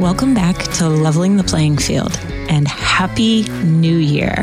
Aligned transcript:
Welcome 0.00 0.34
back 0.34 0.58
to 0.74 0.90
Leveling 0.90 1.38
the 1.38 1.42
Playing 1.42 1.78
Field 1.78 2.14
and 2.50 2.68
Happy 2.68 3.44
New 3.64 3.96
Year. 3.96 4.34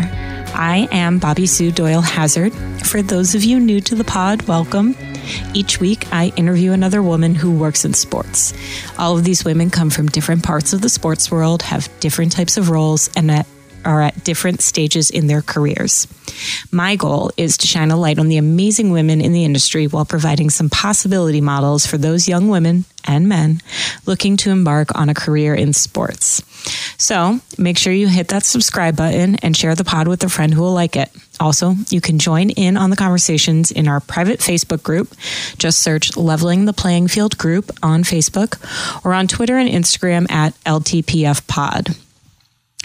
I 0.56 0.88
am 0.92 1.20
Bobby 1.20 1.46
Sue 1.46 1.72
Doyle 1.72 2.02
Hazard. 2.02 2.52
For 2.84 3.04
those 3.04 3.36
of 3.36 3.44
you 3.44 3.60
new 3.60 3.80
to 3.82 3.94
the 3.94 4.04
pod, 4.04 4.42
welcome. 4.48 4.96
Each 5.54 5.80
week, 5.80 6.12
I 6.12 6.34
interview 6.38 6.72
another 6.72 7.04
woman 7.04 7.36
who 7.36 7.56
works 7.56 7.86
in 7.86 7.94
sports. 7.94 8.56
All 8.98 9.16
of 9.16 9.26
these 9.26 9.46
women 9.46 9.70
come 9.70 9.92
from 9.92 10.08
different 10.08 10.42
parts 10.44 10.74
of 10.74 10.82
the 10.82 10.90
sports 10.90 11.30
world, 11.30 11.62
have 11.62 11.88
different 12.00 12.32
types 12.32 12.58
of 12.58 12.72
roles, 12.72 13.12
and 13.16 13.30
are 13.86 14.02
at 14.02 14.24
different 14.24 14.62
stages 14.62 15.10
in 15.10 15.28
their 15.28 15.42
careers. 15.42 16.08
My 16.72 16.96
goal 16.96 17.32
is 17.38 17.58
to 17.58 17.68
shine 17.68 17.92
a 17.92 17.98
light 17.98 18.20
on 18.20 18.28
the 18.28 18.38
amazing 18.38 18.92
women 18.92 19.22
in 19.22 19.34
the 19.34 19.44
industry 19.44 19.88
while 19.88 20.06
providing 20.06 20.50
some 20.50 20.70
possibility 20.70 21.42
models 21.42 21.86
for 21.86 21.98
those 21.98 22.28
young 22.28 22.48
women 22.48 22.86
and 23.06 23.28
men 23.28 23.62
looking 24.06 24.38
to 24.38 24.50
embark 24.50 24.98
on 24.98 25.10
a 25.10 25.14
career 25.14 25.54
in 25.54 25.74
sports. 25.74 26.42
So 26.98 27.40
make 27.58 27.78
sure 27.78 27.92
you 27.92 28.08
hit 28.08 28.30
that 28.30 28.44
subscribe 28.44 28.96
button 28.96 29.36
and 29.38 29.56
share 29.56 29.76
the 29.76 29.84
pod 29.84 30.08
with 30.08 30.24
a 30.24 30.30
friend 30.30 30.54
who 30.54 30.62
will 30.62 30.74
like 30.74 30.96
it. 30.96 31.10
Also, 31.40 31.76
you 31.90 32.00
can 32.00 32.20
join 32.20 32.50
in 32.52 32.78
on 32.78 32.90
the 32.90 32.96
conversations 32.96 33.72
in 33.72 33.88
our 33.88 34.00
private 34.00 34.40
Facebook 34.40 34.84
group. 34.84 35.14
Just 35.58 35.82
search 35.82 36.16
Leveling 36.16 36.66
the 36.66 36.74
Playing 36.74 37.08
Field 37.08 37.38
group 37.38 37.72
on 37.82 38.04
Facebook 38.04 38.58
or 39.04 39.14
on 39.14 39.28
Twitter 39.28 39.58
and 39.58 39.70
Instagram 39.70 40.30
at 40.32 40.54
LTPF 40.64 41.46
Pod 41.48 41.96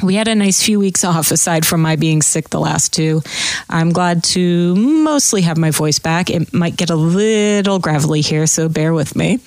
we 0.02 0.14
had 0.14 0.28
a 0.28 0.34
nice 0.34 0.62
few 0.62 0.78
weeks 0.78 1.02
off 1.02 1.30
aside 1.32 1.66
from 1.66 1.82
my 1.82 1.96
being 1.96 2.22
sick 2.22 2.50
the 2.50 2.60
last 2.60 2.92
two. 2.92 3.20
I'm 3.68 3.90
glad 3.90 4.22
to 4.24 4.74
mostly 4.76 5.42
have 5.42 5.58
my 5.58 5.72
voice 5.72 5.98
back. 5.98 6.30
It 6.30 6.52
might 6.54 6.76
get 6.76 6.90
a 6.90 6.94
little 6.94 7.80
gravelly 7.80 8.20
here, 8.20 8.46
so 8.46 8.68
bear 8.68 8.92
with 8.92 9.16
me. 9.16 9.40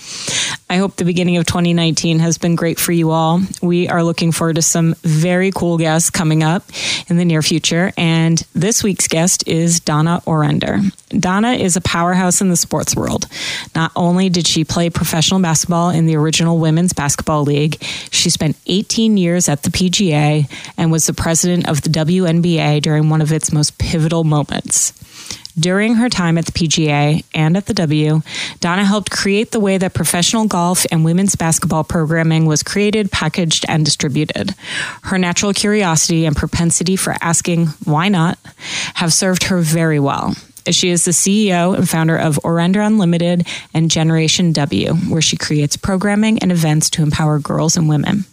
I 0.70 0.78
hope 0.78 0.96
the 0.98 1.06
beginning 1.06 1.38
of 1.38 1.46
2019 1.46 2.20
has 2.20 2.38
been 2.38 2.56
great 2.56 2.80
for 2.80 2.92
you 2.92 3.12
all. 3.12 3.42
We 3.62 3.88
are 3.88 4.04
looking 4.04 4.32
forward 4.32 4.58
to 4.58 4.62
some 4.62 4.96
very 5.04 5.52
cool 5.52 5.78
guests 5.78 6.10
coming 6.10 6.44
up 6.44 6.64
in 7.08 7.18
the 7.18 7.26
near 7.26 7.42
future. 7.42 7.94
And 7.98 8.40
this 8.54 8.84
week's 8.84 9.08
guest 9.08 9.48
is 9.48 9.80
Donna 9.80 10.22
Orender. 10.26 10.82
Donna 11.10 11.54
is 11.54 11.76
a 11.76 11.82
powerhouse 11.82 12.42
in 12.42 12.50
the 12.50 12.56
sports 12.56 12.96
world. 12.96 13.28
Not 13.76 13.92
only 13.96 14.30
did 14.30 14.48
she 14.48 14.64
play 14.64 14.90
professional 14.90 15.42
basketball 15.42 15.90
in 15.90 16.06
the 16.06 16.16
original 16.16 16.58
Women's 16.58 16.94
Basketball 16.94 17.44
League, 17.44 17.82
she 18.12 18.30
spent 18.30 18.58
18 18.68 19.18
years 19.18 19.50
at 19.50 19.64
the 19.64 19.70
PGA 19.70 20.41
and 20.78 20.92
was 20.92 21.08
the 21.08 21.14
president 21.14 21.68
of 21.68 21.82
the 21.82 21.90
WNBA 21.90 22.82
during 22.82 23.10
one 23.10 23.22
of 23.22 23.32
its 23.32 23.52
most 23.52 23.78
pivotal 23.78 24.24
moments. 24.24 24.94
During 25.60 25.96
her 25.96 26.08
time 26.08 26.38
at 26.38 26.46
the 26.46 26.54
PGA 26.54 27.26
and 27.34 27.58
at 27.58 27.66
the 27.66 27.74
W, 27.74 28.22
Donna 28.62 28.86
helped 28.86 29.12
create 29.12 29.52
the 29.52 29.60
way 29.60 29.78
that 29.78 29.94
professional 29.94 30.48
golf 30.48 30.86
and 30.92 31.04
women's 31.04 31.36
basketball 31.36 31.84
programming 31.84 32.46
was 32.46 32.64
created, 32.64 33.12
packaged, 33.12 33.66
and 33.68 33.84
distributed. 33.84 34.56
Her 35.04 35.18
natural 35.18 35.54
curiosity 35.54 36.26
and 36.26 36.36
propensity 36.36 36.96
for 36.96 37.16
asking 37.22 37.68
why 37.84 38.08
not 38.08 38.40
have 38.96 39.12
served 39.12 39.44
her 39.46 39.60
very 39.60 40.00
well. 40.00 40.36
She 40.70 40.90
is 40.90 41.06
the 41.06 41.12
CEO 41.12 41.76
and 41.76 41.90
founder 41.90 42.16
of 42.16 42.40
Orender 42.44 42.86
Unlimited 42.86 43.48
and 43.74 43.92
Generation 43.92 44.54
W, 44.54 44.94
where 44.94 45.22
she 45.22 45.36
creates 45.36 45.76
programming 45.76 46.40
and 46.40 46.52
events 46.52 46.90
to 46.92 47.04
empower 47.04 47.40
girls 47.40 47.76
and 47.76 47.90
women. 47.90 48.26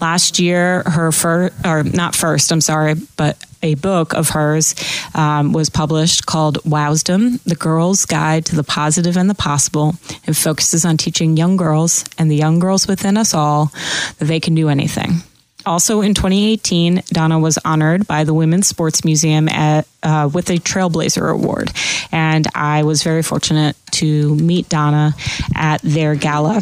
Last 0.00 0.38
year, 0.38 0.82
her 0.82 1.12
first, 1.12 1.54
or 1.64 1.82
not 1.82 2.14
first, 2.14 2.50
I'm 2.52 2.60
sorry, 2.60 2.94
but 3.16 3.38
a 3.62 3.74
book 3.74 4.12
of 4.12 4.28
hers 4.28 4.74
um, 5.14 5.52
was 5.52 5.70
published 5.70 6.26
called 6.26 6.58
Wowsdom 6.64 7.42
The 7.44 7.54
Girl's 7.54 8.04
Guide 8.04 8.44
to 8.46 8.56
the 8.56 8.62
Positive 8.62 9.16
and 9.16 9.28
the 9.28 9.34
Possible. 9.34 9.94
It 10.26 10.34
focuses 10.34 10.84
on 10.84 10.98
teaching 10.98 11.36
young 11.36 11.56
girls 11.56 12.04
and 12.18 12.30
the 12.30 12.36
young 12.36 12.58
girls 12.58 12.86
within 12.86 13.16
us 13.16 13.32
all 13.32 13.72
that 14.18 14.26
they 14.26 14.38
can 14.38 14.54
do 14.54 14.68
anything. 14.68 15.22
Also 15.66 16.02
in 16.02 16.12
2018, 16.12 17.02
Donna 17.06 17.38
was 17.38 17.58
honored 17.64 18.06
by 18.06 18.24
the 18.24 18.34
Women's 18.34 18.68
Sports 18.68 19.02
Museum 19.02 19.48
at, 19.48 19.88
uh, 20.02 20.28
with 20.32 20.50
a 20.50 20.58
Trailblazer 20.58 21.32
Award. 21.32 21.72
And 22.12 22.46
I 22.54 22.82
was 22.82 23.02
very 23.02 23.22
fortunate 23.22 23.76
to 23.92 24.34
meet 24.34 24.68
Donna 24.68 25.14
at 25.54 25.80
their 25.82 26.14
gala. 26.16 26.60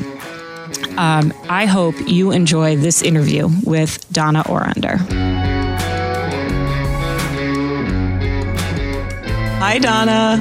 Um, 0.97 1.33
I 1.49 1.67
hope 1.67 1.95
you 2.07 2.33
enjoy 2.33 2.77
this 2.77 3.03
interview 3.03 3.49
with 3.65 4.11
Donna 4.13 4.43
Orender. 4.45 4.99
Hi, 9.59 9.79
Donna. 9.79 10.37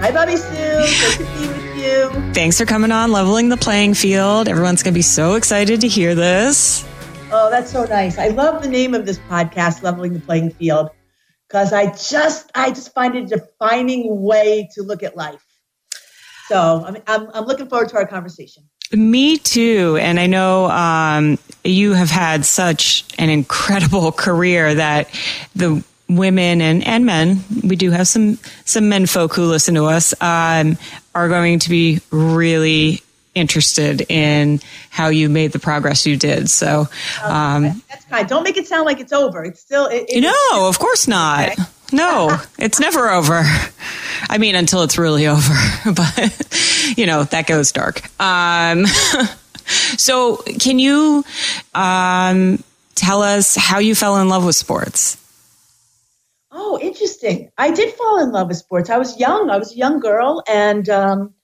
Hi, 0.00 0.12
Bobby 0.12 0.36
Sue. 0.36 0.52
Good 0.54 1.18
to 1.18 1.40
be 1.40 1.48
with 1.48 1.76
you. 1.76 2.32
Thanks 2.34 2.58
for 2.58 2.64
coming 2.64 2.92
on 2.92 3.10
Leveling 3.10 3.48
the 3.48 3.56
Playing 3.56 3.94
Field. 3.94 4.48
Everyone's 4.48 4.82
going 4.82 4.92
to 4.92 4.98
be 4.98 5.02
so 5.02 5.34
excited 5.34 5.80
to 5.80 5.88
hear 5.88 6.14
this. 6.14 6.84
Oh, 7.32 7.50
that's 7.50 7.72
so 7.72 7.84
nice. 7.84 8.16
I 8.16 8.28
love 8.28 8.62
the 8.62 8.68
name 8.68 8.94
of 8.94 9.06
this 9.06 9.18
podcast, 9.28 9.82
Leveling 9.82 10.12
the 10.12 10.20
Playing 10.20 10.50
Field, 10.50 10.90
because 11.48 11.72
I 11.72 11.86
just 11.96 12.50
I 12.54 12.68
just 12.68 12.94
find 12.94 13.16
it 13.16 13.24
a 13.24 13.38
defining 13.38 14.22
way 14.22 14.68
to 14.74 14.82
look 14.82 15.02
at 15.02 15.16
life. 15.16 15.44
So 16.46 16.84
I'm, 16.86 16.96
I'm, 17.06 17.30
I'm 17.34 17.44
looking 17.44 17.68
forward 17.68 17.88
to 17.88 17.96
our 17.96 18.06
conversation. 18.06 18.67
Me 18.92 19.36
too. 19.38 19.98
And 20.00 20.18
I 20.18 20.26
know 20.26 20.66
um, 20.70 21.38
you 21.64 21.92
have 21.92 22.10
had 22.10 22.44
such 22.44 23.04
an 23.18 23.28
incredible 23.28 24.12
career 24.26 24.74
that 24.74 25.08
the 25.54 25.84
women 26.08 26.62
and, 26.62 26.86
and 26.86 27.04
men, 27.04 27.44
we 27.62 27.76
do 27.76 27.90
have 27.90 28.08
some, 28.08 28.38
some 28.64 28.88
men 28.88 29.06
folk 29.06 29.34
who 29.34 29.44
listen 29.44 29.74
to 29.74 29.84
us, 29.84 30.14
um, 30.22 30.78
are 31.14 31.28
going 31.28 31.58
to 31.58 31.70
be 31.70 32.00
really 32.10 33.02
interested 33.34 34.04
in 34.08 34.60
how 34.90 35.08
you 35.08 35.28
made 35.28 35.52
the 35.52 35.58
progress 35.58 36.06
you 36.06 36.16
did. 36.16 36.50
So, 36.50 36.88
um, 37.22 37.82
that's 37.88 38.04
kind. 38.06 38.28
Don't 38.28 38.42
make 38.42 38.56
it 38.56 38.66
sound 38.66 38.86
like 38.86 39.00
it's 39.00 39.12
over. 39.12 39.44
It's 39.44 39.60
still. 39.60 39.86
It, 39.86 40.06
it, 40.08 40.20
no, 40.20 40.68
of 40.68 40.78
course 40.78 41.06
not. 41.06 41.52
Okay. 41.52 41.62
No, 41.92 42.38
it's 42.58 42.78
never 42.80 43.08
over. 43.08 43.42
I 44.28 44.38
mean, 44.38 44.54
until 44.54 44.82
it's 44.82 44.98
really 44.98 45.26
over, 45.26 45.54
but 45.94 46.94
you 46.96 47.06
know, 47.06 47.24
that 47.24 47.46
goes 47.46 47.72
dark. 47.72 48.02
Um, 48.20 48.86
so 49.96 50.36
can 50.58 50.78
you, 50.78 51.24
um, 51.74 52.62
tell 52.94 53.22
us 53.22 53.56
how 53.56 53.78
you 53.78 53.94
fell 53.94 54.16
in 54.16 54.28
love 54.28 54.44
with 54.44 54.56
sports? 54.56 55.16
Oh, 56.50 56.78
interesting. 56.80 57.50
I 57.56 57.70
did 57.70 57.94
fall 57.94 58.20
in 58.20 58.32
love 58.32 58.48
with 58.48 58.56
sports. 58.56 58.90
I 58.90 58.98
was 58.98 59.18
young. 59.18 59.48
I 59.48 59.56
was 59.56 59.72
a 59.72 59.76
young 59.76 60.00
girl 60.00 60.42
and, 60.48 60.88
um, 60.88 61.34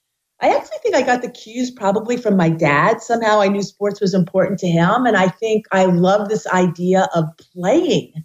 I 0.41 0.49
actually 0.49 0.79
think 0.83 0.95
I 0.95 1.01
got 1.01 1.21
the 1.21 1.29
cues 1.29 1.71
probably 1.71 2.17
from 2.17 2.35
my 2.35 2.49
dad. 2.49 3.01
Somehow 3.01 3.39
I 3.39 3.47
knew 3.47 3.61
sports 3.61 4.01
was 4.01 4.13
important 4.13 4.59
to 4.59 4.67
him. 4.67 5.05
And 5.05 5.15
I 5.15 5.29
think 5.29 5.65
I 5.71 5.85
love 5.85 6.27
this 6.27 6.45
idea 6.47 7.07
of 7.15 7.25
playing 7.37 8.24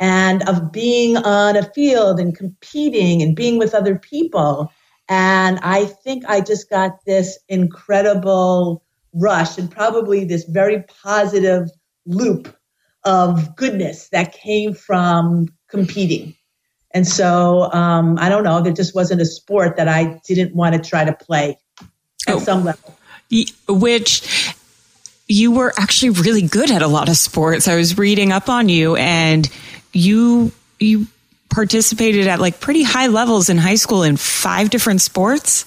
and 0.00 0.48
of 0.48 0.70
being 0.72 1.16
on 1.16 1.56
a 1.56 1.64
field 1.72 2.20
and 2.20 2.36
competing 2.36 3.22
and 3.22 3.34
being 3.34 3.58
with 3.58 3.74
other 3.74 3.98
people. 3.98 4.72
And 5.08 5.58
I 5.62 5.86
think 5.86 6.24
I 6.28 6.40
just 6.40 6.70
got 6.70 7.04
this 7.04 7.38
incredible 7.48 8.84
rush 9.14 9.58
and 9.58 9.70
probably 9.70 10.24
this 10.24 10.44
very 10.44 10.84
positive 11.02 11.68
loop 12.06 12.54
of 13.04 13.56
goodness 13.56 14.08
that 14.10 14.32
came 14.32 14.74
from 14.74 15.48
competing. 15.68 16.34
And 16.92 17.06
so 17.06 17.70
um, 17.72 18.18
I 18.18 18.28
don't 18.28 18.44
know, 18.44 18.62
there 18.62 18.72
just 18.72 18.94
wasn't 18.94 19.20
a 19.20 19.26
sport 19.26 19.76
that 19.76 19.88
I 19.88 20.20
didn't 20.26 20.54
want 20.54 20.74
to 20.74 20.88
try 20.88 21.04
to 21.04 21.12
play 21.12 21.58
at 22.26 22.34
oh, 22.34 22.38
some 22.38 22.64
level. 22.64 22.96
Which 23.68 24.54
you 25.26 25.52
were 25.52 25.72
actually 25.76 26.10
really 26.10 26.42
good 26.42 26.70
at 26.70 26.82
a 26.82 26.86
lot 26.86 27.08
of 27.08 27.16
sports. 27.16 27.68
I 27.68 27.76
was 27.76 27.98
reading 27.98 28.32
up 28.32 28.48
on 28.48 28.68
you 28.68 28.96
and 28.96 29.48
you 29.92 30.52
you 30.78 31.06
participated 31.50 32.26
at 32.26 32.40
like 32.40 32.60
pretty 32.60 32.82
high 32.82 33.06
levels 33.06 33.48
in 33.48 33.58
high 33.58 33.74
school 33.74 34.02
in 34.02 34.16
five 34.16 34.70
different 34.70 35.00
sports. 35.00 35.64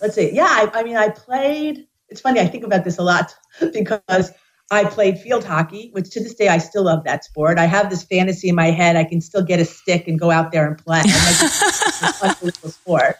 Let's 0.00 0.14
see. 0.14 0.32
Yeah, 0.32 0.44
I, 0.44 0.70
I 0.80 0.82
mean, 0.84 0.96
I 0.96 1.08
played. 1.08 1.86
It's 2.08 2.20
funny. 2.20 2.40
I 2.40 2.46
think 2.46 2.64
about 2.64 2.84
this 2.84 2.98
a 2.98 3.02
lot 3.02 3.34
because 3.72 4.32
I 4.70 4.84
played 4.84 5.18
field 5.18 5.44
hockey, 5.44 5.90
which 5.92 6.10
to 6.10 6.22
this 6.22 6.34
day 6.34 6.48
I 6.48 6.58
still 6.58 6.84
love 6.84 7.04
that 7.04 7.24
sport. 7.24 7.58
I 7.58 7.66
have 7.66 7.90
this 7.90 8.04
fantasy 8.04 8.48
in 8.48 8.54
my 8.54 8.70
head. 8.70 8.96
I 8.96 9.04
can 9.04 9.20
still 9.20 9.42
get 9.42 9.60
a 9.60 9.64
stick 9.64 10.08
and 10.08 10.18
go 10.18 10.30
out 10.30 10.52
there 10.52 10.66
and 10.66 10.78
play. 10.78 11.02
it's 11.04 12.22
unbelievable 12.22 12.70
sport. 12.70 13.16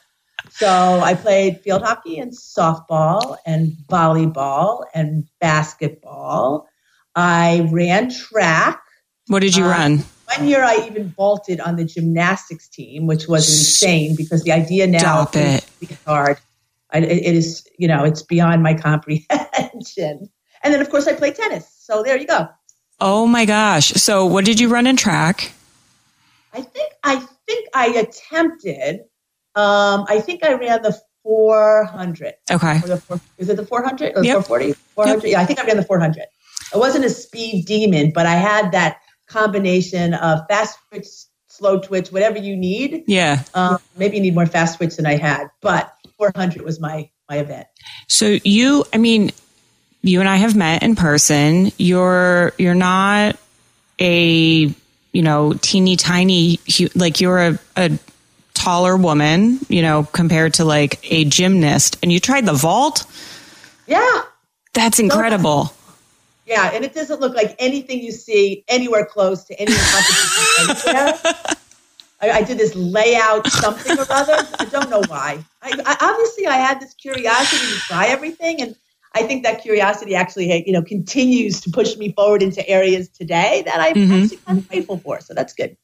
So 0.50 1.00
I 1.00 1.14
played 1.14 1.60
field 1.60 1.82
hockey 1.82 2.18
and 2.18 2.32
softball 2.32 3.36
and 3.46 3.72
volleyball 3.88 4.84
and 4.94 5.24
basketball. 5.40 6.68
I 7.14 7.68
ran 7.70 8.10
track. 8.10 8.82
What 9.26 9.40
did 9.40 9.56
you 9.56 9.64
um, 9.64 9.70
run? 9.70 10.04
One 10.36 10.46
year 10.46 10.62
I 10.62 10.76
even 10.86 11.08
vaulted 11.08 11.60
on 11.60 11.76
the 11.76 11.84
gymnastics 11.84 12.68
team, 12.68 13.06
which 13.06 13.28
was 13.28 13.48
insane 13.48 14.14
because 14.14 14.42
the 14.42 14.52
idea 14.52 14.86
now 14.86 14.98
Stop 14.98 15.36
it. 15.36 15.66
is 15.80 15.98
hard. 16.04 16.38
I, 16.92 16.98
it 16.98 17.34
is, 17.34 17.66
you 17.78 17.88
know, 17.88 18.04
it's 18.04 18.22
beyond 18.22 18.62
my 18.62 18.74
comprehension. 18.88 20.28
And 20.62 20.74
then, 20.74 20.80
of 20.80 20.90
course, 20.90 21.06
I 21.06 21.14
play 21.14 21.32
tennis. 21.32 21.66
So 21.78 22.02
there 22.02 22.18
you 22.18 22.26
go. 22.26 22.48
Oh 23.00 23.26
my 23.26 23.44
gosh! 23.44 23.92
So, 23.92 24.26
what 24.26 24.44
did 24.44 24.58
you 24.58 24.68
run 24.68 24.86
in 24.86 24.96
track? 24.96 25.52
I 26.52 26.62
think 26.62 26.92
I 27.04 27.24
think 27.46 27.68
I 27.72 27.86
attempted. 27.88 29.00
Um, 29.54 30.04
I 30.08 30.20
think 30.20 30.44
I 30.44 30.54
ran 30.54 30.82
the 30.82 30.98
400. 31.22 32.34
Okay. 32.50 32.78
The 32.80 32.96
four, 32.96 33.20
is 33.38 33.48
it 33.48 33.56
the 33.56 33.66
400 33.66 34.16
or 34.16 34.24
yep. 34.24 34.44
440? 34.46 34.72
400. 34.94 35.22
Yep. 35.22 35.32
Yeah, 35.32 35.40
I 35.40 35.44
think 35.44 35.60
I 35.60 35.66
ran 35.66 35.76
the 35.76 35.84
400. 35.84 36.24
I 36.74 36.76
wasn't 36.76 37.04
a 37.04 37.10
speed 37.10 37.66
demon, 37.66 38.12
but 38.14 38.26
I 38.26 38.34
had 38.34 38.72
that 38.72 38.98
combination 39.28 40.14
of 40.14 40.40
fast 40.48 40.78
twitch, 40.88 41.06
slow 41.48 41.80
twitch, 41.80 42.10
whatever 42.10 42.38
you 42.38 42.56
need. 42.56 43.04
Yeah. 43.06 43.42
Um, 43.54 43.78
maybe 43.96 44.16
you 44.16 44.22
need 44.22 44.34
more 44.34 44.46
fast 44.46 44.76
twitch 44.76 44.96
than 44.96 45.06
I 45.06 45.16
had, 45.16 45.48
but 45.60 45.92
400 46.16 46.62
was 46.62 46.80
my 46.80 47.10
my 47.28 47.38
event. 47.38 47.66
So 48.06 48.38
you, 48.42 48.84
I 48.92 48.98
mean, 48.98 49.30
you 50.02 50.20
and 50.20 50.28
I 50.28 50.36
have 50.36 50.56
met 50.56 50.82
in 50.82 50.96
person. 50.96 51.72
You're 51.76 52.52
you're 52.58 52.74
not 52.74 53.36
a 54.00 54.74
you 55.12 55.22
know 55.22 55.54
teeny 55.60 55.96
tiny 55.96 56.60
like 56.94 57.20
you're 57.20 57.38
a, 57.38 57.58
a 57.76 57.98
taller 58.54 58.96
woman, 58.96 59.60
you 59.68 59.82
know, 59.82 60.04
compared 60.12 60.54
to 60.54 60.64
like 60.64 60.98
a 61.10 61.24
gymnast, 61.24 61.98
and 62.02 62.12
you 62.12 62.20
tried 62.20 62.46
the 62.46 62.52
vault. 62.52 63.04
Yeah, 63.86 64.22
that's 64.74 64.98
incredible. 64.98 65.72
Yeah, 66.48 66.70
and 66.72 66.84
it 66.84 66.94
doesn't 66.94 67.20
look 67.20 67.34
like 67.34 67.54
anything 67.58 68.02
you 68.02 68.10
see 68.10 68.64
anywhere 68.68 69.04
close 69.04 69.44
to 69.44 69.60
any 69.60 69.74
competition 69.74 71.56
I, 72.20 72.30
I, 72.30 72.42
did 72.42 72.58
this 72.58 72.74
layout 72.74 73.46
something 73.46 73.96
or 73.96 74.06
other. 74.10 74.36
I 74.58 74.64
don't 74.64 74.90
know 74.90 75.02
why. 75.06 75.44
I, 75.62 75.72
I, 75.84 75.96
obviously 76.00 76.46
I 76.46 76.56
had 76.56 76.80
this 76.80 76.94
curiosity 76.94 77.64
to 77.64 77.78
try 77.80 78.06
everything, 78.06 78.60
and 78.60 78.74
I 79.14 79.22
think 79.22 79.44
that 79.44 79.62
curiosity 79.62 80.14
actually, 80.14 80.64
you 80.66 80.72
know, 80.72 80.82
continues 80.82 81.60
to 81.60 81.70
push 81.70 81.96
me 81.96 82.12
forward 82.12 82.42
into 82.42 82.66
areas 82.68 83.08
today 83.08 83.62
that 83.66 83.78
I'm 83.78 83.94
mm-hmm. 83.94 84.12
actually 84.12 84.36
kind 84.38 84.58
of 84.58 84.68
grateful 84.68 84.98
for. 84.98 85.20
So 85.20 85.34
that's 85.34 85.52
good. 85.52 85.76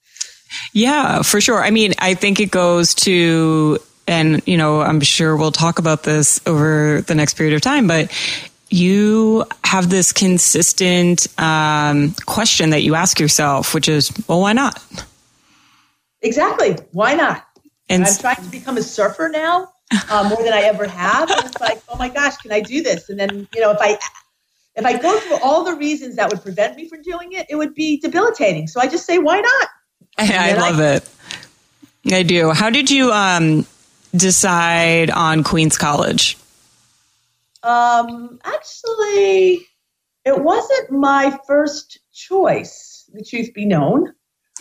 Yeah, 0.72 1.22
for 1.22 1.40
sure. 1.40 1.62
I 1.62 1.70
mean, 1.70 1.92
I 1.98 2.14
think 2.14 2.40
it 2.40 2.50
goes 2.50 2.94
to, 2.94 3.78
and, 4.08 4.42
you 4.46 4.56
know, 4.56 4.80
I'm 4.80 5.00
sure 5.00 5.36
we'll 5.36 5.52
talk 5.52 5.78
about 5.78 6.02
this 6.02 6.40
over 6.46 7.02
the 7.02 7.14
next 7.14 7.34
period 7.34 7.54
of 7.54 7.60
time, 7.60 7.86
but 7.86 8.10
you 8.74 9.44
have 9.62 9.88
this 9.88 10.12
consistent 10.12 11.26
um, 11.40 12.12
question 12.26 12.70
that 12.70 12.82
you 12.82 12.96
ask 12.96 13.20
yourself, 13.20 13.72
which 13.72 13.88
is, 13.88 14.12
well, 14.26 14.40
why 14.40 14.52
not? 14.52 14.82
Exactly. 16.22 16.76
Why 16.90 17.14
not? 17.14 17.46
And 17.88 18.04
I'm 18.04 18.16
trying 18.16 18.36
to 18.36 18.50
become 18.50 18.76
a 18.76 18.82
surfer 18.82 19.28
now 19.28 19.70
uh, 20.10 20.28
more 20.28 20.42
than 20.42 20.52
I 20.52 20.62
ever 20.62 20.88
have. 20.88 21.30
And 21.30 21.44
it's 21.44 21.60
like, 21.60 21.80
oh 21.88 21.96
my 21.96 22.08
gosh, 22.08 22.36
can 22.38 22.50
I 22.50 22.60
do 22.60 22.82
this? 22.82 23.08
And 23.08 23.20
then, 23.20 23.46
you 23.54 23.60
know, 23.60 23.70
if 23.70 23.78
I 23.80 23.96
if 24.74 24.84
I 24.84 24.98
go 24.98 25.20
through 25.20 25.38
all 25.40 25.62
the 25.62 25.76
reasons 25.76 26.16
that 26.16 26.30
would 26.30 26.42
prevent 26.42 26.76
me 26.76 26.88
from 26.88 27.02
doing 27.02 27.32
it, 27.32 27.46
it 27.48 27.54
would 27.54 27.74
be 27.74 28.00
debilitating. 28.00 28.66
So 28.66 28.80
I 28.80 28.88
just 28.88 29.06
say, 29.06 29.18
why 29.18 29.40
not? 29.40 29.68
I, 30.18 30.50
I 30.50 30.54
love 30.54 30.80
I, 30.80 30.94
it. 30.94 31.10
I 32.12 32.22
do. 32.24 32.50
How 32.50 32.70
did 32.70 32.90
you 32.90 33.12
um, 33.12 33.66
decide 34.16 35.10
on 35.10 35.44
Queens 35.44 35.78
College? 35.78 36.38
Um, 37.64 38.38
actually, 38.44 39.66
it 40.24 40.38
wasn't 40.38 40.90
my 40.90 41.36
first 41.46 41.98
choice. 42.12 43.08
The 43.12 43.24
truth 43.24 43.54
be 43.54 43.64
known, 43.64 44.12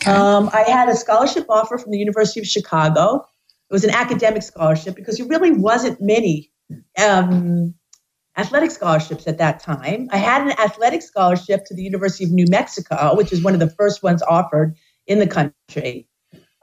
okay. 0.02 0.10
um, 0.10 0.48
I 0.52 0.62
had 0.62 0.88
a 0.88 0.96
scholarship 0.96 1.46
offer 1.48 1.76
from 1.76 1.92
the 1.92 1.98
University 1.98 2.40
of 2.40 2.46
Chicago. 2.46 3.26
It 3.70 3.72
was 3.72 3.84
an 3.84 3.90
academic 3.90 4.42
scholarship 4.42 4.96
because 4.96 5.18
there 5.18 5.26
really 5.26 5.50
wasn't 5.50 6.00
many 6.00 6.50
um, 6.98 7.74
athletic 8.36 8.70
scholarships 8.70 9.26
at 9.26 9.38
that 9.38 9.60
time. 9.60 10.08
I 10.10 10.16
had 10.16 10.42
an 10.42 10.52
athletic 10.52 11.02
scholarship 11.02 11.66
to 11.66 11.74
the 11.74 11.82
University 11.82 12.24
of 12.24 12.30
New 12.30 12.46
Mexico, 12.48 13.14
which 13.16 13.32
is 13.32 13.42
one 13.42 13.54
of 13.54 13.60
the 13.60 13.70
first 13.70 14.02
ones 14.02 14.22
offered 14.22 14.76
in 15.06 15.18
the 15.18 15.26
country. 15.26 16.08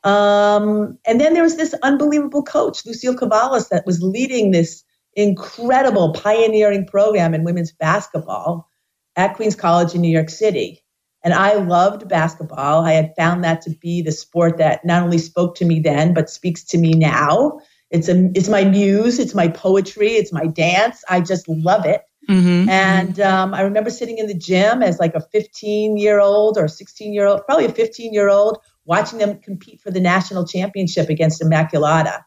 Um, 0.03 0.97
and 1.05 1.21
then 1.21 1.35
there 1.35 1.43
was 1.43 1.57
this 1.57 1.75
unbelievable 1.83 2.43
coach, 2.43 2.83
Lucille 2.85 3.15
Kyvallos, 3.15 3.69
that 3.69 3.85
was 3.85 4.01
leading 4.01 4.51
this 4.51 4.83
incredible 5.15 6.13
pioneering 6.13 6.85
program 6.85 7.33
in 7.33 7.43
women's 7.43 7.71
basketball 7.71 8.69
at 9.15 9.35
Queens 9.35 9.55
College 9.55 9.93
in 9.93 10.01
New 10.01 10.11
York 10.11 10.29
City. 10.29 10.83
And 11.23 11.33
I 11.33 11.53
loved 11.53 12.07
basketball. 12.07 12.83
I 12.83 12.93
had 12.93 13.13
found 13.15 13.43
that 13.43 13.61
to 13.63 13.69
be 13.69 14.01
the 14.01 14.11
sport 14.11 14.57
that 14.57 14.83
not 14.83 15.03
only 15.03 15.19
spoke 15.19 15.55
to 15.55 15.65
me 15.65 15.79
then, 15.79 16.13
but 16.13 16.29
speaks 16.29 16.63
to 16.65 16.77
me 16.77 16.93
now. 16.93 17.59
It's 17.91 18.09
a, 18.09 18.31
it's 18.33 18.49
my 18.49 18.63
muse, 18.63 19.19
it's 19.19 19.35
my 19.35 19.47
poetry, 19.47 20.13
it's 20.13 20.31
my 20.31 20.47
dance. 20.47 21.03
I 21.09 21.21
just 21.21 21.47
love 21.47 21.85
it. 21.85 22.01
Mm-hmm. 22.29 22.69
And 22.69 23.19
um, 23.19 23.53
I 23.53 23.61
remember 23.61 23.89
sitting 23.89 24.17
in 24.17 24.27
the 24.27 24.33
gym 24.33 24.81
as 24.81 24.99
like 24.99 25.15
a 25.15 25.21
15 25.21 25.97
year 25.97 26.19
old 26.19 26.57
or 26.57 26.67
16 26.67 27.13
year 27.13 27.27
old, 27.27 27.45
probably 27.45 27.65
a 27.65 27.71
15 27.71 28.13
year 28.13 28.29
old, 28.29 28.59
watching 28.85 29.19
them 29.19 29.39
compete 29.39 29.81
for 29.81 29.91
the 29.91 29.99
national 29.99 30.45
championship 30.47 31.09
against 31.09 31.41
Immaculata. 31.41 32.23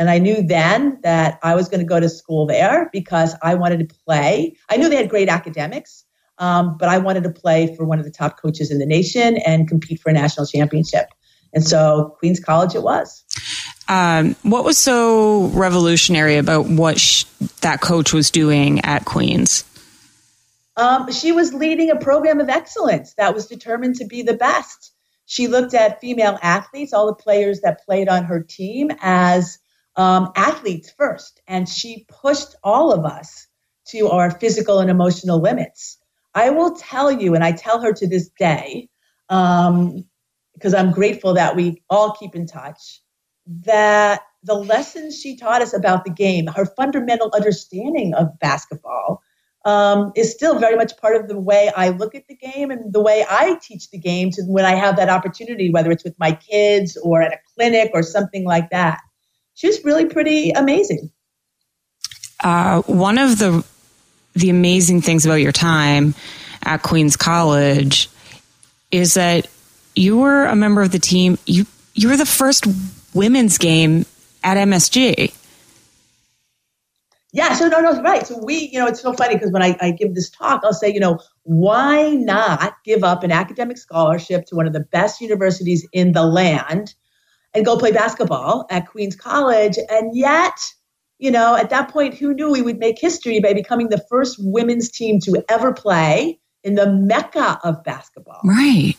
And 0.00 0.08
I 0.08 0.18
knew 0.18 0.42
then 0.42 0.98
that 1.02 1.38
I 1.42 1.54
was 1.54 1.68
going 1.68 1.80
to 1.80 1.86
go 1.86 2.00
to 2.00 2.08
school 2.08 2.46
there 2.46 2.88
because 2.90 3.34
I 3.42 3.54
wanted 3.54 3.86
to 3.86 3.94
play. 4.06 4.56
I 4.70 4.78
knew 4.78 4.88
they 4.88 4.96
had 4.96 5.10
great 5.10 5.28
academics, 5.28 6.06
um, 6.38 6.78
but 6.78 6.88
I 6.88 6.96
wanted 6.96 7.24
to 7.24 7.30
play 7.30 7.76
for 7.76 7.84
one 7.84 7.98
of 7.98 8.06
the 8.06 8.10
top 8.10 8.40
coaches 8.40 8.70
in 8.70 8.78
the 8.78 8.86
nation 8.86 9.36
and 9.44 9.68
compete 9.68 10.00
for 10.00 10.08
a 10.08 10.14
national 10.14 10.46
championship. 10.46 11.08
And 11.52 11.62
so 11.62 12.16
Queens 12.18 12.40
College 12.40 12.74
it 12.74 12.82
was. 12.82 13.22
Um, 13.88 14.36
what 14.42 14.64
was 14.64 14.78
so 14.78 15.48
revolutionary 15.48 16.38
about 16.38 16.66
what 16.66 16.98
sh- 16.98 17.24
that 17.60 17.82
coach 17.82 18.14
was 18.14 18.30
doing 18.30 18.80
at 18.86 19.04
Queens? 19.04 19.64
Um, 20.78 21.12
she 21.12 21.30
was 21.30 21.52
leading 21.52 21.90
a 21.90 21.96
program 21.96 22.40
of 22.40 22.48
excellence 22.48 23.12
that 23.18 23.34
was 23.34 23.48
determined 23.48 23.96
to 23.96 24.06
be 24.06 24.22
the 24.22 24.32
best. 24.32 24.94
She 25.26 25.46
looked 25.46 25.74
at 25.74 26.00
female 26.00 26.38
athletes, 26.40 26.94
all 26.94 27.06
the 27.06 27.22
players 27.22 27.60
that 27.60 27.84
played 27.84 28.08
on 28.08 28.24
her 28.24 28.40
team, 28.42 28.90
as 29.02 29.58
um, 30.00 30.32
athletes 30.34 30.90
first, 30.96 31.42
and 31.46 31.68
she 31.68 32.06
pushed 32.08 32.54
all 32.64 32.90
of 32.90 33.04
us 33.04 33.48
to 33.88 34.08
our 34.08 34.30
physical 34.30 34.78
and 34.78 34.90
emotional 34.90 35.42
limits. 35.42 35.98
I 36.34 36.48
will 36.48 36.74
tell 36.74 37.12
you, 37.12 37.34
and 37.34 37.44
I 37.44 37.52
tell 37.52 37.82
her 37.82 37.92
to 37.92 38.08
this 38.08 38.30
day, 38.38 38.88
um, 39.28 40.06
because 40.54 40.72
I'm 40.72 40.90
grateful 40.90 41.34
that 41.34 41.54
we 41.54 41.82
all 41.90 42.12
keep 42.12 42.34
in 42.34 42.46
touch 42.46 43.02
that 43.64 44.22
the 44.42 44.54
lessons 44.54 45.20
she 45.20 45.36
taught 45.36 45.60
us 45.60 45.74
about 45.74 46.04
the 46.04 46.10
game, 46.10 46.46
her 46.46 46.64
fundamental 46.64 47.30
understanding 47.34 48.14
of 48.14 48.38
basketball, 48.38 49.20
um, 49.66 50.12
is 50.16 50.32
still 50.32 50.58
very 50.58 50.76
much 50.76 50.96
part 50.96 51.16
of 51.16 51.28
the 51.28 51.38
way 51.38 51.70
I 51.76 51.90
look 51.90 52.14
at 52.14 52.26
the 52.26 52.36
game 52.36 52.70
and 52.70 52.90
the 52.90 53.02
way 53.02 53.26
I 53.28 53.58
teach 53.60 53.90
the 53.90 53.98
game 53.98 54.30
to 54.30 54.42
when 54.44 54.64
I 54.64 54.76
have 54.76 54.96
that 54.96 55.10
opportunity, 55.10 55.70
whether 55.70 55.90
it's 55.90 56.04
with 56.04 56.18
my 56.18 56.32
kids 56.32 56.96
or 57.02 57.20
at 57.20 57.34
a 57.34 57.38
clinic 57.54 57.90
or 57.92 58.02
something 58.02 58.46
like 58.46 58.70
that. 58.70 59.00
She's 59.60 59.84
really 59.84 60.06
pretty 60.06 60.52
amazing. 60.52 61.10
Uh, 62.42 62.80
one 62.82 63.18
of 63.18 63.38
the 63.38 63.62
the 64.32 64.48
amazing 64.48 65.02
things 65.02 65.26
about 65.26 65.34
your 65.34 65.52
time 65.52 66.14
at 66.62 66.82
Queens 66.82 67.14
College 67.14 68.08
is 68.90 69.14
that 69.14 69.48
you 69.94 70.16
were 70.16 70.46
a 70.46 70.56
member 70.56 70.80
of 70.80 70.92
the 70.92 70.98
team. 70.98 71.36
You 71.44 71.66
you 71.92 72.08
were 72.08 72.16
the 72.16 72.24
first 72.24 72.66
women's 73.12 73.58
game 73.58 74.06
at 74.42 74.56
MSG. 74.56 75.34
Yeah, 77.34 77.52
so 77.52 77.68
no, 77.68 77.80
no, 77.80 78.00
right. 78.00 78.26
So 78.26 78.42
we, 78.42 78.70
you 78.72 78.78
know, 78.78 78.86
it's 78.86 79.02
so 79.02 79.12
funny 79.12 79.34
because 79.34 79.52
when 79.52 79.62
I, 79.62 79.76
I 79.78 79.90
give 79.90 80.14
this 80.14 80.30
talk, 80.30 80.62
I'll 80.64 80.72
say, 80.72 80.90
you 80.90 81.00
know, 81.00 81.18
why 81.42 82.08
not 82.12 82.76
give 82.82 83.04
up 83.04 83.24
an 83.24 83.30
academic 83.30 83.76
scholarship 83.76 84.46
to 84.46 84.56
one 84.56 84.66
of 84.66 84.72
the 84.72 84.80
best 84.80 85.20
universities 85.20 85.86
in 85.92 86.12
the 86.12 86.24
land 86.24 86.94
and 87.54 87.64
go 87.64 87.76
play 87.76 87.92
basketball 87.92 88.66
at 88.70 88.88
Queens 88.88 89.16
College? 89.16 89.78
And 89.88 90.16
yet, 90.16 90.58
you 91.18 91.30
know, 91.30 91.56
at 91.56 91.70
that 91.70 91.90
point, 91.90 92.14
who 92.14 92.34
knew 92.34 92.50
we 92.50 92.62
would 92.62 92.78
make 92.78 92.98
history 92.98 93.40
by 93.40 93.52
becoming 93.52 93.88
the 93.88 94.02
first 94.08 94.36
women's 94.38 94.90
team 94.90 95.20
to 95.20 95.42
ever 95.48 95.72
play 95.72 96.38
in 96.62 96.74
the 96.74 96.90
mecca 96.92 97.58
of 97.64 97.82
basketball? 97.84 98.40
Right. 98.44 98.94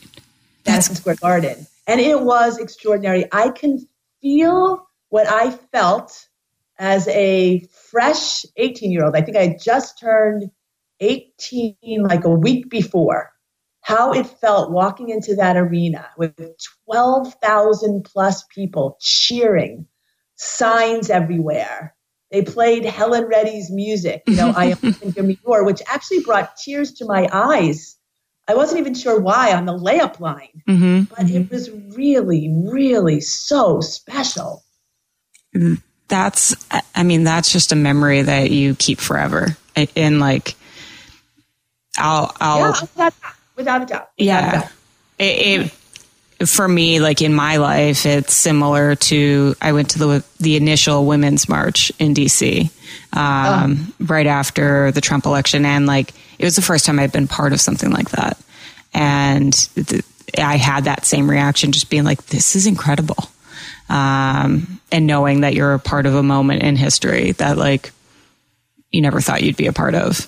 That's 0.63 0.89
Madison 0.89 0.95
Square 0.95 1.15
Garden. 1.15 1.67
And 1.87 1.99
it 1.99 2.21
was 2.21 2.57
extraordinary. 2.57 3.25
I 3.31 3.49
can 3.49 3.85
feel 4.21 4.87
what 5.09 5.27
I 5.27 5.51
felt 5.51 6.27
as 6.77 7.07
a 7.09 7.67
fresh 7.89 8.45
18 8.57 8.91
year 8.91 9.05
old. 9.05 9.15
I 9.15 9.21
think 9.21 9.37
I 9.37 9.47
had 9.47 9.61
just 9.61 9.99
turned 9.99 10.49
18 10.99 11.75
like 12.03 12.23
a 12.23 12.29
week 12.29 12.69
before. 12.69 13.31
How 13.81 14.13
it 14.13 14.27
felt 14.27 14.71
walking 14.71 15.09
into 15.09 15.35
that 15.35 15.57
arena 15.57 16.07
with 16.17 16.35
12,000 16.85 18.03
plus 18.03 18.43
people 18.43 18.97
cheering, 19.01 19.87
signs 20.35 21.09
everywhere. 21.09 21.95
They 22.31 22.43
played 22.43 22.85
Helen 22.85 23.25
Reddy's 23.25 23.69
music, 23.69 24.23
you 24.25 24.35
know, 24.35 24.53
I 24.55 24.67
am 24.67 24.77
in 25.17 25.37
Your, 25.45 25.65
which 25.65 25.81
actually 25.87 26.21
brought 26.21 26.55
tears 26.55 26.93
to 26.93 27.05
my 27.05 27.27
eyes. 27.31 27.97
I 28.47 28.55
wasn't 28.55 28.79
even 28.79 28.93
sure 28.93 29.19
why 29.19 29.53
on 29.53 29.65
the 29.65 29.77
layup 29.77 30.19
line, 30.19 30.63
mm-hmm, 30.67 31.03
but 31.03 31.25
mm-hmm. 31.25 31.37
it 31.37 31.51
was 31.51 31.69
really, 31.95 32.49
really 32.51 33.19
so 33.19 33.81
special. 33.81 34.63
That's, 36.07 36.55
I 36.95 37.03
mean, 37.03 37.23
that's 37.23 37.51
just 37.51 37.71
a 37.71 37.75
memory 37.75 38.21
that 38.21 38.51
you 38.51 38.75
keep 38.75 38.99
forever. 38.99 39.57
And 39.95 40.19
like, 40.19 40.55
I'll, 41.97 42.35
I'll, 42.39 42.89
yeah, 42.97 43.09
without, 43.61 43.81
a 43.81 43.85
doubt. 43.85 44.09
Without 44.17 44.25
yeah. 44.25 44.49
A 44.49 44.61
doubt. 44.61 44.71
It, 45.19 45.23
it, 45.61 45.71
for 46.49 46.67
me, 46.67 46.99
like 46.99 47.21
in 47.21 47.33
my 47.33 47.57
life, 47.57 48.05
it's 48.05 48.33
similar 48.33 48.95
to 48.95 49.55
I 49.61 49.73
went 49.73 49.91
to 49.91 49.99
the 49.99 50.23
the 50.39 50.55
initial 50.55 51.05
women's 51.05 51.47
march 51.47 51.91
in 51.99 52.13
DC 52.13 52.71
um, 53.13 53.93
oh. 54.01 54.05
right 54.05 54.25
after 54.25 54.91
the 54.91 55.01
Trump 55.01 55.25
election, 55.25 55.65
and 55.65 55.85
like 55.85 56.13
it 56.39 56.45
was 56.45 56.55
the 56.55 56.61
first 56.61 56.85
time 56.85 56.99
I'd 56.99 57.11
been 57.11 57.27
part 57.27 57.53
of 57.53 57.61
something 57.61 57.91
like 57.91 58.09
that. 58.11 58.39
And 58.93 59.53
I 60.37 60.57
had 60.57 60.85
that 60.85 61.05
same 61.05 61.29
reaction, 61.29 61.71
just 61.71 61.89
being 61.89 62.03
like, 62.03 62.25
this 62.27 62.55
is 62.55 62.65
incredible. 62.65 63.29
Um, 63.89 64.79
and 64.91 65.05
knowing 65.05 65.41
that 65.41 65.53
you're 65.53 65.73
a 65.73 65.79
part 65.79 66.05
of 66.05 66.15
a 66.15 66.23
moment 66.23 66.63
in 66.63 66.75
history 66.75 67.33
that 67.33 67.57
like 67.57 67.91
you 68.89 69.01
never 69.01 69.21
thought 69.21 69.43
you'd 69.43 69.57
be 69.57 69.67
a 69.67 69.73
part 69.73 69.95
of. 69.95 70.27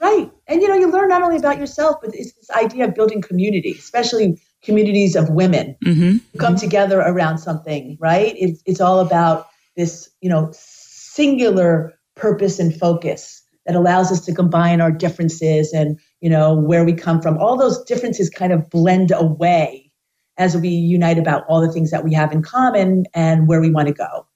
Right. 0.00 0.30
And 0.50 0.60
you 0.60 0.68
know, 0.68 0.74
you 0.74 0.90
learn 0.90 1.08
not 1.08 1.22
only 1.22 1.36
about 1.36 1.58
yourself, 1.58 1.98
but 2.02 2.12
it's 2.12 2.32
this 2.32 2.50
idea 2.50 2.84
of 2.84 2.94
building 2.94 3.22
community, 3.22 3.70
especially 3.78 4.42
communities 4.62 5.14
of 5.14 5.30
women 5.30 5.76
mm-hmm. 5.84 6.18
who 6.32 6.38
come 6.38 6.54
mm-hmm. 6.54 6.60
together 6.60 7.00
around 7.00 7.38
something, 7.38 7.96
right? 8.00 8.34
It's, 8.36 8.60
it's 8.66 8.80
all 8.80 8.98
about 8.98 9.48
this, 9.76 10.10
you 10.20 10.28
know, 10.28 10.50
singular 10.52 11.94
purpose 12.16 12.58
and 12.58 12.76
focus 12.76 13.42
that 13.64 13.76
allows 13.76 14.10
us 14.10 14.24
to 14.24 14.34
combine 14.34 14.80
our 14.80 14.90
differences 14.90 15.72
and, 15.72 15.98
you 16.20 16.28
know, 16.28 16.54
where 16.54 16.84
we 16.84 16.94
come 16.94 17.22
from. 17.22 17.38
All 17.38 17.56
those 17.56 17.82
differences 17.84 18.28
kind 18.28 18.52
of 18.52 18.68
blend 18.70 19.12
away 19.14 19.92
as 20.36 20.56
we 20.56 20.68
unite 20.68 21.18
about 21.18 21.44
all 21.48 21.60
the 21.60 21.70
things 21.72 21.92
that 21.92 22.02
we 22.02 22.12
have 22.14 22.32
in 22.32 22.42
common 22.42 23.04
and 23.14 23.46
where 23.46 23.60
we 23.60 23.70
want 23.70 23.86
to 23.86 23.94
go. 23.94 24.26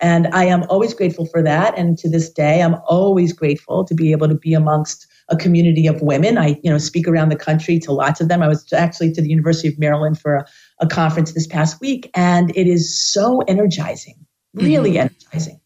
And 0.00 0.26
I 0.28 0.44
am 0.44 0.64
always 0.64 0.92
grateful 0.92 1.26
for 1.26 1.42
that. 1.42 1.78
And 1.78 1.96
to 1.98 2.08
this 2.10 2.30
day, 2.30 2.62
I'm 2.62 2.76
always 2.86 3.32
grateful 3.32 3.84
to 3.84 3.94
be 3.94 4.12
able 4.12 4.28
to 4.28 4.34
be 4.34 4.52
amongst 4.52 5.06
a 5.28 5.36
community 5.36 5.86
of 5.86 6.00
women. 6.02 6.38
I, 6.38 6.58
you 6.62 6.70
know, 6.70 6.78
speak 6.78 7.08
around 7.08 7.30
the 7.30 7.36
country 7.36 7.78
to 7.80 7.92
lots 7.92 8.20
of 8.20 8.28
them. 8.28 8.42
I 8.42 8.48
was 8.48 8.72
actually 8.72 9.12
to 9.12 9.22
the 9.22 9.28
University 9.28 9.68
of 9.68 9.78
Maryland 9.78 10.20
for 10.20 10.36
a, 10.36 10.46
a 10.80 10.86
conference 10.86 11.32
this 11.32 11.46
past 11.46 11.80
week, 11.80 12.10
and 12.14 12.56
it 12.56 12.66
is 12.66 12.96
so 12.96 13.40
energizing, 13.40 14.26
really 14.54 14.92
mm-hmm. 14.92 15.08
energizing. 15.08 15.60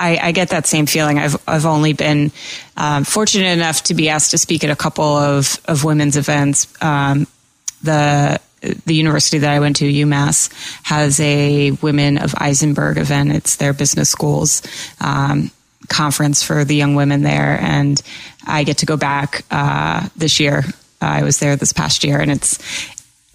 I, 0.00 0.18
I, 0.22 0.32
get 0.32 0.50
that 0.50 0.66
same 0.66 0.86
feeling. 0.86 1.18
I've 1.18 1.36
I've 1.48 1.66
only 1.66 1.92
been 1.92 2.30
um, 2.76 3.02
fortunate 3.04 3.48
enough 3.48 3.82
to 3.84 3.94
be 3.94 4.08
asked 4.08 4.30
to 4.30 4.38
speak 4.38 4.62
at 4.62 4.70
a 4.70 4.76
couple 4.76 5.04
of 5.04 5.60
of 5.66 5.82
women's 5.84 6.16
events. 6.16 6.72
Um, 6.80 7.26
the 7.82 8.40
the 8.60 8.94
university 8.94 9.38
that 9.38 9.50
I 9.50 9.60
went 9.60 9.76
to, 9.76 9.84
UMass, 9.84 10.52
has 10.84 11.20
a 11.20 11.72
Women 11.72 12.18
of 12.18 12.32
Isenberg 12.32 12.96
event. 12.96 13.32
It's 13.32 13.56
their 13.56 13.72
business 13.72 14.10
schools 14.10 14.62
um, 15.00 15.50
conference 15.88 16.42
for 16.42 16.64
the 16.64 16.74
young 16.74 16.94
women 16.94 17.22
there, 17.22 17.58
and 17.60 18.00
I 18.46 18.64
get 18.64 18.78
to 18.78 18.86
go 18.86 18.96
back 18.96 19.44
uh, 19.50 20.08
this 20.16 20.40
year. 20.40 20.64
I 21.00 21.22
was 21.22 21.38
there 21.38 21.56
this 21.56 21.72
past 21.72 22.04
year, 22.04 22.20
and 22.20 22.30
it's 22.30 22.58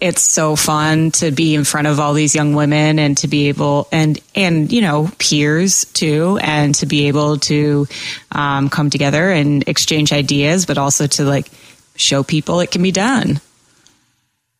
it's 0.00 0.22
so 0.22 0.54
fun 0.56 1.12
to 1.12 1.30
be 1.30 1.54
in 1.54 1.64
front 1.64 1.86
of 1.86 1.98
all 1.98 2.12
these 2.12 2.34
young 2.34 2.54
women 2.54 2.98
and 2.98 3.16
to 3.18 3.28
be 3.28 3.48
able 3.48 3.88
and 3.90 4.18
and 4.34 4.72
you 4.72 4.80
know 4.80 5.10
peers 5.18 5.84
too, 5.86 6.38
and 6.42 6.74
to 6.76 6.86
be 6.86 7.08
able 7.08 7.38
to 7.38 7.86
um, 8.32 8.68
come 8.68 8.90
together 8.90 9.30
and 9.30 9.66
exchange 9.68 10.12
ideas, 10.12 10.66
but 10.66 10.78
also 10.78 11.06
to 11.06 11.24
like 11.24 11.48
show 11.96 12.22
people 12.22 12.60
it 12.60 12.70
can 12.70 12.82
be 12.82 12.92
done. 12.92 13.40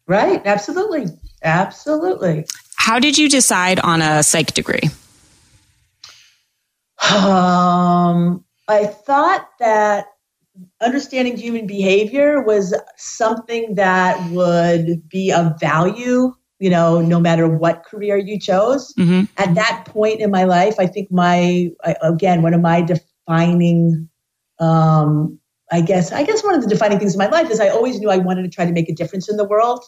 Right. 0.07 0.43
Absolutely. 0.45 1.07
Absolutely. 1.43 2.47
How 2.77 2.99
did 2.99 3.19
you 3.19 3.29
decide 3.29 3.81
on 3.81 4.03
a 4.03 4.23
psych 4.23 4.53
degree? 4.55 4.91
Um, 7.03 8.45
I 8.69 8.87
thought 8.87 9.49
that 9.61 10.07
understanding 10.81 11.37
human 11.37 11.67
behavior 11.67 12.43
was 12.43 12.75
something 12.97 13.75
that 13.75 14.31
would 14.31 15.09
be 15.09 15.33
of 15.33 15.59
value, 15.59 16.33
you 16.61 16.71
know, 16.71 17.01
no 17.01 17.21
matter 17.21 17.49
what 17.49 17.85
career 17.85 18.17
you 18.17 18.39
chose. 18.39 18.95
Mm-hmm. 18.99 19.25
At 19.37 19.55
that 19.55 19.85
point 19.87 20.21
in 20.21 20.31
my 20.31 20.45
life, 20.45 20.77
I 20.79 20.87
think 20.87 21.11
my, 21.11 21.71
again, 22.03 22.43
one 22.43 22.55
of 22.55 22.61
my 22.61 22.83
defining 22.83 24.09
um, 24.61 25.39
I 25.73 25.81
guess 25.81 26.13
I 26.13 26.25
guess 26.25 26.45
one 26.45 26.55
of 26.55 26.63
the 26.63 26.69
defining 26.69 26.99
things 26.99 27.15
in 27.15 27.19
my 27.19 27.27
life 27.27 27.51
is 27.51 27.61
I 27.61 27.69
always 27.69 27.99
knew 27.99 28.11
I 28.11 28.19
wanted 28.19 28.43
to 28.43 28.49
try 28.49 28.65
to 28.65 28.73
make 28.73 28.89
a 28.89 28.95
difference 28.95 29.29
in 29.29 29.37
the 29.37 29.45
world. 29.45 29.83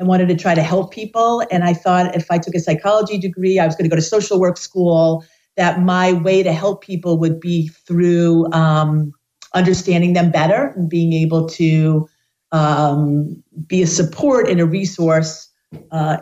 I 0.00 0.04
wanted 0.04 0.28
to 0.28 0.36
try 0.36 0.54
to 0.54 0.62
help 0.62 0.92
people, 0.92 1.42
and 1.50 1.64
I 1.64 1.72
thought 1.72 2.14
if 2.16 2.30
I 2.30 2.38
took 2.38 2.54
a 2.54 2.60
psychology 2.60 3.18
degree, 3.18 3.58
I 3.58 3.66
was 3.66 3.76
going 3.76 3.84
to 3.84 3.90
go 3.90 3.96
to 3.96 4.02
social 4.02 4.40
work 4.40 4.56
school. 4.56 5.24
That 5.56 5.80
my 5.80 6.12
way 6.12 6.42
to 6.42 6.52
help 6.52 6.82
people 6.82 7.18
would 7.18 7.38
be 7.40 7.68
through 7.68 8.52
um, 8.52 9.12
understanding 9.54 10.12
them 10.12 10.30
better 10.30 10.72
and 10.76 10.90
being 10.90 11.12
able 11.12 11.48
to 11.50 12.08
um, 12.50 13.42
be 13.66 13.82
a 13.82 13.86
support 13.86 14.48
and 14.48 14.60
a 14.60 14.66
resource 14.66 15.48
uh, 15.90 16.18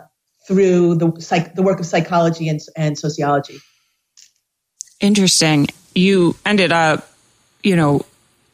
through 0.47 0.95
the 0.95 1.11
psych- 1.19 1.55
the 1.55 1.63
work 1.63 1.79
of 1.79 1.85
psychology 1.85 2.47
and, 2.47 2.59
and 2.75 2.97
sociology. 2.97 3.59
Interesting. 4.99 5.67
You 5.95 6.35
ended 6.45 6.71
up, 6.71 7.09
you 7.61 7.75
know, 7.75 8.05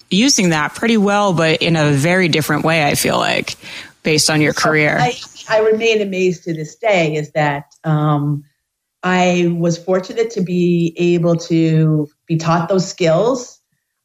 using 0.09 0.50
that 0.50 0.75
pretty 0.75 0.98
well, 0.98 1.33
but 1.33 1.62
in 1.62 1.75
a 1.75 1.91
very 1.91 2.27
different 2.27 2.63
way, 2.63 2.83
I 2.86 2.95
feel 2.95 3.17
like, 3.17 3.55
based 4.03 4.29
on 4.29 4.41
your 4.41 4.53
so 4.53 4.62
career. 4.62 4.98
I, 5.00 5.13
I, 5.48 5.59
remain 5.59 6.01
amazed 6.01 6.43
to 6.45 6.53
this 6.53 6.75
day 6.75 7.15
is 7.15 7.31
that 7.31 7.65
um, 7.83 8.43
I 9.03 9.53
was 9.58 9.77
fortunate 9.77 10.29
to 10.32 10.41
be 10.41 10.94
able 10.98 11.36
to 11.38 12.08
be 12.25 12.38
taught 12.38 12.70
those 12.70 12.88
skills, 12.88 13.60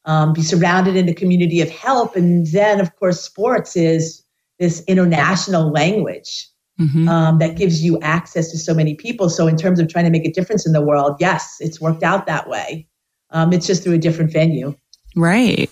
um, 0.05 0.33
be 0.33 0.41
surrounded 0.41 0.95
in 0.95 1.09
a 1.09 1.13
community 1.13 1.61
of 1.61 1.69
help. 1.69 2.15
And 2.15 2.47
then, 2.47 2.79
of 2.79 2.95
course, 2.95 3.21
sports 3.21 3.75
is 3.75 4.23
this 4.59 4.83
international 4.87 5.71
language. 5.71 6.47
Mm-hmm. 6.79 7.07
Um, 7.07 7.39
that 7.39 7.55
gives 7.55 7.85
you 7.85 7.97
access 8.01 8.51
to 8.51 8.57
so 8.57 8.73
many 8.73 8.95
people. 8.95 9.29
So, 9.29 9.47
in 9.47 9.55
terms 9.55 9.79
of 9.79 9.87
trying 9.87 10.03
to 10.03 10.11
make 10.11 10.25
a 10.25 10.31
difference 10.31 10.65
in 10.65 10.73
the 10.73 10.81
world, 10.81 11.15
yes, 11.21 11.55
it's 11.61 11.79
worked 11.79 12.03
out 12.03 12.25
that 12.25 12.49
way. 12.49 12.85
Um, 13.29 13.53
it's 13.53 13.65
just 13.65 13.81
through 13.81 13.93
a 13.93 13.97
different 13.97 14.33
venue. 14.33 14.75
Right. 15.15 15.71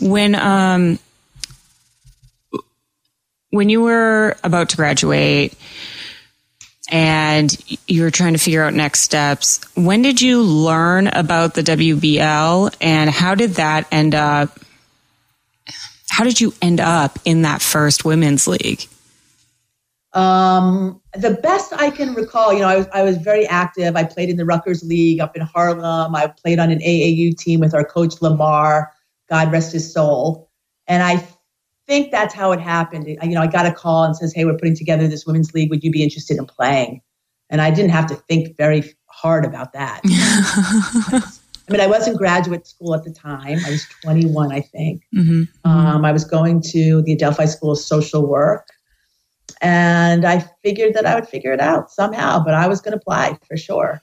When 0.00 0.34
um 0.34 0.98
when 3.50 3.68
you 3.68 3.80
were 3.80 4.36
about 4.44 4.68
to 4.70 4.76
graduate 4.76 5.54
and 6.90 7.56
you 7.86 8.02
were 8.02 8.10
trying 8.10 8.32
to 8.32 8.38
figure 8.38 8.62
out 8.62 8.74
next 8.74 9.00
steps, 9.00 9.60
when 9.74 10.02
did 10.02 10.20
you 10.20 10.42
learn 10.42 11.06
about 11.06 11.54
the 11.54 11.62
WBL 11.62 12.74
and 12.80 13.10
how 13.10 13.34
did 13.34 13.52
that 13.52 13.86
end 13.92 14.14
up 14.14 14.58
how 16.12 16.24
did 16.24 16.40
you 16.40 16.52
end 16.60 16.78
up 16.78 17.18
in 17.24 17.42
that 17.42 17.62
first 17.62 18.04
women's 18.04 18.46
league? 18.46 18.86
Um, 20.12 21.00
the 21.14 21.30
best 21.30 21.72
I 21.72 21.88
can 21.88 22.12
recall, 22.12 22.52
you 22.52 22.58
know, 22.58 22.68
I 22.68 22.76
was, 22.76 22.86
I 22.92 23.02
was 23.02 23.16
very 23.16 23.46
active. 23.46 23.96
I 23.96 24.04
played 24.04 24.28
in 24.28 24.36
the 24.36 24.44
Rucker 24.44 24.74
League 24.82 25.20
up 25.20 25.34
in 25.36 25.42
Harlem. 25.42 26.14
I 26.14 26.26
played 26.26 26.58
on 26.58 26.70
an 26.70 26.80
AAU 26.80 27.34
team 27.38 27.60
with 27.60 27.74
our 27.74 27.84
coach 27.84 28.20
Lamar. 28.20 28.92
God 29.30 29.50
rest 29.50 29.72
his 29.72 29.90
soul. 29.90 30.50
And 30.86 31.02
I 31.02 31.26
think 31.86 32.10
that's 32.10 32.34
how 32.34 32.52
it 32.52 32.60
happened. 32.60 33.06
You 33.06 33.30
know, 33.30 33.42
I 33.42 33.46
got 33.46 33.66
a 33.66 33.72
call 33.72 34.04
and 34.04 34.16
says, 34.16 34.32
"Hey, 34.32 34.44
we're 34.44 34.56
putting 34.56 34.76
together 34.76 35.08
this 35.08 35.26
women's 35.26 35.52
league. 35.54 35.70
Would 35.70 35.84
you 35.84 35.90
be 35.90 36.02
interested 36.02 36.38
in 36.38 36.46
playing?" 36.46 37.00
And 37.50 37.60
I 37.60 37.70
didn't 37.70 37.90
have 37.90 38.06
to 38.06 38.14
think 38.14 38.56
very 38.56 38.94
hard 39.06 39.44
about 39.44 39.72
that. 39.74 40.00
I 41.68 41.72
mean, 41.72 41.80
I 41.80 41.86
was 41.86 42.08
in 42.08 42.16
graduate 42.16 42.66
school 42.66 42.94
at 42.94 43.04
the 43.04 43.12
time. 43.12 43.58
I 43.64 43.70
was 43.70 43.86
21, 44.02 44.52
I 44.52 44.60
think. 44.60 45.02
Mm-hmm. 45.14 45.70
Um, 45.70 46.04
I 46.04 46.12
was 46.12 46.24
going 46.24 46.60
to 46.72 47.02
the 47.02 47.12
Adelphi 47.12 47.46
School 47.46 47.72
of 47.72 47.78
Social 47.78 48.26
Work. 48.26 48.68
And 49.60 50.24
I 50.24 50.40
figured 50.62 50.94
that 50.94 51.06
I 51.06 51.14
would 51.14 51.28
figure 51.28 51.52
it 51.52 51.60
out 51.60 51.90
somehow, 51.90 52.42
but 52.42 52.54
I 52.54 52.66
was 52.66 52.80
going 52.80 52.92
to 52.92 52.98
apply 52.98 53.38
for 53.46 53.56
sure. 53.56 54.02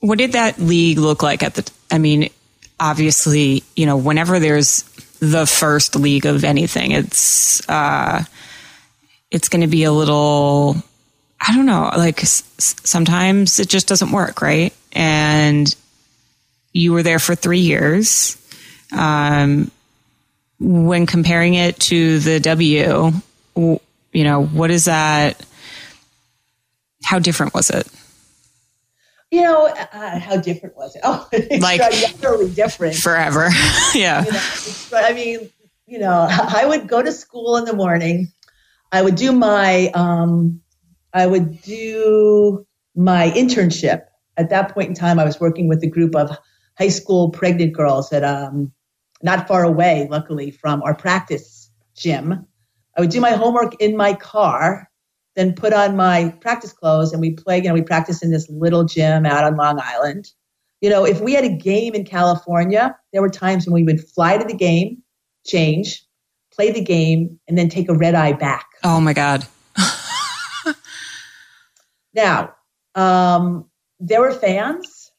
What 0.00 0.18
did 0.18 0.32
that 0.32 0.58
league 0.58 0.98
look 0.98 1.22
like 1.22 1.42
at 1.42 1.54
the? 1.54 1.70
I 1.90 1.98
mean, 1.98 2.28
obviously, 2.80 3.62
you 3.76 3.86
know, 3.86 3.96
whenever 3.96 4.40
there's 4.40 4.82
the 5.20 5.46
first 5.46 5.96
league 5.96 6.26
of 6.26 6.44
anything, 6.44 6.92
it's 6.92 7.68
uh, 7.68 8.24
it's 9.30 9.48
going 9.48 9.60
to 9.62 9.66
be 9.66 9.84
a 9.84 9.92
little. 9.92 10.76
I 11.40 11.54
don't 11.54 11.66
know. 11.66 11.90
Like 11.96 12.22
s- 12.22 12.42
sometimes 12.58 13.60
it 13.60 13.68
just 13.68 13.86
doesn't 13.86 14.10
work, 14.10 14.42
right? 14.42 14.74
And 14.92 15.74
you 16.72 16.92
were 16.92 17.02
there 17.02 17.18
for 17.18 17.34
three 17.34 17.60
years. 17.60 18.36
Um, 18.96 19.70
when 20.60 21.06
comparing 21.06 21.54
it 21.54 21.78
to 21.80 22.18
the 22.18 22.40
W, 22.40 23.12
you 23.54 23.80
know, 24.24 24.44
what 24.44 24.70
is 24.70 24.86
that? 24.86 25.40
How 27.04 27.18
different 27.18 27.54
was 27.54 27.70
it? 27.70 27.86
You 29.30 29.42
know, 29.42 29.66
uh, 29.66 30.18
how 30.18 30.36
different 30.36 30.76
was 30.76 30.96
it? 30.96 31.02
Oh, 31.04 31.28
like 31.60 31.80
totally 32.20 32.50
different. 32.50 32.96
Forever. 32.96 33.48
yeah. 33.94 34.24
You 34.24 34.32
know, 34.32 34.40
I 34.94 35.12
mean, 35.12 35.50
you 35.86 35.98
know, 35.98 36.26
I 36.30 36.64
would 36.66 36.88
go 36.88 37.02
to 37.02 37.12
school 37.12 37.56
in 37.56 37.64
the 37.64 37.72
morning. 37.72 38.32
I 38.92 39.02
would 39.02 39.16
do 39.16 39.32
my, 39.32 39.88
um, 39.94 40.60
I 41.12 41.26
would 41.26 41.62
do 41.62 42.66
my 42.94 43.30
internship. 43.30 44.04
At 44.36 44.50
that 44.50 44.72
point 44.72 44.88
in 44.88 44.94
time, 44.94 45.18
I 45.18 45.24
was 45.24 45.40
working 45.40 45.68
with 45.68 45.82
a 45.82 45.86
group 45.88 46.14
of 46.14 46.36
high 46.78 46.88
school 46.88 47.30
pregnant 47.30 47.72
girls 47.72 48.12
at 48.12 48.24
um, 48.24 48.72
not 49.22 49.48
far 49.48 49.64
away, 49.64 50.06
luckily, 50.10 50.50
from 50.50 50.82
our 50.82 50.94
practice 50.94 51.70
gym. 51.96 52.46
I 52.96 53.00
would 53.00 53.10
do 53.10 53.20
my 53.20 53.32
homework 53.32 53.80
in 53.80 53.96
my 53.96 54.14
car 54.14 54.87
then 55.38 55.52
put 55.52 55.72
on 55.72 55.94
my 55.94 56.34
practice 56.40 56.72
clothes 56.72 57.12
and 57.12 57.20
we 57.20 57.30
play, 57.30 57.58
you 57.58 57.68
know, 57.68 57.74
we 57.74 57.80
practice 57.80 58.24
in 58.24 58.32
this 58.32 58.50
little 58.50 58.84
gym 58.84 59.24
out 59.24 59.44
on 59.44 59.56
Long 59.56 59.78
Island. 59.80 60.32
You 60.80 60.90
know, 60.90 61.04
if 61.04 61.20
we 61.20 61.32
had 61.32 61.44
a 61.44 61.48
game 61.48 61.94
in 61.94 62.04
California, 62.04 62.96
there 63.12 63.22
were 63.22 63.30
times 63.30 63.64
when 63.64 63.74
we 63.74 63.84
would 63.84 64.04
fly 64.04 64.36
to 64.36 64.44
the 64.44 64.56
game, 64.56 65.00
change, 65.46 66.04
play 66.52 66.72
the 66.72 66.82
game, 66.82 67.38
and 67.46 67.56
then 67.56 67.68
take 67.68 67.88
a 67.88 67.94
red 67.94 68.16
eye 68.16 68.32
back. 68.32 68.66
Oh 68.82 69.00
my 69.00 69.12
God. 69.12 69.46
now, 72.14 72.52
um, 72.96 73.70
there 74.00 74.20
were 74.20 74.32
fans, 74.32 75.12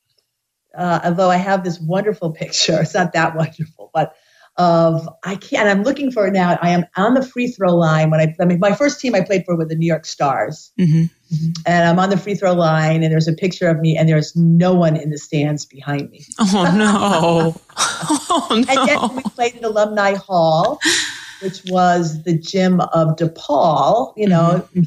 uh, 0.78 1.00
although 1.06 1.30
I 1.30 1.38
have 1.38 1.64
this 1.64 1.80
wonderful 1.80 2.32
picture. 2.32 2.78
It's 2.82 2.94
not 2.94 3.14
that 3.14 3.38
wonderful, 3.38 3.90
but 3.94 4.16
of 4.60 5.08
I 5.24 5.36
can't. 5.36 5.70
I'm 5.70 5.84
looking 5.84 6.12
for 6.12 6.28
it 6.28 6.34
now. 6.34 6.60
I 6.62 6.70
am 6.70 6.86
on 6.98 7.14
the 7.14 7.26
free 7.26 7.48
throw 7.48 7.74
line 7.74 8.12
when 8.12 8.20
I. 8.20 8.36
I 8.40 8.46
mean, 8.46 8.60
my 8.60 8.76
first 8.76 9.00
team 9.00 9.16
I 9.16 9.22
played 9.22 9.46
for 9.46 9.56
were 9.56 9.66
the 9.66 9.76
New 9.76 9.88
York 9.88 10.06
Stars, 10.06 10.72
mm-hmm. 10.78 11.06
and 11.66 11.88
I'm 11.88 11.98
on 11.98 12.10
the 12.10 12.18
free 12.18 12.36
throw 12.36 12.54
line, 12.54 13.02
and 13.02 13.12
there's 13.12 13.28
a 13.28 13.34
picture 13.34 13.70
of 13.70 13.80
me, 13.80 13.98
and 13.98 14.10
there's 14.10 14.36
no 14.36 14.74
one 14.74 14.98
in 14.98 15.12
the 15.12 15.18
stands 15.18 15.66
behind 15.66 16.12
me. 16.12 16.26
Oh 16.40 16.74
no! 16.76 17.62
oh 17.78 18.48
no! 18.52 18.56
and 18.68 18.88
yet 18.88 19.12
we 19.14 19.22
played 19.32 19.56
at 19.56 19.64
Alumni 19.64 20.16
Hall, 20.16 20.78
which 21.42 21.64
was 21.70 22.24
the 22.24 22.38
gym 22.38 22.82
of 22.82 23.16
DePaul. 23.16 24.14
You 24.18 24.28
know, 24.28 24.68
mm-hmm. 24.76 24.84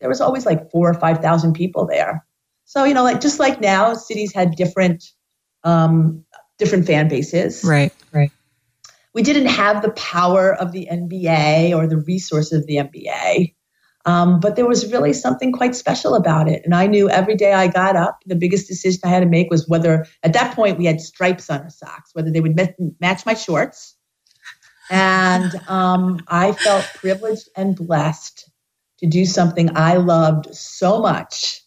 there 0.00 0.08
was 0.08 0.20
always 0.20 0.44
like 0.44 0.68
four 0.72 0.90
or 0.90 0.94
five 0.94 1.18
thousand 1.18 1.52
people 1.52 1.86
there. 1.86 2.26
So 2.64 2.82
you 2.82 2.92
know, 2.92 3.04
like 3.04 3.20
just 3.20 3.38
like 3.38 3.60
now, 3.60 3.94
cities 3.94 4.34
had 4.34 4.56
different 4.56 5.04
um, 5.62 6.24
different 6.58 6.88
fan 6.88 7.06
bases. 7.06 7.62
Right. 7.62 7.92
Right 8.12 8.32
we 9.14 9.22
didn't 9.22 9.46
have 9.46 9.82
the 9.82 9.92
power 9.92 10.54
of 10.54 10.72
the 10.72 10.88
NBA 10.90 11.76
or 11.76 11.86
the 11.86 11.98
resources 11.98 12.60
of 12.60 12.66
the 12.66 12.76
NBA. 12.76 13.54
Um, 14.04 14.40
but 14.40 14.56
there 14.56 14.66
was 14.66 14.90
really 14.90 15.12
something 15.12 15.52
quite 15.52 15.76
special 15.76 16.14
about 16.14 16.48
it. 16.48 16.62
And 16.64 16.74
I 16.74 16.86
knew 16.86 17.08
every 17.08 17.36
day 17.36 17.52
I 17.52 17.68
got 17.68 17.94
up, 17.94 18.18
the 18.26 18.34
biggest 18.34 18.66
decision 18.66 19.00
I 19.04 19.08
had 19.08 19.20
to 19.20 19.26
make 19.26 19.48
was 19.48 19.68
whether, 19.68 20.06
at 20.24 20.32
that 20.32 20.56
point, 20.56 20.78
we 20.78 20.86
had 20.86 21.00
stripes 21.00 21.48
on 21.48 21.60
our 21.60 21.70
socks, 21.70 22.10
whether 22.12 22.30
they 22.30 22.40
would 22.40 22.58
match 23.00 23.24
my 23.24 23.34
shorts. 23.34 23.96
And 24.90 25.54
um, 25.68 26.18
I 26.26 26.52
felt 26.52 26.84
privileged 26.96 27.48
and 27.56 27.76
blessed 27.76 28.50
to 28.98 29.06
do 29.06 29.24
something 29.24 29.76
I 29.76 29.96
loved 29.96 30.52
so 30.54 31.00
much 31.00 31.62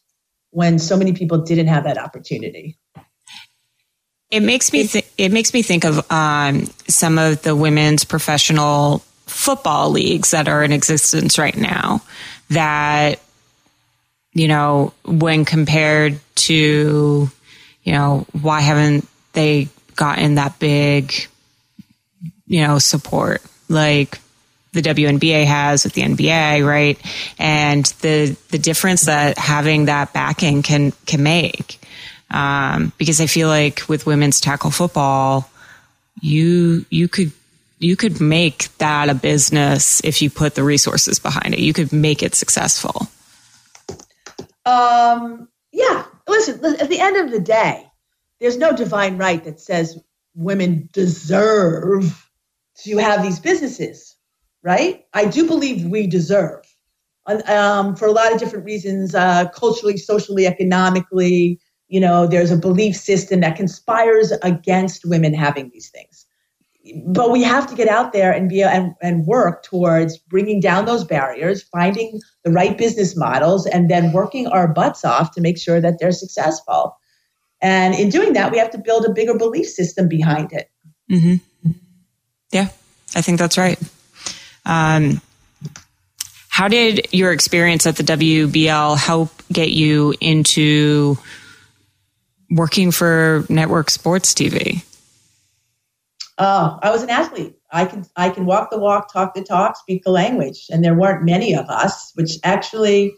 when 0.52 0.78
so 0.78 0.98
many 0.98 1.14
people 1.14 1.40
didn't 1.40 1.68
have 1.68 1.86
that 1.86 1.98
opportunity. 1.98 2.78
It 4.30 4.42
makes 4.42 4.74
me 4.74 4.88
th- 4.88 5.05
it 5.18 5.32
makes 5.32 5.54
me 5.54 5.62
think 5.62 5.86
of 5.86 6.12
um, 6.12 6.66
some 6.88 7.18
of 7.18 7.42
the 7.42 7.56
women's 7.56 8.04
professional 8.04 9.00
football 9.26 9.90
leagues 9.90 10.32
that 10.32 10.48
are 10.48 10.64
in 10.64 10.72
existence 10.72 11.38
right 11.38 11.56
now. 11.56 12.02
That 12.50 13.20
you 14.34 14.48
know, 14.48 14.94
when 15.06 15.46
compared 15.46 16.20
to 16.36 17.30
you 17.84 17.92
know, 17.92 18.26
why 18.40 18.62
haven't 18.62 19.08
they 19.34 19.70
gotten 19.96 20.36
that 20.36 20.60
big 20.60 21.14
you 22.48 22.62
know 22.62 22.80
support 22.80 23.42
like 23.70 24.20
the 24.76 24.82
WNBA 24.82 25.46
has 25.46 25.86
with 25.86 25.94
the 25.94 26.02
NBA, 26.02 26.68
right? 26.68 27.00
And 27.40 27.86
the 28.02 28.38
the 28.50 28.60
difference 28.60 29.06
that 29.06 29.38
having 29.38 29.86
that 29.86 30.14
backing 30.14 30.62
can 30.62 30.92
can 31.06 31.24
make. 31.24 31.80
Um, 32.36 32.92
because 32.98 33.22
I 33.22 33.28
feel 33.28 33.48
like 33.48 33.88
with 33.88 34.06
women's 34.06 34.42
tackle 34.42 34.70
football, 34.70 35.50
you 36.22 36.86
you 36.90 37.08
could 37.08 37.32
you 37.80 37.96
could 37.96 38.20
make 38.20 38.76
that 38.78 39.10
a 39.10 39.16
business 39.16 40.02
if 40.04 40.22
you 40.22 40.30
put 40.30 40.56
the 40.56 40.64
resources 40.64 41.18
behind 41.18 41.54
it. 41.54 41.62
You 41.62 41.72
could 41.72 41.94
make 41.94 42.22
it 42.22 42.36
successful. 42.36 43.08
Um, 44.66 45.48
yeah. 45.72 46.06
Listen, 46.28 46.64
at 46.66 46.90
the 46.90 47.00
end 47.00 47.18
of 47.18 47.32
the 47.32 47.40
day, 47.40 47.86
there's 48.42 48.58
no 48.58 48.76
divine 48.76 49.18
right 49.18 49.44
that 49.46 49.62
says 49.62 49.98
women 50.34 50.90
deserve 50.92 52.30
to 52.80 52.98
have 52.98 53.24
these 53.24 53.40
businesses, 53.40 54.18
right? 54.62 55.06
I 55.14 55.26
do 55.26 55.48
believe 55.48 55.86
we 55.86 56.08
deserve, 56.08 56.66
um, 57.28 57.96
for 57.96 58.08
a 58.08 58.12
lot 58.12 58.34
of 58.34 58.40
different 58.40 58.66
reasons, 58.66 59.16
uh, 59.16 59.48
culturally, 59.50 59.98
socially, 59.98 60.46
economically, 60.48 61.62
you 61.88 62.00
know 62.00 62.28
there's 62.28 62.52
a 62.52 62.58
belief 62.58 62.96
system 62.96 63.42
that 63.42 63.56
conspires 63.56 64.32
against 64.42 65.06
women 65.06 65.34
having 65.34 65.70
these 65.70 65.90
things. 65.90 66.26
But 67.08 67.32
we 67.32 67.42
have 67.42 67.66
to 67.68 67.76
get 67.76 67.88
out 67.88 68.14
there 68.14 68.32
and 68.32 68.48
be 68.48 68.62
and, 68.62 68.94
and 69.02 69.26
work 69.26 69.64
towards 69.64 70.18
bringing 70.18 70.60
down 70.60 70.86
those 70.86 71.04
barriers 71.04 71.64
finding 71.64 72.20
the 72.44 72.52
right 72.52 72.78
business 72.78 73.16
models 73.16 73.66
and 73.66 73.90
then 73.90 74.12
working 74.12 74.48
our 74.48 74.68
butts 74.68 75.04
off 75.04 75.32
to 75.32 75.42
make 75.42 75.58
sure 75.58 75.82
that 75.82 76.00
they're 76.00 76.12
successful. 76.12 76.96
And 77.62 77.96
in 77.96 78.10
doing 78.10 78.34
that 78.34 78.52
we 78.52 78.60
have 78.60 78.70
to 78.72 78.78
build 78.78 79.06
a 79.06 79.14
bigger 79.14 79.38
belief 79.38 79.68
system 79.68 80.08
behind 80.08 80.54
it. 80.54 80.70
Mm-hmm. 81.12 81.72
yeah 82.52 82.70
i 83.16 83.22
think 83.22 83.38
that's 83.38 83.58
right. 83.60 83.80
Um, 84.66 85.22
how 86.50 86.68
did 86.68 87.14
your 87.14 87.32
experience 87.32 87.86
at 87.86 87.98
the 87.98 88.04
wbl 88.04 88.98
help 88.98 89.30
get 89.52 89.70
you 89.70 90.16
into 90.20 91.18
working 92.50 92.92
for 92.92 93.46
network 93.50 93.90
sports 93.90 94.34
TV? 94.34 94.84
Oh, 96.38 96.80
I 96.82 96.92
was 96.92 97.02
an 97.02 97.10
athlete. 97.10 97.56
I 97.72 97.86
can 97.86 98.06
I 98.16 98.30
can 98.30 98.46
walk 98.46 98.70
the 98.70 98.80
walk, 98.80 99.12
talk 99.12 99.34
the 99.34 99.44
talk, 99.44 99.78
speak 99.78 100.04
the 100.04 100.12
language, 100.12 100.68
and 100.70 100.84
there 100.84 100.96
weren't 100.96 101.24
many 101.24 101.56
of 101.56 101.70
us, 101.70 102.12
which 102.16 102.38
actually 102.44 103.14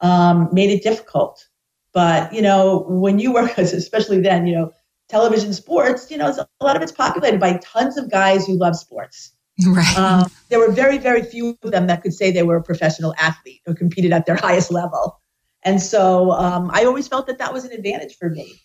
um, 0.00 0.48
made 0.52 0.70
it 0.70 0.82
difficult. 0.82 1.46
But 1.92 2.32
you 2.32 2.42
know, 2.42 2.84
when 2.88 3.18
you 3.18 3.32
work, 3.32 3.56
especially 3.58 4.20
then, 4.20 4.46
you 4.46 4.54
know, 4.54 4.72
television 5.08 5.54
sports, 5.54 6.10
you 6.10 6.18
know, 6.18 6.34
a 6.60 6.64
lot 6.64 6.76
of 6.76 6.82
it's 6.82 6.92
populated 6.92 7.40
by 7.40 7.58
tons 7.62 7.96
of 7.96 8.10
guys 8.10 8.46
who 8.46 8.54
love 8.54 8.76
sports. 8.76 9.32
Right. 9.66 9.98
Um, 9.98 10.30
there 10.50 10.60
were 10.60 10.70
very, 10.70 10.98
very 10.98 11.22
few 11.22 11.58
of 11.62 11.72
them 11.72 11.88
that 11.88 12.02
could 12.02 12.14
say 12.14 12.30
they 12.30 12.44
were 12.44 12.56
a 12.56 12.62
professional 12.62 13.14
athlete 13.18 13.60
or 13.66 13.74
competed 13.74 14.12
at 14.12 14.26
their 14.26 14.36
highest 14.40 14.70
level. 14.70 15.20
And 15.64 15.82
so 15.82 16.30
um, 16.32 16.70
I 16.72 16.84
always 16.84 17.08
felt 17.08 17.26
that 17.26 17.38
that 17.38 17.52
was 17.52 17.64
an 17.64 17.72
advantage 17.72 18.16
for 18.16 18.30
me 18.30 18.60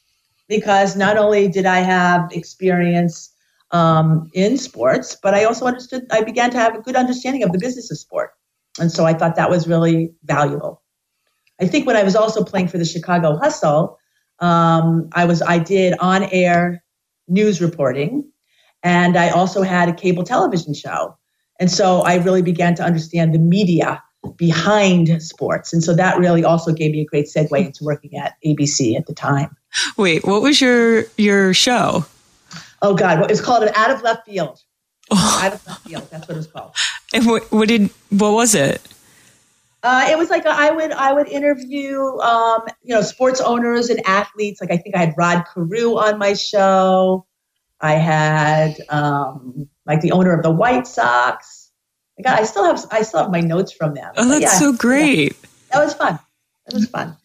because 0.47 0.95
not 0.95 1.17
only 1.17 1.47
did 1.47 1.65
I 1.65 1.79
have 1.79 2.31
experience 2.31 3.33
um, 3.71 4.29
in 4.33 4.57
sports, 4.57 5.17
but 5.21 5.33
I 5.33 5.45
also 5.45 5.65
understood, 5.65 6.05
I 6.11 6.23
began 6.23 6.51
to 6.51 6.57
have 6.57 6.75
a 6.75 6.81
good 6.81 6.95
understanding 6.95 7.43
of 7.43 7.51
the 7.51 7.59
business 7.59 7.91
of 7.91 7.97
sport. 7.97 8.31
And 8.79 8.91
so 8.91 9.05
I 9.05 9.13
thought 9.13 9.35
that 9.35 9.49
was 9.49 9.67
really 9.67 10.13
valuable. 10.23 10.81
I 11.61 11.67
think 11.67 11.85
when 11.85 11.95
I 11.95 12.03
was 12.03 12.15
also 12.15 12.43
playing 12.43 12.67
for 12.67 12.77
the 12.77 12.85
Chicago 12.85 13.37
Hustle, 13.37 13.97
um, 14.39 15.09
I 15.13 15.25
was 15.25 15.41
I 15.41 15.59
did 15.59 15.95
on 15.99 16.23
air 16.23 16.83
news 17.27 17.61
reporting, 17.61 18.29
and 18.81 19.15
I 19.15 19.29
also 19.29 19.61
had 19.61 19.89
a 19.89 19.93
cable 19.93 20.23
television 20.23 20.73
show. 20.73 21.17
And 21.59 21.71
so 21.71 22.01
I 22.01 22.15
really 22.15 22.41
began 22.41 22.75
to 22.75 22.83
understand 22.83 23.33
the 23.33 23.39
media 23.39 24.01
behind 24.37 25.21
sports. 25.21 25.71
And 25.71 25.83
so 25.83 25.95
that 25.95 26.17
really 26.17 26.43
also 26.43 26.73
gave 26.73 26.91
me 26.91 27.01
a 27.01 27.05
great 27.05 27.27
segue 27.27 27.65
into 27.65 27.83
working 27.83 28.17
at 28.17 28.35
ABC 28.45 28.97
at 28.97 29.05
the 29.05 29.13
time. 29.13 29.55
Wait, 29.97 30.25
what 30.25 30.41
was 30.41 30.61
your 30.61 31.05
your 31.17 31.53
show? 31.53 32.05
Oh 32.81 32.95
God, 32.95 33.31
it's 33.31 33.41
called 33.41 33.63
an 33.63 33.71
out 33.75 33.91
of 33.91 34.01
left 34.01 34.25
field. 34.25 34.61
Oh. 35.11 35.41
Out 35.43 35.53
of 35.53 35.67
left 35.67 35.87
field. 35.87 36.07
That's 36.11 36.27
what 36.27 36.37
it's 36.37 36.47
called. 36.47 36.75
And 37.13 37.25
what, 37.25 37.51
what 37.51 37.67
did 37.67 37.89
what 38.09 38.33
was 38.33 38.55
it? 38.55 38.81
Uh, 39.83 40.07
it 40.09 40.17
was 40.17 40.29
like 40.29 40.45
a, 40.45 40.49
I 40.49 40.71
would 40.71 40.91
I 40.91 41.11
would 41.11 41.27
interview 41.27 42.01
um, 42.19 42.61
you 42.83 42.95
know 42.95 43.01
sports 43.01 43.41
owners 43.41 43.89
and 43.89 44.05
athletes. 44.07 44.61
Like 44.61 44.71
I 44.71 44.77
think 44.77 44.95
I 44.95 44.99
had 44.99 45.13
Rod 45.17 45.43
Carew 45.53 45.97
on 45.97 46.17
my 46.17 46.33
show. 46.33 47.25
I 47.81 47.93
had 47.93 48.77
um, 48.89 49.69
like 49.85 49.99
the 50.01 50.13
owner 50.13 50.33
of 50.33 50.41
the 50.41 50.51
White 50.51 50.87
Sox. 50.87 51.71
God, 52.23 52.39
I 52.39 52.43
still 52.45 52.63
have 52.63 52.85
I 52.91 53.01
still 53.01 53.21
have 53.21 53.31
my 53.31 53.41
notes 53.41 53.73
from 53.73 53.93
them. 53.93 54.13
Oh, 54.15 54.27
that's 54.27 54.41
yeah, 54.41 54.59
so 54.59 54.73
great. 54.73 55.33
Yeah. 55.33 55.49
That 55.73 55.85
was 55.85 55.93
fun. 55.93 56.19
That 56.65 56.75
was 56.75 56.87
fun. 56.87 57.17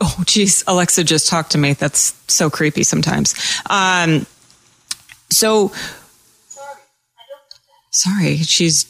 Oh, 0.00 0.22
geez, 0.24 0.62
Alexa 0.66 1.04
just 1.04 1.28
talked 1.28 1.52
to 1.52 1.58
me. 1.58 1.72
That's 1.72 2.14
so 2.28 2.50
creepy 2.50 2.84
sometimes. 2.84 3.34
Um, 3.68 4.26
so, 5.30 5.72
sorry, 7.90 8.36
she's 8.38 8.86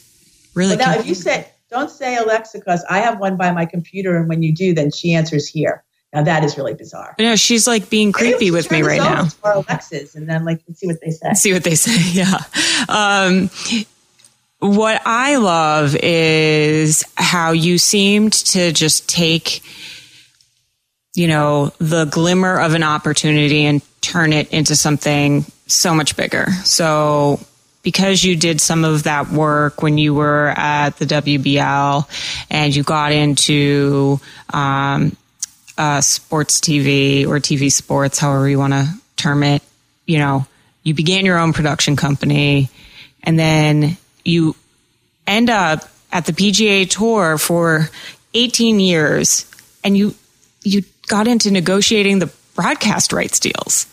really. 0.53 0.77
Well, 0.77 0.95
now, 0.95 0.99
if 0.99 1.07
you 1.07 1.15
say, 1.15 1.47
don't 1.71 1.89
say 1.89 2.15
Alexa, 2.17 2.59
because 2.59 2.85
I 2.89 2.99
have 2.99 3.19
one 3.19 3.37
by 3.37 3.51
my 3.51 3.65
computer, 3.65 4.17
and 4.17 4.29
when 4.29 4.43
you 4.43 4.53
do, 4.53 4.73
then 4.73 4.91
she 4.91 5.13
answers 5.13 5.47
here. 5.47 5.83
Now 6.13 6.23
that 6.23 6.43
is 6.43 6.57
really 6.57 6.73
bizarre. 6.73 7.15
Yeah, 7.19 7.35
she's 7.35 7.67
like 7.67 7.89
being 7.89 8.11
creepy 8.11 8.49
with 8.49 8.71
me 8.71 8.81
right 8.81 8.97
now. 8.97 9.27
Our 9.43 9.57
Alexas, 9.57 10.15
and 10.15 10.27
then 10.27 10.43
like 10.43 10.61
see 10.73 10.87
what 10.87 10.99
they 11.01 11.11
say. 11.11 11.33
See 11.33 11.53
what 11.53 11.63
they 11.63 11.75
say. 11.75 11.97
Yeah. 12.19 12.39
Um, 12.87 13.49
what 14.59 15.01
I 15.05 15.37
love 15.37 15.95
is 15.95 17.03
how 17.15 17.51
you 17.51 17.77
seemed 17.77 18.33
to 18.33 18.71
just 18.71 19.07
take 19.07 19.61
you 21.13 21.27
know, 21.27 21.71
the 21.79 22.05
glimmer 22.05 22.59
of 22.59 22.73
an 22.73 22.83
opportunity 22.83 23.65
and 23.65 23.81
turn 24.01 24.33
it 24.33 24.51
into 24.51 24.75
something 24.75 25.45
so 25.67 25.93
much 25.93 26.15
bigger. 26.15 26.47
So 26.63 27.39
because 27.81 28.23
you 28.23 28.35
did 28.35 28.61
some 28.61 28.85
of 28.85 29.03
that 29.03 29.29
work 29.29 29.81
when 29.81 29.97
you 29.97 30.13
were 30.13 30.53
at 30.55 30.97
the 30.97 31.05
WBL 31.05 32.07
and 32.49 32.75
you 32.75 32.83
got 32.83 33.11
into 33.11 34.19
um, 34.53 35.15
uh, 35.77 36.01
sports 36.01 36.59
TV 36.59 37.25
or 37.25 37.39
TV 37.39 37.71
sports, 37.71 38.19
however 38.19 38.49
you 38.49 38.59
want 38.59 38.73
to 38.73 38.87
term 39.15 39.43
it, 39.43 39.61
you 40.05 40.19
know, 40.19 40.45
you 40.83 40.93
began 40.93 41.25
your 41.25 41.37
own 41.37 41.53
production 41.53 41.95
company 41.95 42.69
and 43.23 43.37
then 43.37 43.97
you 44.23 44.55
end 45.27 45.49
up 45.49 45.89
at 46.11 46.25
the 46.25 46.33
PGA 46.33 46.89
Tour 46.89 47.37
for 47.37 47.89
18 48.33 48.79
years, 48.79 49.45
and 49.83 49.97
you 49.97 50.15
you 50.63 50.83
got 51.09 51.27
into 51.27 51.51
negotiating 51.51 52.19
the 52.19 52.31
broadcast 52.55 53.11
rights 53.11 53.39
deals. 53.39 53.87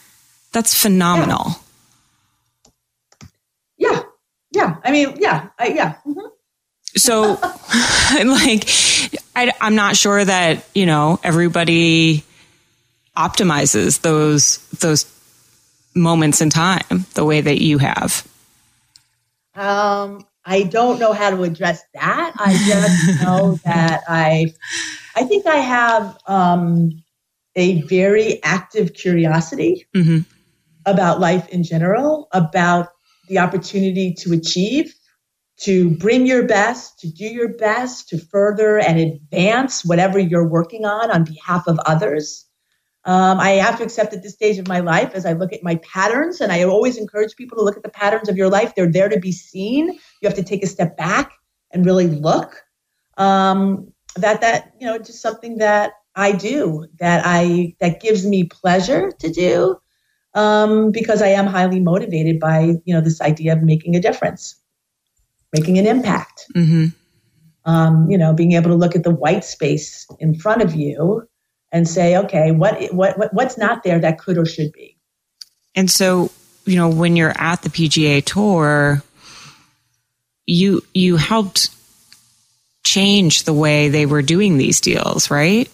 That's 0.52 0.80
phenomenal. 0.80 1.56
Yeah, 3.76 3.90
yeah. 3.90 4.02
yeah. 4.52 4.76
I 4.84 4.92
mean, 4.92 5.16
yeah, 5.18 5.48
I, 5.58 5.66
yeah. 5.68 5.94
Mm-hmm. 6.06 6.26
So, 6.96 7.22
like, 8.24 8.68
I, 9.34 9.52
I'm 9.60 9.74
not 9.74 9.96
sure 9.96 10.24
that 10.24 10.64
you 10.74 10.86
know 10.86 11.18
everybody 11.24 12.22
optimizes 13.16 14.00
those 14.02 14.58
those 14.78 15.04
moments 15.94 16.40
in 16.40 16.50
time 16.50 17.06
the 17.14 17.24
way 17.24 17.40
that 17.40 17.60
you 17.60 17.78
have. 17.78 18.26
Um, 19.54 20.26
I 20.44 20.62
don't 20.62 21.00
know 21.00 21.12
how 21.12 21.30
to 21.30 21.42
address 21.42 21.82
that. 21.94 22.32
I 22.38 22.52
just 22.66 23.22
know 23.22 23.54
that 23.64 24.02
I, 24.06 24.54
I 25.16 25.24
think 25.24 25.46
I 25.46 25.56
have 25.56 26.16
um, 26.26 27.02
a 27.56 27.82
very 27.82 28.42
active 28.44 28.92
curiosity 28.92 29.86
mm-hmm. 29.94 30.18
about 30.84 31.20
life 31.20 31.48
in 31.48 31.64
general, 31.64 32.28
about 32.32 32.88
the 33.28 33.38
opportunity 33.38 34.14
to 34.14 34.32
achieve, 34.32 34.94
to 35.58 35.90
bring 35.96 36.26
your 36.26 36.46
best, 36.46 36.98
to 37.00 37.10
do 37.10 37.24
your 37.24 37.48
best, 37.56 38.08
to 38.10 38.18
further 38.18 38.78
and 38.78 38.98
advance 38.98 39.84
whatever 39.84 40.18
you're 40.18 40.46
working 40.46 40.84
on 40.84 41.10
on 41.10 41.24
behalf 41.24 41.66
of 41.66 41.78
others. 41.86 42.44
Um, 43.04 43.38
I 43.38 43.50
have 43.50 43.78
to 43.78 43.84
accept 43.84 44.12
at 44.12 44.22
this 44.22 44.34
stage 44.34 44.58
of 44.58 44.68
my 44.68 44.80
life 44.80 45.12
as 45.14 45.24
I 45.24 45.32
look 45.32 45.52
at 45.52 45.62
my 45.62 45.76
patterns, 45.76 46.40
and 46.40 46.52
I 46.52 46.64
always 46.64 46.98
encourage 46.98 47.36
people 47.36 47.56
to 47.56 47.64
look 47.64 47.76
at 47.76 47.84
the 47.84 47.88
patterns 47.88 48.28
of 48.28 48.36
your 48.36 48.50
life. 48.50 48.74
They're 48.74 48.90
there 48.90 49.08
to 49.08 49.18
be 49.18 49.32
seen. 49.32 49.92
You 50.20 50.28
have 50.28 50.34
to 50.34 50.42
take 50.42 50.62
a 50.62 50.66
step 50.66 50.96
back 50.96 51.32
and 51.72 51.86
really 51.86 52.08
look. 52.08 52.62
Um, 53.16 53.92
that 54.16 54.40
that 54.40 54.72
you 54.80 54.86
know, 54.86 54.98
just 54.98 55.22
something 55.22 55.58
that 55.58 55.92
I 56.16 56.32
do 56.32 56.86
that 56.98 57.22
I 57.24 57.76
that 57.80 58.00
gives 58.00 58.26
me 58.26 58.44
pleasure 58.44 59.12
to 59.20 59.30
do 59.30 59.78
um, 60.34 60.90
because 60.90 61.22
I 61.22 61.28
am 61.28 61.46
highly 61.46 61.78
motivated 61.78 62.40
by 62.40 62.76
you 62.84 62.94
know 62.94 63.02
this 63.02 63.20
idea 63.20 63.52
of 63.52 63.62
making 63.62 63.94
a 63.94 64.00
difference, 64.00 64.56
making 65.52 65.78
an 65.78 65.86
impact. 65.86 66.46
Mm-hmm. 66.56 66.86
Um, 67.66 68.08
you 68.08 68.16
know, 68.16 68.32
being 68.32 68.52
able 68.52 68.70
to 68.70 68.76
look 68.76 68.94
at 68.94 69.02
the 69.02 69.10
white 69.10 69.44
space 69.44 70.06
in 70.20 70.38
front 70.38 70.62
of 70.62 70.76
you 70.76 71.28
and 71.72 71.88
say, 71.88 72.16
okay, 72.16 72.52
what, 72.52 72.80
what, 72.94 73.18
what 73.18 73.34
what's 73.34 73.58
not 73.58 73.82
there 73.82 73.98
that 73.98 74.18
could 74.18 74.38
or 74.38 74.46
should 74.46 74.72
be. 74.72 74.96
And 75.74 75.90
so, 75.90 76.30
you 76.64 76.76
know, 76.76 76.88
when 76.88 77.16
you're 77.16 77.34
at 77.36 77.62
the 77.62 77.68
PGA 77.68 78.24
Tour, 78.24 79.02
you 80.46 80.82
you 80.94 81.16
helped 81.16 81.70
change 82.84 83.42
the 83.42 83.52
way 83.52 83.88
they 83.88 84.06
were 84.06 84.22
doing 84.22 84.58
these 84.58 84.80
deals, 84.80 85.28
right? 85.28 85.68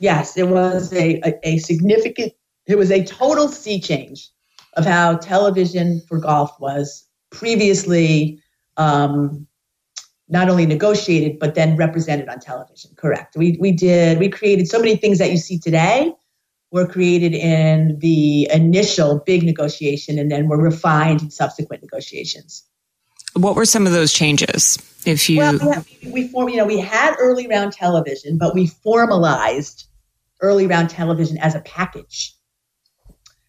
Yes, 0.00 0.36
it 0.36 0.48
was 0.48 0.92
a, 0.92 1.20
a, 1.24 1.38
a 1.44 1.58
significant, 1.58 2.32
it 2.66 2.76
was 2.76 2.90
a 2.90 3.04
total 3.04 3.48
sea 3.48 3.80
change 3.80 4.30
of 4.74 4.86
how 4.86 5.18
television 5.18 6.00
for 6.08 6.18
golf 6.18 6.58
was 6.58 7.06
previously 7.30 8.42
um, 8.76 9.46
not 10.28 10.48
only 10.48 10.64
negotiated 10.64 11.38
but 11.38 11.54
then 11.54 11.76
represented 11.76 12.28
on 12.28 12.40
television. 12.40 12.92
Correct. 12.96 13.36
We 13.36 13.56
we 13.60 13.72
did 13.72 14.18
we 14.18 14.28
created 14.28 14.68
so 14.68 14.78
many 14.78 14.96
things 14.96 15.18
that 15.18 15.30
you 15.30 15.36
see 15.36 15.58
today 15.58 16.12
were 16.70 16.86
created 16.86 17.34
in 17.34 17.98
the 17.98 18.48
initial 18.52 19.18
big 19.26 19.42
negotiation 19.42 20.18
and 20.18 20.30
then 20.30 20.48
were 20.48 20.60
refined 20.60 21.20
in 21.20 21.30
subsequent 21.30 21.82
negotiations. 21.82 22.64
What 23.34 23.54
were 23.54 23.64
some 23.64 23.86
of 23.86 23.92
those 23.92 24.12
changes? 24.12 24.78
If 25.04 25.28
you 25.28 25.38
well, 25.38 25.84
we, 26.02 26.10
we 26.10 26.28
form, 26.28 26.48
you 26.48 26.56
know, 26.56 26.66
we 26.66 26.78
had 26.78 27.16
early 27.18 27.46
round 27.48 27.72
television, 27.72 28.38
but 28.38 28.54
we 28.54 28.66
formalized 28.66 29.86
early 30.40 30.66
round 30.66 30.90
television 30.90 31.38
as 31.38 31.54
a 31.54 31.60
package. 31.60 32.34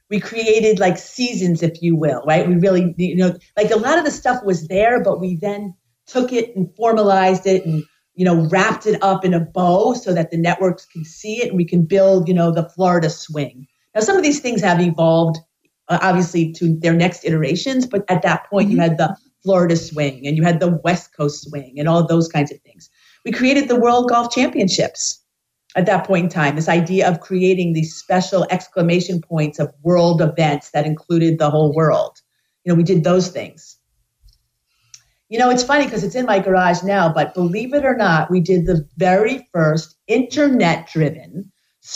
We 0.09 0.19
created 0.19 0.79
like 0.79 0.97
seasons, 0.97 1.63
if 1.63 1.81
you 1.81 1.95
will, 1.95 2.21
right? 2.27 2.47
We 2.47 2.55
really, 2.55 2.93
you 2.97 3.15
know, 3.15 3.33
like 3.55 3.71
a 3.71 3.77
lot 3.77 3.97
of 3.97 4.03
the 4.03 4.11
stuff 4.11 4.43
was 4.43 4.67
there, 4.67 5.01
but 5.01 5.21
we 5.21 5.35
then 5.35 5.73
took 6.05 6.33
it 6.33 6.55
and 6.55 6.73
formalized 6.75 7.47
it 7.47 7.65
and 7.65 7.83
you 8.15 8.25
know 8.25 8.47
wrapped 8.49 8.85
it 8.85 9.01
up 9.01 9.23
in 9.23 9.33
a 9.33 9.39
bow 9.39 9.93
so 9.93 10.13
that 10.13 10.31
the 10.31 10.37
networks 10.37 10.85
can 10.85 11.05
see 11.05 11.41
it 11.41 11.47
and 11.49 11.57
we 11.57 11.65
can 11.65 11.85
build 11.85 12.27
you 12.27 12.33
know 12.33 12.51
the 12.51 12.67
Florida 12.69 13.09
swing. 13.09 13.67
Now 13.95 14.01
some 14.01 14.17
of 14.17 14.23
these 14.23 14.41
things 14.41 14.61
have 14.61 14.81
evolved 14.81 15.39
uh, 15.87 15.99
obviously 16.01 16.51
to 16.53 16.77
their 16.79 16.93
next 16.93 17.23
iterations, 17.25 17.85
but 17.87 18.03
at 18.09 18.21
that 18.23 18.49
point 18.49 18.67
mm-hmm. 18.67 18.77
you 18.77 18.81
had 18.81 18.97
the 18.97 19.15
Florida 19.43 19.75
swing 19.75 20.27
and 20.27 20.37
you 20.37 20.43
had 20.43 20.59
the 20.59 20.79
West 20.83 21.15
Coast 21.15 21.47
swing 21.47 21.75
and 21.77 21.87
all 21.87 22.05
those 22.05 22.27
kinds 22.27 22.51
of 22.51 22.59
things. 22.61 22.89
We 23.25 23.31
created 23.31 23.67
the 23.67 23.79
World 23.79 24.09
Golf 24.09 24.31
Championships 24.33 25.20
at 25.75 25.85
that 25.85 26.05
point 26.05 26.25
in 26.25 26.29
time. 26.29 26.55
This 26.55 26.69
idea 26.69 27.09
of 27.09 27.19
creating 27.19 27.73
these 27.73 27.95
special 27.95 28.45
exclamation 28.49 29.21
points 29.21 29.59
of 29.59 29.73
world 29.83 30.21
events 30.21 30.71
that 30.71 30.85
included 30.85 31.39
the 31.39 31.49
whole 31.49 31.73
world. 31.73 32.19
You 32.63 32.71
know, 32.71 32.75
we 32.75 32.83
did 32.83 33.03
those 33.03 33.29
things. 33.29 33.77
You 35.29 35.39
know, 35.39 35.49
it's 35.49 35.63
funny 35.63 35.85
because 35.85 36.03
it's 36.03 36.15
in 36.15 36.25
my 36.25 36.39
garage 36.39 36.83
now, 36.83 37.11
but 37.11 37.33
believe 37.33 37.73
it 37.73 37.85
or 37.85 37.95
not, 37.95 38.29
we 38.29 38.41
did 38.41 38.65
the 38.65 38.85
very 38.97 39.47
first 39.53 39.95
internet 40.07 40.89
driven, 40.91 41.49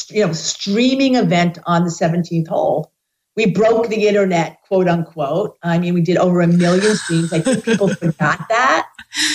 you 0.10 0.26
know, 0.26 0.32
streaming 0.32 1.16
event 1.16 1.60
on 1.66 1.84
the 1.84 1.90
17th 1.90 2.48
hole. 2.48 2.94
We 3.36 3.52
broke 3.52 3.90
the 3.90 4.08
internet, 4.08 4.60
quote 4.66 4.88
unquote. 4.88 5.58
I 5.62 5.78
mean, 5.80 5.94
we 5.94 6.00
did 6.00 6.16
over 6.16 6.40
a 6.40 6.48
million 6.48 6.96
streams. 6.96 7.34
I 7.34 7.42
think 7.42 7.66
people 7.66 7.90
forgot 7.96 8.40
that. 8.48 8.88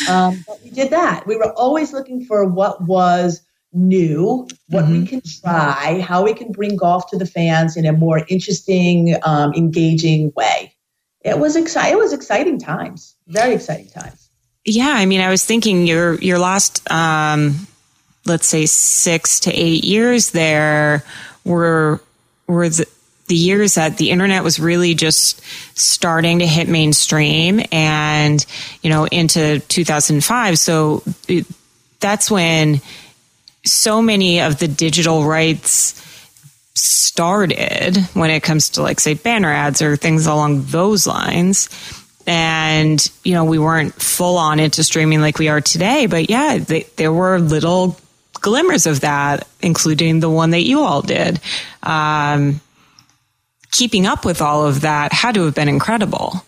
Um, 0.09 0.43
but 0.47 0.63
we 0.65 0.71
did 0.71 0.89
that. 0.91 1.27
We 1.27 1.37
were 1.37 1.53
always 1.53 1.93
looking 1.93 2.25
for 2.25 2.47
what 2.47 2.83
was 2.83 3.43
new, 3.73 4.49
what 4.69 4.85
mm-hmm. 4.85 5.01
we 5.01 5.07
can 5.07 5.23
try, 5.43 6.01
how 6.01 6.25
we 6.25 6.35
can 6.35 6.53
bring 6.53 6.77
golf 6.77 7.11
to 7.11 7.19
the 7.19 7.27
fans 7.27 7.77
in 7.77 7.87
a 7.87 7.93
more 7.93 8.25
interesting, 8.29 9.17
um, 9.25 9.53
engaging 9.55 10.33
way 10.37 10.75
it 11.23 11.39
was 11.39 11.57
exciting. 11.57 11.93
It 11.93 11.99
was 11.99 12.13
exciting 12.13 12.59
times, 12.59 13.15
very 13.27 13.55
exciting 13.55 13.89
times. 13.89 14.31
Yeah, 14.65 14.93
I 14.95 15.07
mean, 15.07 15.21
I 15.21 15.31
was 15.31 15.45
thinking 15.45 15.87
your 15.87 16.15
your 16.15 16.39
last, 16.39 16.91
um, 16.91 17.67
let's 18.27 18.49
say, 18.49 18.67
six 18.67 19.41
to 19.41 19.53
eight 19.53 19.85
years 19.85 20.31
there 20.31 21.05
were 21.45 22.01
were 22.47 22.69
the, 22.69 22.87
the 23.29 23.37
years 23.37 23.75
that 23.75 23.97
the 23.97 24.11
internet 24.11 24.43
was 24.43 24.59
really 24.59 24.95
just 24.95 25.43
starting 25.79 26.39
to 26.39 26.47
hit 26.47 26.69
mainstream, 26.69 27.61
and 27.71 28.45
you 28.83 28.91
know, 28.91 29.07
into 29.07 29.61
2005. 29.61 30.59
So 30.59 31.03
it, 31.29 31.47
that's 32.01 32.31
when 32.31 32.81
so 33.65 34.01
many 34.01 34.41
of 34.41 34.59
the 34.59 34.69
digital 34.69 35.25
rights 35.25 36.07
started 36.75 37.97
when 38.15 38.31
it 38.31 38.43
comes 38.43 38.71
to 38.71 38.83
like 38.83 39.01
say 39.01 39.15
banner 39.15 39.53
ads 39.53 39.83
or 39.83 39.97
things 39.97 40.27
along 40.27 40.63
those 40.67 41.07
lines. 41.07 41.69
And 42.27 43.11
you 43.25 43.35
know 43.35 43.45
we 43.45 43.59
weren't 43.59 43.95
full 43.95 44.39
on 44.39 44.61
into 44.61 44.85
streaming 44.85 45.21
like 45.21 45.39
we 45.39 45.49
are 45.49 45.61
today 45.61 46.07
but 46.07 46.31
yeah 46.31 46.59
they, 46.59 46.83
there 46.97 47.13
were 47.13 47.41
little 47.41 47.99
glimmers 48.35 48.87
of 48.87 49.01
that 49.01 49.49
including 49.61 50.21
the 50.21 50.31
one 50.31 50.51
that 50.51 50.63
you 50.63 50.81
all 50.81 51.03
did. 51.03 51.41
Um, 51.83 52.61
keeping 53.73 54.07
up 54.07 54.25
with 54.25 54.41
all 54.41 54.67
of 54.67 54.83
that 54.83 55.13
had 55.13 55.35
to 55.35 55.45
have 55.45 55.55
been 55.55 55.69
incredible. 55.69 56.45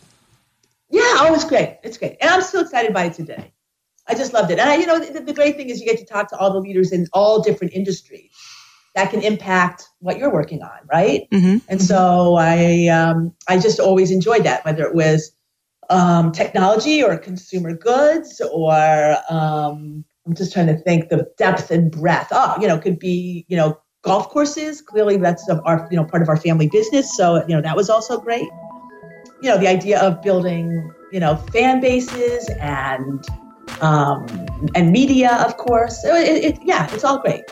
Yeah 0.90 1.00
oh 1.20 1.34
it's 1.34 1.44
great. 1.44 1.78
It's 1.82 1.98
great. 1.98 2.16
And 2.20 2.30
i'm 2.30 2.42
still 2.42 2.62
excited 2.62 2.92
by 2.94 3.04
it 3.04 3.14
today 3.14 3.52
i 4.08 4.14
just 4.14 4.32
loved 4.32 4.50
it 4.50 4.58
and 4.58 4.68
I, 4.68 4.76
you 4.76 4.86
know 4.86 4.98
the, 4.98 5.20
the 5.20 5.34
great 5.34 5.56
thing 5.56 5.70
is 5.70 5.80
you 5.80 5.86
get 5.86 5.98
to 5.98 6.04
talk 6.04 6.28
to 6.30 6.36
all 6.36 6.52
the 6.52 6.60
leaders 6.60 6.92
in 6.92 7.06
all 7.12 7.42
different 7.42 7.72
industries 7.72 8.30
that 8.94 9.10
can 9.10 9.22
impact 9.22 9.88
what 10.00 10.18
you're 10.18 10.32
working 10.32 10.62
on, 10.62 10.78
right? 10.90 11.28
Mm-hmm. 11.30 11.58
And 11.68 11.80
so 11.80 12.36
I 12.38 12.88
um, 12.88 13.34
I 13.48 13.58
just 13.58 13.80
always 13.80 14.10
enjoyed 14.10 14.44
that, 14.44 14.64
whether 14.64 14.84
it 14.84 14.94
was 14.94 15.34
um, 15.90 16.32
technology 16.32 17.02
or 17.02 17.16
consumer 17.16 17.74
goods 17.74 18.40
or 18.52 19.16
um, 19.30 20.04
I'm 20.26 20.34
just 20.34 20.52
trying 20.52 20.66
to 20.68 20.76
think 20.76 21.08
the 21.08 21.28
depth 21.38 21.70
and 21.70 21.90
breadth. 21.90 22.28
Oh, 22.32 22.56
you 22.60 22.68
know, 22.68 22.78
could 22.78 22.98
be 22.98 23.46
you 23.48 23.56
know 23.56 23.78
golf 24.02 24.28
courses. 24.28 24.82
Clearly, 24.82 25.16
that's 25.16 25.48
our 25.48 25.88
you 25.90 25.96
know 25.96 26.04
part 26.04 26.22
of 26.22 26.28
our 26.28 26.36
family 26.36 26.68
business. 26.68 27.16
So 27.16 27.44
you 27.48 27.54
know 27.54 27.62
that 27.62 27.76
was 27.76 27.88
also 27.88 28.20
great. 28.20 28.48
You 29.40 29.48
know, 29.48 29.58
the 29.58 29.68
idea 29.68 30.00
of 30.00 30.20
building 30.22 30.92
you 31.12 31.20
know 31.20 31.36
fan 31.36 31.80
bases 31.80 32.48
and 32.60 33.24
um, 33.80 34.26
and 34.74 34.92
media, 34.92 35.36
of 35.46 35.56
course. 35.56 36.04
It, 36.04 36.44
it, 36.44 36.58
yeah, 36.62 36.88
it's 36.92 37.04
all 37.04 37.18
great. 37.18 37.44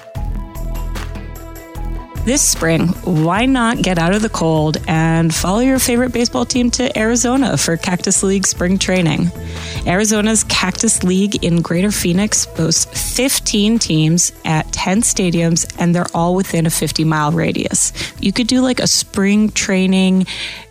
This 2.25 2.47
spring, 2.47 2.89
why 3.05 3.47
not 3.47 3.79
get 3.79 3.99
out 3.99 4.15
of 4.15 4.21
the 4.21 4.29
cold 4.29 4.77
and 4.87 5.35
follow 5.35 5.61
your 5.61 5.79
favorite 5.79 6.13
baseball 6.13 6.45
team 6.45 6.71
to 6.73 6.97
Arizona 6.97 7.57
for 7.57 7.79
Cactus 7.79 8.23
League 8.23 8.47
spring 8.47 8.79
training? 8.79 9.31
Arizona's 9.87 10.45
Cactus 10.45 11.03
League 11.03 11.43
in 11.43 11.63
Greater 11.63 11.91
Phoenix 11.91 12.45
boasts 12.45 12.85
15 13.17 13.79
teams 13.79 14.33
at 14.45 14.71
10 14.71 15.01
stadiums, 15.01 15.75
and 15.79 15.95
they're 15.95 16.07
all 16.13 16.35
within 16.35 16.67
a 16.67 16.71
50 16.71 17.05
mile 17.05 17.33
radius. 17.33 17.93
You 18.21 18.35
could 18.35 18.49
do 18.49 18.61
like 18.61 18.81
a 18.81 18.87
spring 18.87 19.51
training 19.51 20.27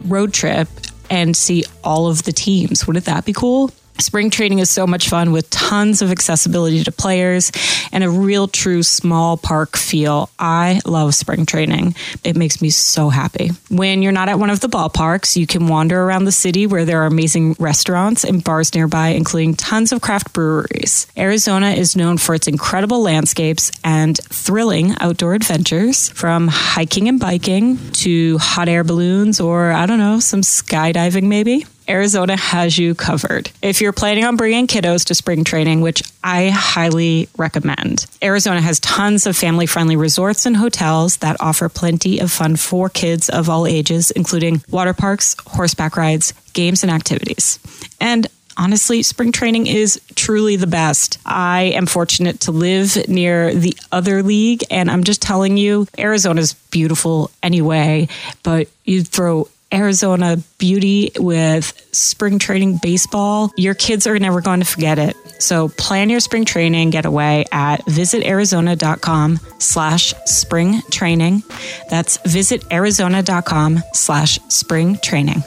road 0.06 0.34
trip 0.34 0.70
and 1.10 1.36
see 1.36 1.64
all 1.84 2.08
of 2.08 2.24
the 2.24 2.32
teams. 2.32 2.86
Wouldn't 2.86 3.06
that 3.06 3.26
be 3.26 3.34
cool? 3.34 3.72
Spring 4.00 4.30
training 4.30 4.60
is 4.60 4.70
so 4.70 4.88
much 4.88 5.10
fun 5.10 5.34
with 5.34 5.50
tons 5.50 6.02
of 6.02 6.10
accessibility 6.10 6.86
to 6.86 6.92
players 6.92 7.52
and 7.92 8.02
a 8.02 8.10
real 8.10 8.48
true 8.48 8.82
small 8.82 9.36
park 9.36 9.76
feel. 9.76 10.30
I 10.40 10.80
love 10.86 11.14
spring 11.14 11.46
training. 11.46 11.96
It 12.24 12.38
makes 12.38 12.62
me 12.62 12.70
so 12.70 13.10
happy. 13.10 13.52
When 13.70 14.02
you're 14.02 14.14
not 14.14 14.30
at 14.30 14.40
one 14.40 14.50
of 14.50 14.62
the 14.62 14.70
ballparks, 14.70 15.36
you 15.36 15.46
can 15.46 15.68
wander 15.68 16.02
around 16.02 16.24
the 16.24 16.32
city 16.32 16.66
where 16.66 16.86
there 16.86 17.04
are 17.04 17.08
amazing 17.08 17.58
restaurants 17.60 18.24
and 18.24 18.42
bars 18.42 18.74
nearby, 18.74 19.10
including 19.10 19.56
tons 19.56 19.92
of 19.92 20.00
craft 20.00 20.32
breweries. 20.32 21.06
Arizona 21.18 21.72
is 21.72 21.98
known 21.98 22.18
for 22.18 22.34
its 22.34 22.48
incredible 22.48 23.02
landscapes 23.02 23.70
and 23.84 24.18
thrilling 24.18 24.96
outdoor 25.02 25.34
adventures 25.34 26.08
from 26.10 26.48
hiking 26.48 27.10
and 27.10 27.20
biking 27.20 27.78
to 27.92 28.38
hot 28.38 28.70
air 28.70 28.86
balloons 28.86 29.42
or, 29.42 29.72
I 29.72 29.86
don't 29.86 30.00
know, 30.00 30.22
some 30.22 30.42
skydiving 30.42 31.24
maybe. 31.24 31.66
Arizona 31.90 32.38
has 32.38 32.78
you 32.78 32.94
covered. 32.94 33.52
If 33.62 33.82
you're 33.82 33.92
planning 33.92 34.24
on 34.24 34.36
bringing 34.36 34.68
kiddos 34.68 35.06
to 35.06 35.16
spring 35.16 35.44
training, 35.44 35.82
which 35.82 36.04
I 36.24 36.50
highly 36.50 37.28
recommend, 37.38 38.06
Arizona 38.22 38.62
has 38.62 38.80
tons 38.80 39.26
of 39.26 39.36
family 39.36 39.66
friendly 39.66 39.96
resorts 39.96 40.46
and 40.46 40.56
hotels 40.56 41.18
that 41.18 41.38
offer 41.40 41.68
plenty 41.68 42.20
of 42.20 42.32
fun 42.32 42.56
for 42.56 42.90
kids 42.90 43.28
of 43.30 43.50
all 43.50 43.66
ages, 43.66 44.12
including 44.12 44.62
water 44.70 44.94
parks, 44.94 45.36
horseback 45.48 45.98
rides, 45.98 46.34
games, 46.54 46.84
and 46.84 46.92
activities. 46.92 47.60
And 48.00 48.28
honestly, 48.56 49.02
spring 49.02 49.32
training 49.32 49.66
is 49.66 50.00
truly 50.16 50.58
the 50.58 50.68
best. 50.68 51.18
I 51.26 51.72
am 51.74 51.88
fortunate 51.88 52.42
to 52.42 52.52
live 52.52 53.08
near 53.08 53.54
the 53.54 53.76
other 53.92 54.22
league, 54.22 54.64
and 54.70 54.92
I'm 54.92 55.04
just 55.04 55.22
telling 55.22 55.58
you, 55.58 55.88
Arizona's 55.98 56.54
beautiful 56.54 57.32
anyway, 57.42 58.10
but 58.44 58.68
you 58.84 59.04
throw 59.04 59.48
Arizona 59.74 60.38
beauty 60.58 61.12
with 61.18 61.74
spring 61.92 62.40
training 62.40 62.80
baseball, 62.82 63.52
your 63.56 63.74
kids 63.74 64.08
are 64.08 64.18
never 64.18 64.42
going 64.42 64.60
to 64.62 64.66
forget 64.66 64.98
it. 64.98 65.16
So 65.40 65.70
plan 65.70 66.10
your 66.10 66.20
spring 66.20 66.46
training 66.46 66.90
getaway 66.90 67.46
at 67.52 67.86
visitarizona.com 67.86 69.40
slash 69.60 70.14
spring 70.26 70.82
training. 70.92 71.44
That's 71.90 72.18
visitarizona.com 72.20 73.84
slash 73.94 74.40
spring 74.50 74.98
training. 75.04 75.44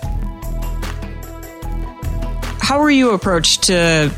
How 2.61 2.81
were 2.81 2.91
you 2.91 3.11
approached 3.11 3.65
to 3.65 4.11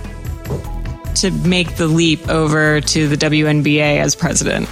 to 1.17 1.31
make 1.31 1.77
the 1.77 1.87
leap 1.87 2.29
over 2.29 2.81
to 2.81 3.09
the 3.09 3.17
WNBA 3.17 3.99
as 3.99 4.15
president? 4.15 4.69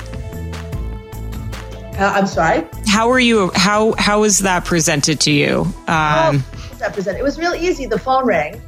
Uh, 1.98 2.12
I'm 2.14 2.26
sorry. 2.26 2.66
How 2.92 3.08
were 3.08 3.18
you? 3.18 3.50
How 3.54 3.94
how 3.96 4.20
was 4.20 4.40
that 4.40 4.66
presented 4.66 5.18
to 5.20 5.32
you? 5.32 5.60
Um, 5.88 6.44
oh, 6.44 6.44
that 6.78 6.92
presented? 6.92 7.20
It 7.20 7.22
was 7.22 7.38
real 7.38 7.54
easy. 7.54 7.86
The 7.86 7.98
phone 7.98 8.26
rang. 8.26 8.60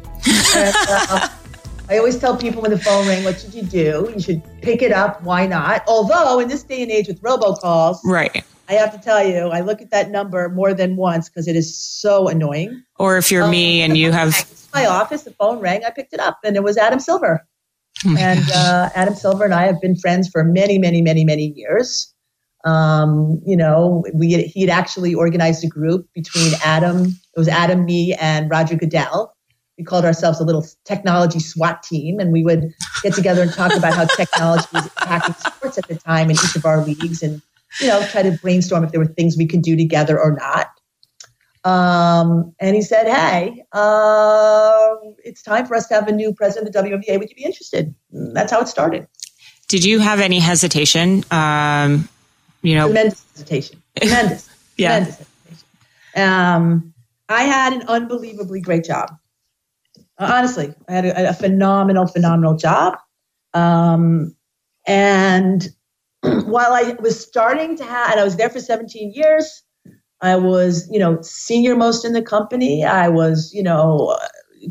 and, 0.57 0.75
uh, 0.89 1.29
I 1.91 1.99
always 1.99 2.19
tell 2.19 2.35
people 2.35 2.63
when 2.63 2.71
the 2.71 2.79
phone 2.79 3.07
rang, 3.07 3.23
what 3.23 3.39
should 3.39 3.53
you 3.53 3.65
do? 3.65 4.11
You 4.15 4.19
should 4.19 4.43
pick 4.63 4.81
it 4.81 4.93
up. 4.93 5.23
Why 5.23 5.47
not? 5.47 5.85
Although 5.87 6.41
in 6.41 6.49
this 6.49 6.63
day 6.63 6.83
and 6.83 6.91
age 6.91 7.07
with 7.07 7.21
robocalls, 7.21 7.99
right? 8.07 8.43
I 8.67 8.73
have 8.73 8.93
to 8.93 8.99
tell 8.99 9.23
you, 9.23 9.49
I 9.49 9.61
look 9.61 9.83
at 9.83 9.91
that 9.91 10.11
number 10.11 10.49
more 10.49 10.73
than 10.73 10.97
once 10.97 11.29
because 11.29 11.47
it 11.47 11.55
is 11.55 11.77
so 11.77 12.29
annoying. 12.29 12.83
Or 12.97 13.19
if 13.19 13.31
you're 13.31 13.43
um, 13.43 13.51
me 13.51 13.83
and 13.83 13.95
you 13.95 14.11
have 14.11 14.33
my 14.73 14.87
office, 14.87 15.25
the 15.25 15.33
phone 15.33 15.61
rang, 15.61 15.85
I 15.85 15.91
picked 15.91 16.15
it 16.15 16.21
up, 16.21 16.39
and 16.45 16.57
it 16.57 16.63
was 16.63 16.79
Adam 16.79 16.99
Silver. 16.99 17.47
Oh 18.07 18.17
and 18.19 18.51
uh, 18.55 18.89
Adam 18.95 19.15
Silver 19.15 19.45
and 19.45 19.53
I 19.53 19.67
have 19.67 19.83
been 19.83 19.97
friends 19.97 20.31
for 20.31 20.45
many, 20.45 20.79
many, 20.79 21.03
many, 21.03 21.27
many 21.27 21.53
years. 21.55 22.14
Um, 22.65 23.43
you 23.45 23.57
know, 23.57 24.05
we 24.15 24.43
he 24.45 24.63
had 24.63 24.71
actually 24.71 25.15
organized 25.15 25.63
a 25.65 25.69
group 25.69 26.09
between 26.15 26.53
Adam, 26.65 27.07
it 27.07 27.39
was 27.39 27.49
Adam, 27.49 27.85
me, 27.85 28.15
and 28.15 28.51
Roger 28.51 28.77
Goodell. 28.77 29.35
We 29.77 29.85
called 29.85 30.05
ourselves 30.05 30.41
a 30.41 30.45
little 30.45 30.65
technology 30.85 31.41
SWAT 31.41 31.83
team, 31.83 32.21
and 32.21 32.33
we 32.33 32.43
would 32.43 32.73
get 33.03 33.13
together 33.13 33.43
and 33.43 33.53
talk 33.53 33.75
about 33.75 33.93
how 33.93 34.05
technology 34.07 34.67
was 34.73 34.89
impacting 34.89 35.37
sports 35.37 35.79
at 35.79 35.89
the 35.89 35.97
time 35.97 36.31
in 36.31 36.37
each 36.37 36.57
of 36.57 36.65
our 36.65 36.83
leagues, 36.85 37.23
and 37.23 37.43
you 37.81 37.89
know, 37.89 38.07
try 38.07 38.23
to 38.23 38.39
brainstorm 38.41 38.85
if 38.85 38.93
there 38.93 39.01
were 39.01 39.07
things 39.07 39.37
we 39.37 39.47
could 39.47 39.63
do 39.63 39.77
together 39.77 40.19
or 40.19 40.33
not. 40.33 40.69
Um, 41.65 42.55
and 42.61 42.77
he 42.77 42.83
said, 42.83 43.07
"Hey, 43.09 43.65
uh, 43.73 44.95
it's 45.25 45.43
time 45.43 45.67
for 45.67 45.75
us 45.75 45.89
to 45.89 45.95
have 45.95 46.09
a 46.09 46.13
new 46.13 46.33
president 46.33 46.69
of 46.69 46.73
the 46.73 46.91
WNBA. 46.91 47.19
Would 47.19 47.29
you 47.31 47.37
be 47.37 47.45
interested?" 47.45 47.95
And 48.13 48.35
that's 48.35 48.53
how 48.53 48.61
it 48.61 48.69
started. 48.69 49.07
Did 49.69 49.85
you 49.85 49.99
have 49.99 50.21
any 50.21 50.39
hesitation 50.39 51.25
um, 51.31 52.09
you 52.65 52.75
know, 52.75 52.87
tremendous 52.87 53.25
hesitation. 53.33 53.83
Tremendous. 53.97 54.51
yeah. 54.77 54.89
Tremendous 54.89 55.19
hesitation. 55.19 55.65
Um, 56.17 56.95
I 57.29 57.43
had 57.43 57.73
an 57.73 57.83
unbelievably 57.83 58.61
great 58.63 58.85
job. 58.85 59.11
Uh, 60.19 60.31
honestly, 60.33 60.75
I 60.89 60.93
had 60.93 61.05
a, 61.05 61.31
a, 61.31 61.33
phenomenal, 61.35 62.07
phenomenal 62.07 62.57
job. 62.57 62.99
Um, 63.53 64.35
and 64.87 65.69
while 66.23 66.73
I 66.73 66.97
was 67.01 67.21
starting 67.21 67.77
to 67.77 67.85
have, 67.85 68.13
and 68.13 68.21
I 68.21 68.25
was 68.25 68.37
there 68.37 68.51
for 68.51 68.61
17 68.61 69.13
years, 69.13 69.63
I 70.21 70.37
was, 70.37 70.89
you 70.91 70.99
know, 70.99 71.21
senior 71.21 71.77
most 71.77 72.05
in 72.05 72.13
the 72.13 72.23
company. 72.23 72.85
I 72.85 73.09
was, 73.09 73.53
you 73.53 73.63
know, 73.63 74.19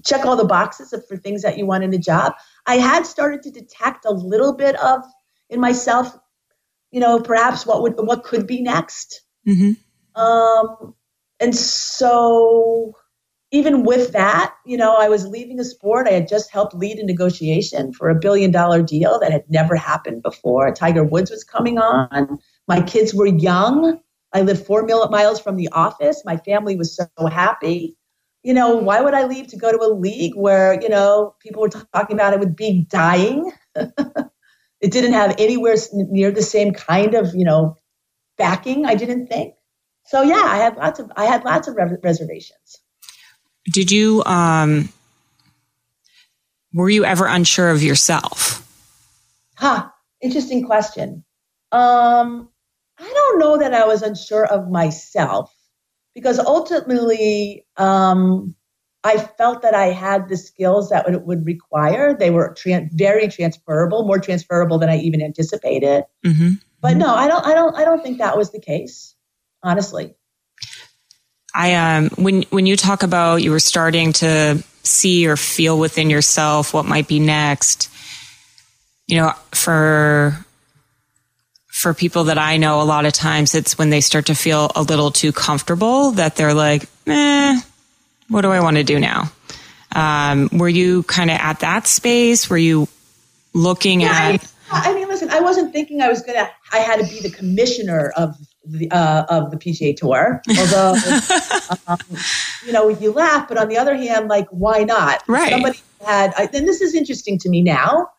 check 0.03 0.25
all 0.25 0.35
the 0.35 0.45
boxes 0.45 0.93
for 1.07 1.17
things 1.17 1.43
that 1.43 1.57
you 1.57 1.65
want 1.65 1.83
in 1.83 1.93
a 1.93 1.97
job. 1.99 2.33
I 2.65 2.77
had 2.77 3.05
started 3.05 3.43
to 3.43 3.51
detect 3.51 4.05
a 4.05 4.11
little 4.11 4.53
bit 4.53 4.75
of 4.77 5.03
in 5.49 5.59
myself 5.59 6.17
you 6.93 6.99
know, 6.99 7.19
perhaps 7.19 7.65
what 7.65 7.81
would 7.81 7.95
what 7.97 8.23
could 8.23 8.45
be 8.45 8.61
next. 8.61 9.23
Mm-hmm. 9.47 10.21
Um, 10.21 10.93
and 11.39 11.55
so, 11.55 12.93
even 13.51 13.83
with 13.83 14.11
that, 14.11 14.53
you 14.63 14.77
know, 14.77 14.95
I 14.95 15.09
was 15.09 15.25
leaving 15.25 15.59
a 15.59 15.65
sport. 15.65 16.07
I 16.07 16.11
had 16.11 16.27
just 16.27 16.51
helped 16.51 16.75
lead 16.75 16.99
a 16.99 17.05
negotiation 17.05 17.93
for 17.93 18.09
a 18.09 18.15
billion 18.15 18.51
dollar 18.51 18.83
deal 18.83 19.19
that 19.19 19.31
had 19.31 19.43
never 19.49 19.75
happened 19.75 20.21
before. 20.21 20.71
Tiger 20.71 21.03
Woods 21.03 21.31
was 21.31 21.43
coming 21.43 21.79
on. 21.79 22.37
My 22.67 22.79
kids 22.81 23.11
were 23.11 23.25
young. 23.25 23.99
I 24.31 24.41
lived 24.41 24.63
four 24.63 24.85
miles 24.85 25.41
from 25.41 25.57
the 25.57 25.69
office. 25.69 26.21
My 26.25 26.37
family 26.37 26.75
was 26.77 26.95
so 26.95 27.07
happy. 27.25 27.97
You 28.43 28.53
know, 28.53 28.75
why 28.75 29.01
would 29.01 29.15
I 29.15 29.25
leave 29.25 29.47
to 29.47 29.57
go 29.57 29.71
to 29.71 29.83
a 29.83 29.93
league 29.93 30.35
where, 30.35 30.79
you 30.79 30.89
know, 30.89 31.33
people 31.39 31.63
were 31.63 31.69
talking 31.69 32.15
about 32.15 32.33
it 32.33 32.39
would 32.39 32.55
be 32.55 32.85
dying? 32.87 33.51
It 34.83 34.91
didn't 34.91 35.13
have 35.13 35.35
anywhere 35.39 35.77
near 35.93 36.29
the 36.29 36.41
same 36.41 36.73
kind 36.73 37.15
of, 37.15 37.33
you 37.33 37.45
know, 37.45 37.77
backing. 38.37 38.85
I 38.85 38.95
didn't 38.95 39.27
think. 39.27 39.55
So 40.07 40.21
yeah, 40.21 40.43
I 40.45 40.57
had 40.57 40.75
lots 40.75 40.99
of 40.99 41.09
I 41.15 41.23
had 41.23 41.45
lots 41.45 41.69
of 41.69 41.77
reservations. 42.03 42.81
Did 43.71 43.91
you 43.91 44.23
um 44.25 44.89
were 46.73 46.89
you 46.89 47.05
ever 47.05 47.25
unsure 47.27 47.69
of 47.69 47.81
yourself? 47.81 48.59
Huh, 49.55 49.87
interesting 50.19 50.65
question. 50.65 51.23
Um 51.71 52.49
I 52.99 53.09
don't 53.09 53.39
know 53.39 53.57
that 53.59 53.73
I 53.73 53.85
was 53.85 54.01
unsure 54.01 54.45
of 54.45 54.69
myself 54.69 55.55
because 56.13 56.39
ultimately 56.39 57.65
um 57.77 58.53
I 59.03 59.17
felt 59.17 59.61
that 59.63 59.73
I 59.73 59.87
had 59.87 60.29
the 60.29 60.37
skills 60.37 60.89
that 60.89 61.09
it 61.09 61.23
would 61.23 61.45
require. 61.45 62.13
They 62.13 62.29
were 62.29 62.53
tra- 62.53 62.87
very 62.91 63.27
transferable, 63.27 64.05
more 64.05 64.19
transferable 64.19 64.79
than 64.79 64.89
I 64.89 64.97
even 64.99 65.21
anticipated. 65.21 66.05
Mm-hmm. 66.25 66.53
But 66.79 66.97
no, 66.97 67.13
I 67.13 67.27
don't. 67.27 67.45
I 67.45 67.53
don't. 67.53 67.75
I 67.75 67.85
don't 67.85 68.01
think 68.01 68.19
that 68.19 68.37
was 68.37 68.51
the 68.51 68.59
case. 68.59 69.15
Honestly, 69.61 70.15
I 71.53 71.75
um 71.75 72.09
when 72.17 72.43
when 72.43 72.65
you 72.65 72.75
talk 72.75 73.03
about 73.03 73.41
you 73.41 73.51
were 73.51 73.59
starting 73.59 74.13
to 74.13 74.61
see 74.83 75.27
or 75.27 75.37
feel 75.37 75.77
within 75.77 76.09
yourself 76.09 76.73
what 76.73 76.85
might 76.85 77.07
be 77.07 77.19
next. 77.19 77.89
You 79.07 79.17
know, 79.17 79.33
for 79.51 80.45
for 81.67 81.93
people 81.93 82.25
that 82.25 82.37
I 82.37 82.57
know, 82.57 82.81
a 82.81 82.83
lot 82.83 83.05
of 83.05 83.13
times 83.13 83.55
it's 83.55 83.77
when 83.77 83.89
they 83.89 84.01
start 84.01 84.25
to 84.27 84.35
feel 84.35 84.71
a 84.75 84.81
little 84.81 85.11
too 85.11 85.31
comfortable 85.31 86.11
that 86.11 86.35
they're 86.35 86.53
like, 86.53 86.89
eh 87.07 87.61
what 88.29 88.41
do 88.41 88.51
I 88.51 88.59
want 88.61 88.77
to 88.77 88.83
do 88.83 88.99
now? 88.99 89.31
Um, 89.95 90.49
were 90.51 90.69
you 90.69 91.03
kind 91.03 91.29
of 91.29 91.37
at 91.37 91.59
that 91.59 91.87
space? 91.87 92.49
Were 92.49 92.57
you 92.57 92.87
looking 93.53 94.01
yeah, 94.01 94.31
at? 94.33 94.53
I, 94.71 94.91
I, 94.91 94.93
mean, 94.93 95.07
listen, 95.07 95.29
I 95.29 95.39
wasn't 95.39 95.71
thinking 95.71 96.01
I 96.01 96.09
was 96.09 96.21
gonna. 96.21 96.49
I 96.71 96.77
had 96.77 96.99
to 96.99 97.05
be 97.05 97.21
the 97.21 97.29
commissioner 97.29 98.11
of 98.15 98.35
the 98.65 98.89
uh, 98.91 99.25
of 99.29 99.51
the 99.51 99.57
PGA 99.57 99.95
Tour. 99.95 100.41
Although, 100.57 100.95
um, 101.87 101.97
you 102.65 102.71
know, 102.71 102.89
you 102.89 103.11
laugh, 103.11 103.47
but 103.47 103.57
on 103.57 103.67
the 103.67 103.77
other 103.77 103.95
hand, 103.95 104.29
like, 104.29 104.47
why 104.49 104.83
not? 104.83 105.23
Right. 105.27 105.51
Somebody 105.51 105.79
had, 106.05 106.33
I, 106.35 106.49
and 106.53 106.67
this 106.67 106.81
is 106.81 106.95
interesting 106.95 107.37
to 107.39 107.49
me 107.49 107.61
now. 107.61 108.09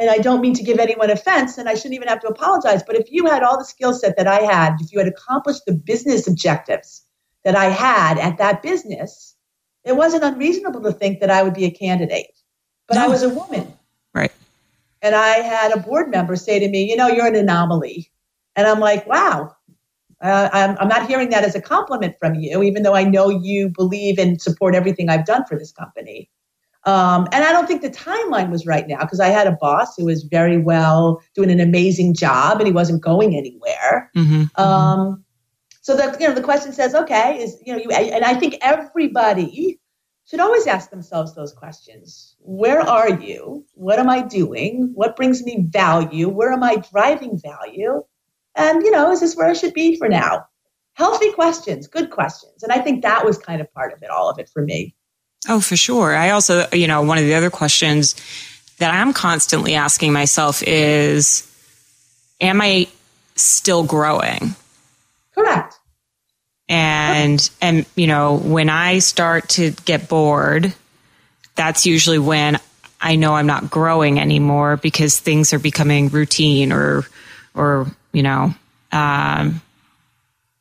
And 0.00 0.08
I 0.08 0.18
don't 0.18 0.40
mean 0.40 0.54
to 0.54 0.62
give 0.62 0.78
anyone 0.78 1.10
offense, 1.10 1.58
and 1.58 1.68
I 1.68 1.74
shouldn't 1.74 1.94
even 1.94 2.06
have 2.06 2.20
to 2.20 2.28
apologize. 2.28 2.84
But 2.84 2.94
if 2.94 3.10
you 3.10 3.26
had 3.26 3.42
all 3.42 3.58
the 3.58 3.64
skill 3.64 3.92
set 3.92 4.16
that 4.16 4.28
I 4.28 4.42
had, 4.42 4.76
if 4.80 4.92
you 4.92 5.00
had 5.00 5.08
accomplished 5.08 5.66
the 5.66 5.74
business 5.74 6.28
objectives 6.28 7.04
that 7.44 7.56
I 7.56 7.64
had 7.64 8.16
at 8.16 8.38
that 8.38 8.62
business, 8.62 9.34
it 9.88 9.96
wasn't 9.96 10.24
unreasonable 10.24 10.82
to 10.82 10.92
think 10.92 11.20
that 11.20 11.30
I 11.30 11.42
would 11.42 11.54
be 11.54 11.64
a 11.64 11.70
candidate. 11.70 12.32
But 12.86 12.96
no. 12.96 13.04
I 13.04 13.08
was 13.08 13.22
a 13.22 13.28
woman. 13.28 13.72
Right. 14.14 14.32
And 15.02 15.14
I 15.14 15.38
had 15.38 15.72
a 15.72 15.80
board 15.80 16.10
member 16.10 16.36
say 16.36 16.58
to 16.58 16.68
me, 16.68 16.88
you 16.88 16.96
know, 16.96 17.08
you're 17.08 17.26
an 17.26 17.34
anomaly. 17.34 18.10
And 18.54 18.66
I'm 18.66 18.80
like, 18.80 19.06
wow, 19.06 19.54
Uh, 20.20 20.48
I'm, 20.52 20.76
I'm 20.80 20.88
not 20.88 21.06
hearing 21.06 21.30
that 21.30 21.44
as 21.44 21.54
a 21.54 21.60
compliment 21.60 22.16
from 22.18 22.34
you, 22.34 22.60
even 22.62 22.82
though 22.82 22.96
I 22.96 23.04
know 23.04 23.28
you 23.30 23.68
believe 23.68 24.18
and 24.18 24.42
support 24.42 24.74
everything 24.74 25.08
I've 25.08 25.24
done 25.24 25.44
for 25.46 25.56
this 25.56 25.70
company. 25.70 26.28
Um, 26.84 27.28
and 27.32 27.44
I 27.44 27.52
don't 27.52 27.68
think 27.68 27.82
the 27.82 27.90
timeline 27.90 28.50
was 28.50 28.66
right 28.66 28.88
now 28.88 29.00
because 29.00 29.20
I 29.20 29.28
had 29.28 29.46
a 29.46 29.56
boss 29.60 29.94
who 29.96 30.06
was 30.06 30.24
very 30.24 30.58
well 30.58 31.22
doing 31.34 31.50
an 31.50 31.60
amazing 31.60 32.14
job 32.14 32.58
and 32.58 32.66
he 32.66 32.72
wasn't 32.72 33.00
going 33.02 33.36
anywhere. 33.36 34.10
Mm-hmm, 34.16 34.42
mm-hmm. 34.42 35.20
So 35.88 35.96
the 35.96 36.14
you 36.20 36.28
know 36.28 36.34
the 36.34 36.42
question 36.42 36.74
says, 36.74 36.94
okay, 36.94 37.42
is 37.42 37.62
you 37.64 37.72
know 37.72 37.78
you 37.78 37.88
and 37.90 38.22
I 38.22 38.34
think 38.34 38.58
everybody 38.60 39.80
should 40.28 40.38
always 40.38 40.66
ask 40.66 40.90
themselves 40.90 41.34
those 41.34 41.54
questions. 41.54 42.36
Where 42.40 42.82
are 42.82 43.08
you? 43.08 43.64
What 43.72 43.98
am 43.98 44.10
I 44.10 44.20
doing? 44.20 44.90
What 44.92 45.16
brings 45.16 45.42
me 45.42 45.64
value? 45.66 46.28
Where 46.28 46.52
am 46.52 46.62
I 46.62 46.76
driving 46.92 47.40
value? 47.40 48.04
And 48.54 48.82
you 48.82 48.90
know, 48.90 49.10
is 49.12 49.20
this 49.20 49.34
where 49.34 49.48
I 49.48 49.54
should 49.54 49.72
be 49.72 49.96
for 49.96 50.10
now? 50.10 50.44
Healthy 50.92 51.32
questions, 51.32 51.86
good 51.86 52.10
questions, 52.10 52.62
and 52.62 52.70
I 52.70 52.80
think 52.80 53.00
that 53.00 53.24
was 53.24 53.38
kind 53.38 53.62
of 53.62 53.72
part 53.72 53.94
of 53.94 54.02
it, 54.02 54.10
all 54.10 54.28
of 54.28 54.38
it 54.38 54.50
for 54.50 54.60
me. 54.60 54.94
Oh, 55.48 55.62
for 55.62 55.76
sure. 55.76 56.14
I 56.14 56.30
also, 56.30 56.66
you 56.70 56.86
know, 56.86 57.00
one 57.00 57.16
of 57.16 57.24
the 57.24 57.32
other 57.32 57.48
questions 57.48 58.14
that 58.76 58.92
I'm 58.92 59.14
constantly 59.14 59.74
asking 59.74 60.12
myself 60.12 60.62
is 60.62 61.50
Am 62.42 62.60
I 62.60 62.88
still 63.36 63.84
growing? 63.84 64.54
And, 66.68 67.50
and, 67.62 67.86
you 67.96 68.06
know, 68.06 68.36
when 68.36 68.68
I 68.68 68.98
start 68.98 69.48
to 69.50 69.70
get 69.86 70.08
bored, 70.08 70.74
that's 71.54 71.86
usually 71.86 72.18
when 72.18 72.58
I 73.00 73.16
know 73.16 73.34
I'm 73.34 73.46
not 73.46 73.70
growing 73.70 74.20
anymore 74.20 74.76
because 74.76 75.18
things 75.18 75.52
are 75.54 75.58
becoming 75.58 76.08
routine 76.08 76.72
or, 76.72 77.06
or, 77.54 77.86
you 78.12 78.22
know, 78.22 78.54
um, 78.92 79.62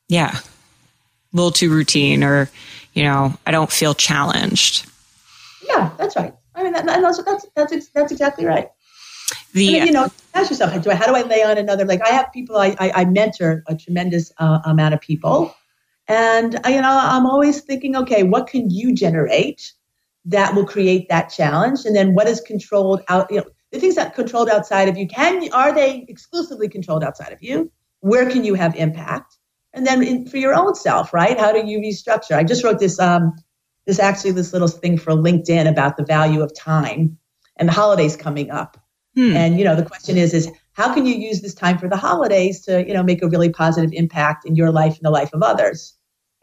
yeah, 0.07 0.37
a 0.37 1.35
little 1.35 1.51
too 1.51 1.69
routine 1.69 2.23
or, 2.23 2.49
you 2.93 3.03
know, 3.03 3.33
I 3.45 3.51
don't 3.51 3.71
feel 3.71 3.93
challenged. 3.93 4.89
Yeah, 5.67 5.91
that's 5.97 6.15
right. 6.15 6.33
I 6.55 6.63
mean, 6.63 6.73
that, 6.73 6.85
that's, 6.85 7.21
that's, 7.23 7.45
that's, 7.53 7.87
that's 7.89 8.11
exactly 8.11 8.45
right. 8.45 8.69
The, 9.53 9.67
I 9.67 9.71
mean, 9.79 9.87
you 9.87 9.93
know, 9.93 10.09
ask 10.33 10.49
yourself, 10.49 10.71
how 10.71 10.79
do 10.79 10.89
I, 10.89 10.95
how 10.95 11.07
do 11.07 11.15
I 11.15 11.23
lay 11.23 11.43
on 11.43 11.57
another? 11.57 11.83
Like 11.83 12.01
I 12.01 12.09
have 12.11 12.31
people, 12.31 12.55
I, 12.55 12.75
I, 12.79 12.91
I 12.95 13.05
mentor 13.05 13.63
a 13.67 13.75
tremendous 13.75 14.31
uh, 14.37 14.59
amount 14.63 14.93
of 14.93 15.01
people. 15.01 15.53
And, 16.07 16.59
I, 16.63 16.75
you 16.75 16.81
know, 16.81 16.99
I'm 17.01 17.25
always 17.25 17.61
thinking, 17.61 17.95
okay, 17.95 18.23
what 18.23 18.47
can 18.47 18.69
you 18.69 18.93
generate 18.93 19.73
that 20.25 20.55
will 20.55 20.65
create 20.65 21.09
that 21.09 21.29
challenge? 21.29 21.85
And 21.85 21.95
then 21.95 22.13
what 22.13 22.27
is 22.27 22.41
controlled 22.41 23.01
out, 23.09 23.29
you 23.31 23.37
know, 23.37 23.45
the 23.71 23.79
things 23.79 23.95
that 23.95 24.15
controlled 24.15 24.49
outside 24.49 24.87
of 24.87 24.97
you, 24.97 25.07
can, 25.07 25.51
are 25.51 25.73
they 25.73 26.05
exclusively 26.07 26.69
controlled 26.69 27.03
outside 27.03 27.33
of 27.33 27.43
you? 27.43 27.71
Where 27.99 28.29
can 28.29 28.45
you 28.45 28.53
have 28.53 28.75
impact? 28.75 29.37
and 29.77 29.85
then 29.85 30.03
in, 30.03 30.25
for 30.25 30.37
your 30.37 30.55
own 30.55 30.75
self, 30.75 31.13
right? 31.13 31.39
How 31.39 31.51
do 31.51 31.65
you 31.65 31.79
restructure? 31.79 32.35
I 32.35 32.43
just 32.43 32.63
wrote 32.63 32.79
this 32.79 32.99
um, 32.99 33.33
this 33.85 33.99
actually 33.99 34.31
this 34.31 34.51
little 34.51 34.67
thing 34.67 34.97
for 34.97 35.13
LinkedIn 35.13 35.69
about 35.69 35.97
the 35.97 36.03
value 36.03 36.41
of 36.41 36.53
time 36.57 37.17
and 37.57 37.69
the 37.69 37.73
holidays 37.73 38.15
coming 38.15 38.49
up. 38.49 38.77
Hmm. 39.15 39.35
And 39.35 39.59
you 39.59 39.63
know, 39.63 39.75
the 39.75 39.85
question 39.85 40.17
is 40.17 40.33
is 40.33 40.49
how 40.73 40.93
can 40.93 41.05
you 41.05 41.15
use 41.15 41.41
this 41.41 41.53
time 41.53 41.77
for 41.77 41.87
the 41.87 41.97
holidays 41.97 42.61
to 42.65 42.85
you 42.85 42.93
know 42.93 43.03
make 43.03 43.21
a 43.23 43.27
really 43.27 43.49
positive 43.49 43.91
impact 43.93 44.45
in 44.45 44.55
your 44.55 44.71
life 44.71 44.95
and 44.95 45.03
the 45.03 45.11
life 45.11 45.31
of 45.33 45.43
others? 45.43 45.93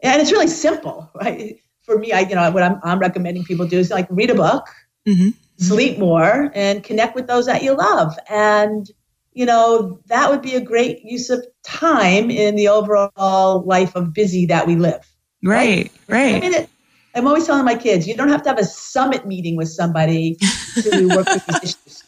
And 0.01 0.21
it's 0.21 0.31
really 0.31 0.47
simple, 0.47 1.09
right? 1.15 1.57
For 1.83 1.97
me, 1.97 2.11
I 2.11 2.21
you 2.21 2.35
know 2.35 2.49
what 2.51 2.63
I'm, 2.63 2.79
I'm 2.83 2.99
recommending 2.99 3.43
people 3.43 3.67
do 3.67 3.77
is 3.77 3.91
like 3.91 4.07
read 4.09 4.29
a 4.29 4.35
book, 4.35 4.65
mm-hmm. 5.07 5.29
sleep 5.57 5.99
more, 5.99 6.51
and 6.53 6.83
connect 6.83 7.15
with 7.15 7.27
those 7.27 7.45
that 7.45 7.63
you 7.63 7.75
love, 7.75 8.17
and 8.29 8.89
you 9.35 9.45
know, 9.45 9.99
that 10.07 10.29
would 10.29 10.41
be 10.41 10.55
a 10.55 10.61
great 10.61 11.03
use 11.03 11.29
of 11.29 11.45
time 11.63 12.31
in 12.31 12.55
the 12.55 12.69
overall 12.69 13.63
life 13.65 13.95
of 13.95 14.13
busy 14.13 14.45
that 14.47 14.65
we 14.65 14.77
live. 14.77 15.05
Right, 15.43 15.91
right. 16.07 16.33
right. 16.33 16.35
I 16.35 16.49
mean, 16.49 16.67
I'm 17.13 17.27
always 17.27 17.45
telling 17.45 17.65
my 17.65 17.75
kids, 17.75 18.07
you 18.07 18.15
don't 18.15 18.29
have 18.29 18.43
to 18.43 18.49
have 18.49 18.57
a 18.57 18.63
summit 18.63 19.27
meeting 19.27 19.57
with 19.57 19.67
somebody 19.67 20.37
to 20.81 21.07
work 21.15 21.27
with 21.27 21.45
these 21.45 21.75
issues. 21.75 22.03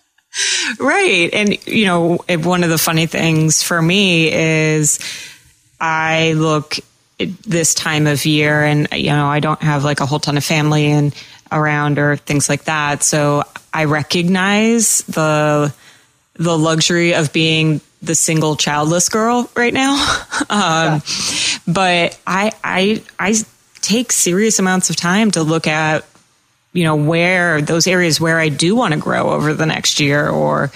Right. 0.80 1.30
And, 1.34 1.68
you 1.68 1.86
know, 1.86 2.18
one 2.30 2.64
of 2.64 2.70
the 2.70 2.78
funny 2.78 3.08
things 3.08 3.62
for 3.62 3.82
me 3.82 4.32
is 4.32 5.00
I 5.82 6.34
look 6.34 6.76
this 7.20 7.74
time 7.74 8.08
of 8.08 8.26
year 8.26 8.64
and, 8.64 8.88
you 8.92 9.10
know, 9.10 9.28
I 9.28 9.40
don't 9.40 9.62
have 9.62 9.84
like 9.84 10.00
a 10.00 10.06
whole 10.06 10.20
ton 10.20 10.38
of 10.38 10.44
family 10.44 10.88
and 10.88 11.16
around 11.52 11.98
or 11.98 12.16
things 12.16 12.50
like 12.50 12.66
that. 12.66 13.04
So 13.04 13.44
I 13.74 13.86
recognize 13.86 15.00
the, 15.00 15.74
the 16.36 16.58
luxury 16.58 17.16
of 17.16 17.34
being 17.34 17.82
the 18.02 18.14
single 18.14 18.56
childless 18.56 19.10
girl 19.10 19.50
right 19.56 19.74
now. 19.74 19.94
um, 20.50 20.50
yeah. 20.50 21.00
But 21.68 22.20
I, 22.28 22.52
I, 22.64 23.04
I 23.20 23.36
take 23.82 24.12
serious 24.12 24.60
amounts 24.60 24.90
of 24.90 24.96
time 24.96 25.32
to 25.32 25.44
look 25.44 25.66
at, 25.68 26.06
you 26.74 26.84
know, 26.84 26.96
where 26.96 27.60
those 27.62 27.88
areas 27.88 28.22
where 28.22 28.40
I 28.40 28.50
do 28.50 28.76
want 28.76 28.94
to 28.94 29.00
grow 29.00 29.32
over 29.32 29.54
the 29.54 29.66
next 29.66 30.00
year 30.00 30.30
or, 30.30 30.72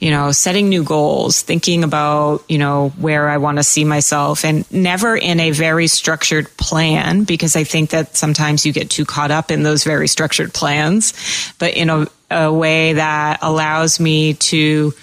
you 0.00 0.10
know, 0.10 0.32
setting 0.32 0.68
new 0.70 0.82
goals, 0.82 1.42
thinking 1.42 1.84
about, 1.84 2.44
you 2.48 2.56
know, 2.56 2.88
where 2.90 3.28
I 3.28 3.36
want 3.36 3.58
to 3.58 3.62
see 3.62 3.84
myself 3.84 4.46
and 4.46 4.70
never 4.72 5.14
in 5.14 5.40
a 5.40 5.50
very 5.50 5.88
structured 5.88 6.48
plan 6.56 7.24
because 7.24 7.54
I 7.54 7.64
think 7.64 7.90
that 7.90 8.16
sometimes 8.16 8.64
you 8.64 8.72
get 8.72 8.88
too 8.88 9.04
caught 9.04 9.30
up 9.30 9.50
in 9.50 9.62
those 9.62 9.84
very 9.84 10.08
structured 10.08 10.54
plans, 10.54 11.12
but 11.58 11.74
in 11.74 11.90
a, 11.90 12.06
a 12.30 12.52
way 12.52 12.94
that 12.94 13.40
allows 13.42 14.00
me 14.00 14.34
to 14.34 14.94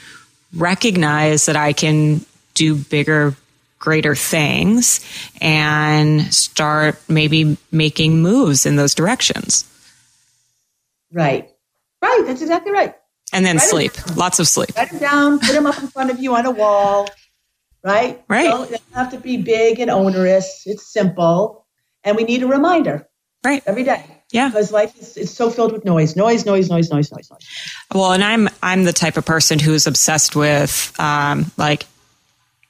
recognize 0.56 1.46
that 1.46 1.58
I 1.58 1.74
can 1.74 2.26
do 2.56 2.76
bigger, 2.76 3.36
greater 3.78 4.16
things 4.16 5.00
and 5.40 6.34
start 6.34 7.00
maybe 7.08 7.58
making 7.72 8.22
moves 8.22 8.66
in 8.66 8.78
those 8.78 8.96
directions. 8.96 9.69
Right. 11.12 11.50
Right. 12.02 12.24
That's 12.26 12.42
exactly 12.42 12.72
right. 12.72 12.96
And 13.34 13.46
then 13.46 13.58
write 13.58 13.70
sleep. 13.70 14.16
Lots 14.16 14.40
of 14.40 14.48
sleep. 14.48 14.76
Write 14.76 14.90
them 14.92 15.00
down, 15.00 15.40
put 15.40 15.54
them 15.54 15.68
up 15.68 15.80
in 15.80 15.88
front 15.88 16.12
of 16.12 16.20
you 16.20 16.36
on 16.36 16.46
a 16.46 16.52
wall. 16.52 17.08
Right? 17.84 18.24
Right. 18.28 18.50
Don't, 18.50 18.66
it 18.66 18.72
doesn't 18.72 18.94
have 18.94 19.12
to 19.12 19.20
be 19.20 19.38
big 19.38 19.80
and 19.80 19.90
onerous. 19.90 20.64
It's 20.66 20.92
simple. 20.92 21.66
And 22.04 22.18
we 22.18 22.24
need 22.24 22.44
a 22.44 22.48
reminder. 22.48 23.08
Right. 23.44 23.64
Every 23.66 23.84
day. 23.84 24.04
Yeah. 24.32 24.50
Because 24.50 24.72
life 24.72 24.96
is 25.00 25.18
it's 25.18 25.32
so 25.32 25.50
filled 25.50 25.72
with 25.72 25.86
noise, 25.86 26.16
noise, 26.16 26.46
noise, 26.46 26.70
noise, 26.70 26.92
noise, 26.92 27.12
noise, 27.12 27.32
noise. 27.32 27.48
Well, 27.94 28.12
and 28.12 28.24
I'm 28.24 28.50
I'm 28.62 28.84
the 28.84 28.94
type 28.94 29.18
of 29.18 29.26
person 29.26 29.58
who's 29.58 29.88
obsessed 29.88 30.36
with 30.36 30.94
um, 31.00 31.52
like 31.58 31.86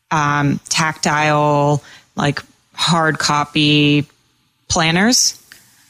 um, 0.10 0.60
tactile, 0.70 1.84
like 2.16 2.42
hard 2.74 3.20
copy 3.20 4.08
planners. 4.70 5.36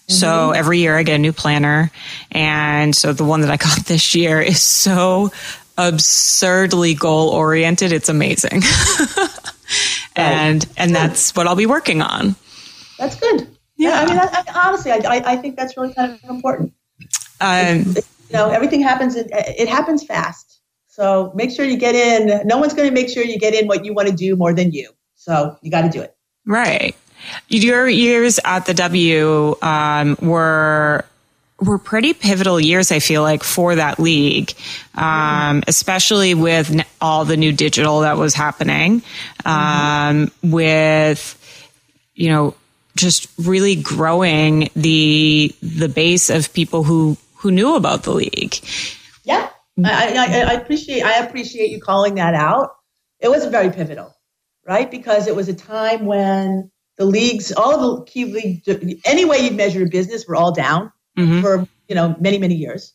Mm-hmm. 0.10 0.17
So 0.17 0.52
every 0.52 0.80
year 0.80 0.98
I 0.98 1.04
get 1.04 1.15
a 1.15 1.19
new 1.19 1.34
planner. 1.34 1.91
And 2.32 2.95
so 2.95 3.13
the 3.13 3.24
one 3.24 3.41
that 3.41 3.52
I 3.52 3.58
got 3.58 3.86
this 3.86 4.15
year 4.15 4.41
is 4.41 4.62
so 4.62 5.32
absurdly 5.78 6.95
goal 6.95 7.30
oriented. 7.30 7.91
It's 7.91 8.10
amazing. 8.10 8.63
and, 10.15 10.65
and 10.78 10.95
that's 10.95 11.36
what 11.36 11.45
I'll 11.48 11.56
be 11.56 11.67
working 11.67 12.02
on. 12.02 12.36
That's 12.98 13.15
good. 13.15 13.48
Yeah, 13.78 14.02
I 14.02 14.06
mean, 14.08 14.17
I, 14.17 14.43
I, 14.45 14.67
honestly, 14.67 14.91
I, 14.91 15.00
I 15.06 15.38
think 15.38 15.56
that's 15.56 15.78
really 15.78 15.93
kind 15.93 16.12
of 16.12 16.30
important. 16.30 16.74
Um, 17.39 17.95
it, 17.95 18.06
you 18.30 18.34
know, 18.34 18.50
everything 18.50 18.82
happens. 18.82 19.15
It, 19.15 19.28
it 19.32 19.69
happens 19.69 20.04
fast. 20.04 20.60
So 20.88 21.32
make 21.34 21.52
sure 21.52 21.63
you 21.63 21.78
get 21.78 21.95
in. 21.95 22.45
No 22.45 22.58
one's 22.58 22.74
going 22.74 22.89
to 22.89 22.93
make 22.93 23.08
sure 23.08 23.24
you 23.24 23.39
get 23.39 23.54
in 23.54 23.67
what 23.67 23.86
you 23.86 23.93
want 23.93 24.10
to 24.10 24.13
do 24.13 24.36
more 24.36 24.54
than 24.54 24.72
you. 24.72 24.91
So 25.15 25.56
you 25.62 25.72
got 25.72 25.84
to 25.84 25.89
do 25.89 26.02
it. 26.02 26.13
Right. 26.45 26.95
Your 27.48 27.88
years 27.88 28.39
at 28.44 28.65
the 28.65 28.74
W 28.74 29.56
um, 29.62 30.18
were 30.22 31.06
were 31.62 31.78
pretty 31.78 32.13
pivotal 32.13 32.60
years. 32.60 32.92
I 32.92 33.00
feel 33.00 33.22
like 33.22 33.44
for 33.44 33.76
that 33.76 34.00
league, 34.00 34.54
um, 34.96 35.64
especially 35.68 36.34
with 36.34 36.86
all 37.01 37.26
the 37.26 37.38
new 37.38 37.51
digital 37.51 38.01
that 38.01 38.18
was 38.18 38.34
happening, 38.34 39.01
um, 39.45 40.32
with 40.41 41.36
you 42.16 42.30
know 42.30 42.56
just 42.95 43.30
really 43.38 43.76
growing 43.76 44.70
the 44.76 45.53
the 45.62 45.89
base 45.89 46.30
of 46.30 46.53
people 46.53 46.84
who 46.84 47.18
who 47.36 47.51
knew 47.51 47.76
about 47.76 48.03
the 48.03 48.12
league. 48.12 48.56
Yeah, 49.24 49.49
I, 49.86 50.16
I, 50.16 50.41
I 50.41 50.53
appreciate 50.53 51.03
I 51.03 51.20
appreciate 51.26 51.72
you 51.72 51.82
calling 51.82 52.16
that 52.16 52.34
out. 52.34 52.72
It 53.20 53.30
was 53.30 53.45
very 53.45 53.70
pivotal, 53.72 54.16
right? 54.66 54.89
Because 54.89 55.28
it 55.28 55.36
was 55.36 55.49
a 55.49 55.53
time 55.53 56.06
when 56.06 56.72
the 57.00 57.06
leagues, 57.06 57.52
all 57.52 57.95
the 57.95 58.04
key 58.04 58.26
league, 58.26 58.62
any 59.06 59.26
way 59.26 59.39
you'd 59.39 59.56
measure 59.56 59.84
a 59.84 59.89
business, 59.89 60.28
were 60.28 60.36
all 60.36 60.52
down 60.52 60.91
mm-hmm. 61.18 61.41
for 61.41 61.68
you 61.88 61.95
know 61.95 62.16
many 62.20 62.38
many 62.38 62.54
years, 62.54 62.93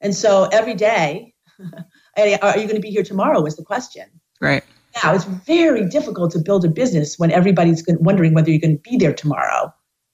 and 0.00 0.14
so 0.14 0.44
every 0.52 0.74
day, 0.74 1.34
are 2.16 2.26
you 2.26 2.38
going 2.38 2.76
to 2.76 2.80
be 2.80 2.90
here 2.90 3.02
tomorrow? 3.02 3.40
Was 3.40 3.56
the 3.56 3.64
question. 3.64 4.04
Right 4.40 4.62
now. 5.02 5.14
It's 5.14 5.24
very 5.24 5.86
difficult 5.88 6.32
to 6.32 6.38
build 6.38 6.64
a 6.64 6.68
business 6.68 7.18
when 7.18 7.30
everybody's 7.30 7.84
wondering 8.00 8.34
whether 8.34 8.50
you're 8.50 8.60
going 8.60 8.76
to 8.76 8.90
be 8.90 8.96
there 8.96 9.12
tomorrow. 9.12 9.72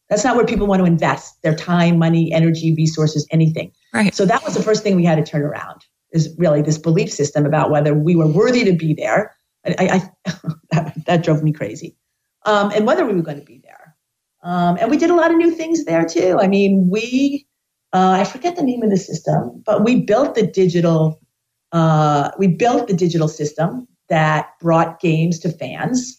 That's 0.09 0.25
not 0.25 0.37
where 0.37 0.45
people 0.45 0.67
want 0.67 0.81
to 0.81 0.87
invest 0.87 1.41
their 1.43 1.55
time, 1.55 1.99
money, 1.99 2.33
energy, 2.33 2.75
resources, 2.75 3.27
anything. 3.31 3.73
Right. 3.95 4.15
So 4.15 4.27
that 4.27 4.45
was 4.45 4.55
the 4.55 4.63
first 4.63 4.83
thing 4.83 4.97
we 4.97 5.05
had 5.05 5.17
to 5.17 5.25
turn 5.25 5.43
around 5.43 5.85
is 6.13 6.35
really 6.37 6.61
this 6.61 6.77
belief 6.77 7.11
system 7.11 7.47
about 7.47 7.71
whether 7.71 7.95
we 7.95 8.15
were 8.15 8.27
worthy 8.27 8.65
to 8.65 8.73
be 8.73 8.93
there. 8.93 9.35
I, 9.65 9.75
I, 10.27 10.33
that, 10.71 10.93
that 11.07 11.25
drove 11.25 11.43
me 11.43 11.53
crazy. 11.53 11.97
Um, 12.45 12.71
and 12.75 12.87
whether 12.87 13.05
we 13.05 13.15
were 13.15 13.23
going 13.23 13.39
to 13.39 13.45
be 13.45 13.61
there. 13.63 13.97
Um, 14.43 14.77
and 14.81 14.91
we 14.91 14.97
did 14.97 15.11
a 15.11 15.15
lot 15.15 15.31
of 15.31 15.37
new 15.37 15.53
things 15.53 15.85
there 15.85 16.05
too. 16.05 16.39
I 16.41 16.49
mean, 16.49 16.89
we, 16.91 17.47
uh, 17.93 18.17
I 18.21 18.25
forget 18.25 18.57
the 18.57 18.63
name 18.63 18.83
of 18.83 18.91
the 18.91 18.97
system, 18.97 19.63
but 19.65 19.85
we 19.85 20.03
built 20.03 20.35
the 20.35 20.47
digital, 20.47 21.21
uh, 21.71 22.31
we 22.39 22.49
built 22.49 22.89
the 22.89 22.95
digital 22.95 23.29
system 23.29 23.87
that 24.09 24.51
brought 24.61 25.01
games 25.01 25.39
to 25.41 25.51
fans. 25.51 26.19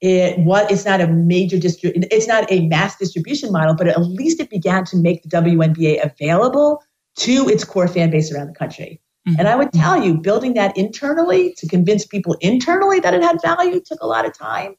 It 0.00 0.38
what 0.40 0.70
it's 0.70 0.84
not 0.84 1.00
a 1.00 1.06
major 1.06 1.56
distri- 1.56 2.06
it's 2.10 2.26
not 2.26 2.50
a 2.50 2.66
mass 2.66 2.96
distribution 2.96 3.52
model, 3.52 3.74
but 3.74 3.86
at 3.86 4.00
least 4.00 4.40
it 4.40 4.50
began 4.50 4.84
to 4.86 4.96
make 4.96 5.22
the 5.22 5.28
WNBA 5.28 6.04
available 6.04 6.82
to 7.18 7.48
its 7.48 7.64
core 7.64 7.86
fan 7.86 8.10
base 8.10 8.32
around 8.32 8.48
the 8.48 8.54
country. 8.54 9.00
Mm-hmm. 9.28 9.38
And 9.38 9.48
I 9.48 9.54
would 9.54 9.72
tell 9.72 10.02
you, 10.02 10.14
building 10.14 10.54
that 10.54 10.76
internally 10.76 11.54
to 11.58 11.68
convince 11.68 12.04
people 12.04 12.36
internally 12.40 12.98
that 13.00 13.14
it 13.14 13.22
had 13.22 13.40
value 13.40 13.80
took 13.80 14.00
a 14.00 14.06
lot 14.06 14.26
of 14.26 14.36
time. 14.36 14.74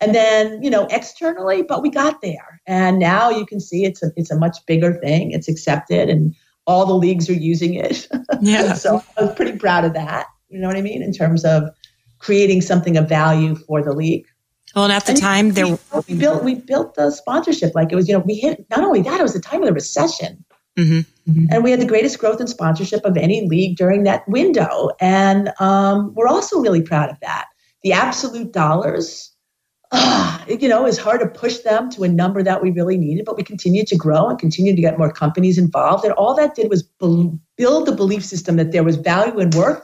And 0.00 0.14
then, 0.14 0.62
you 0.62 0.68
know, 0.68 0.86
externally, 0.90 1.62
but 1.62 1.82
we 1.82 1.90
got 1.90 2.20
there. 2.20 2.60
And 2.66 2.98
now 2.98 3.30
you 3.30 3.46
can 3.46 3.60
see 3.60 3.84
it's 3.84 4.02
a 4.02 4.10
it's 4.16 4.30
a 4.30 4.38
much 4.38 4.58
bigger 4.66 4.94
thing. 4.94 5.30
It's 5.30 5.48
accepted 5.48 6.10
and 6.10 6.34
all 6.66 6.84
the 6.84 6.94
leagues 6.94 7.30
are 7.30 7.34
using 7.34 7.74
it. 7.74 8.08
Yeah. 8.40 8.74
so 8.74 9.02
I 9.16 9.24
was 9.24 9.34
pretty 9.34 9.58
proud 9.58 9.84
of 9.84 9.94
that. 9.94 10.26
You 10.48 10.60
know 10.60 10.68
what 10.68 10.76
I 10.76 10.82
mean? 10.82 11.02
In 11.02 11.12
terms 11.12 11.44
of 11.44 11.70
creating 12.18 12.60
something 12.60 12.96
of 12.96 13.08
value 13.08 13.54
for 13.54 13.82
the 13.82 13.92
league. 13.92 14.26
Well, 14.74 14.84
and 14.84 14.92
at 14.92 15.06
the 15.06 15.12
and 15.12 15.20
time, 15.20 15.52
there 15.52 15.66
we, 15.66 15.78
we 16.08 16.14
built 16.14 16.44
we 16.44 16.56
built 16.56 16.94
the 16.96 17.10
sponsorship 17.10 17.74
like 17.74 17.92
it 17.92 17.96
was. 17.96 18.08
You 18.08 18.14
know, 18.14 18.24
we 18.26 18.34
hit 18.34 18.66
not 18.68 18.84
only 18.84 19.00
that, 19.02 19.20
it 19.20 19.22
was 19.22 19.32
the 19.32 19.40
time 19.40 19.62
of 19.62 19.66
the 19.66 19.72
recession. 19.72 20.44
Mm-hmm. 20.78 21.30
Mm-hmm. 21.30 21.46
And 21.50 21.64
we 21.64 21.70
had 21.70 21.80
the 21.80 21.86
greatest 21.86 22.18
growth 22.18 22.40
in 22.40 22.46
sponsorship 22.46 23.04
of 23.04 23.16
any 23.16 23.48
league 23.48 23.76
during 23.76 24.04
that 24.04 24.28
window. 24.28 24.90
And 25.00 25.50
um, 25.58 26.12
we're 26.14 26.28
also 26.28 26.60
really 26.60 26.82
proud 26.82 27.08
of 27.08 27.18
that. 27.20 27.46
The 27.82 27.92
absolute 27.92 28.52
dollars, 28.52 29.34
uh, 29.98 30.38
you 30.48 30.68
know, 30.68 30.84
it's 30.84 30.98
hard 30.98 31.20
to 31.20 31.26
push 31.26 31.58
them 31.58 31.90
to 31.90 32.04
a 32.04 32.08
number 32.08 32.42
that 32.42 32.62
we 32.62 32.70
really 32.70 32.98
needed, 32.98 33.24
but 33.24 33.36
we 33.36 33.42
continued 33.42 33.86
to 33.86 33.96
grow 33.96 34.28
and 34.28 34.38
continued 34.38 34.76
to 34.76 34.82
get 34.82 34.98
more 34.98 35.10
companies 35.10 35.56
involved. 35.56 36.04
And 36.04 36.12
all 36.14 36.34
that 36.34 36.54
did 36.54 36.68
was 36.68 36.82
build 36.82 37.86
the 37.86 37.92
belief 37.96 38.24
system 38.24 38.56
that 38.56 38.72
there 38.72 38.84
was 38.84 38.96
value 38.96 39.38
and 39.38 39.54
worth 39.54 39.80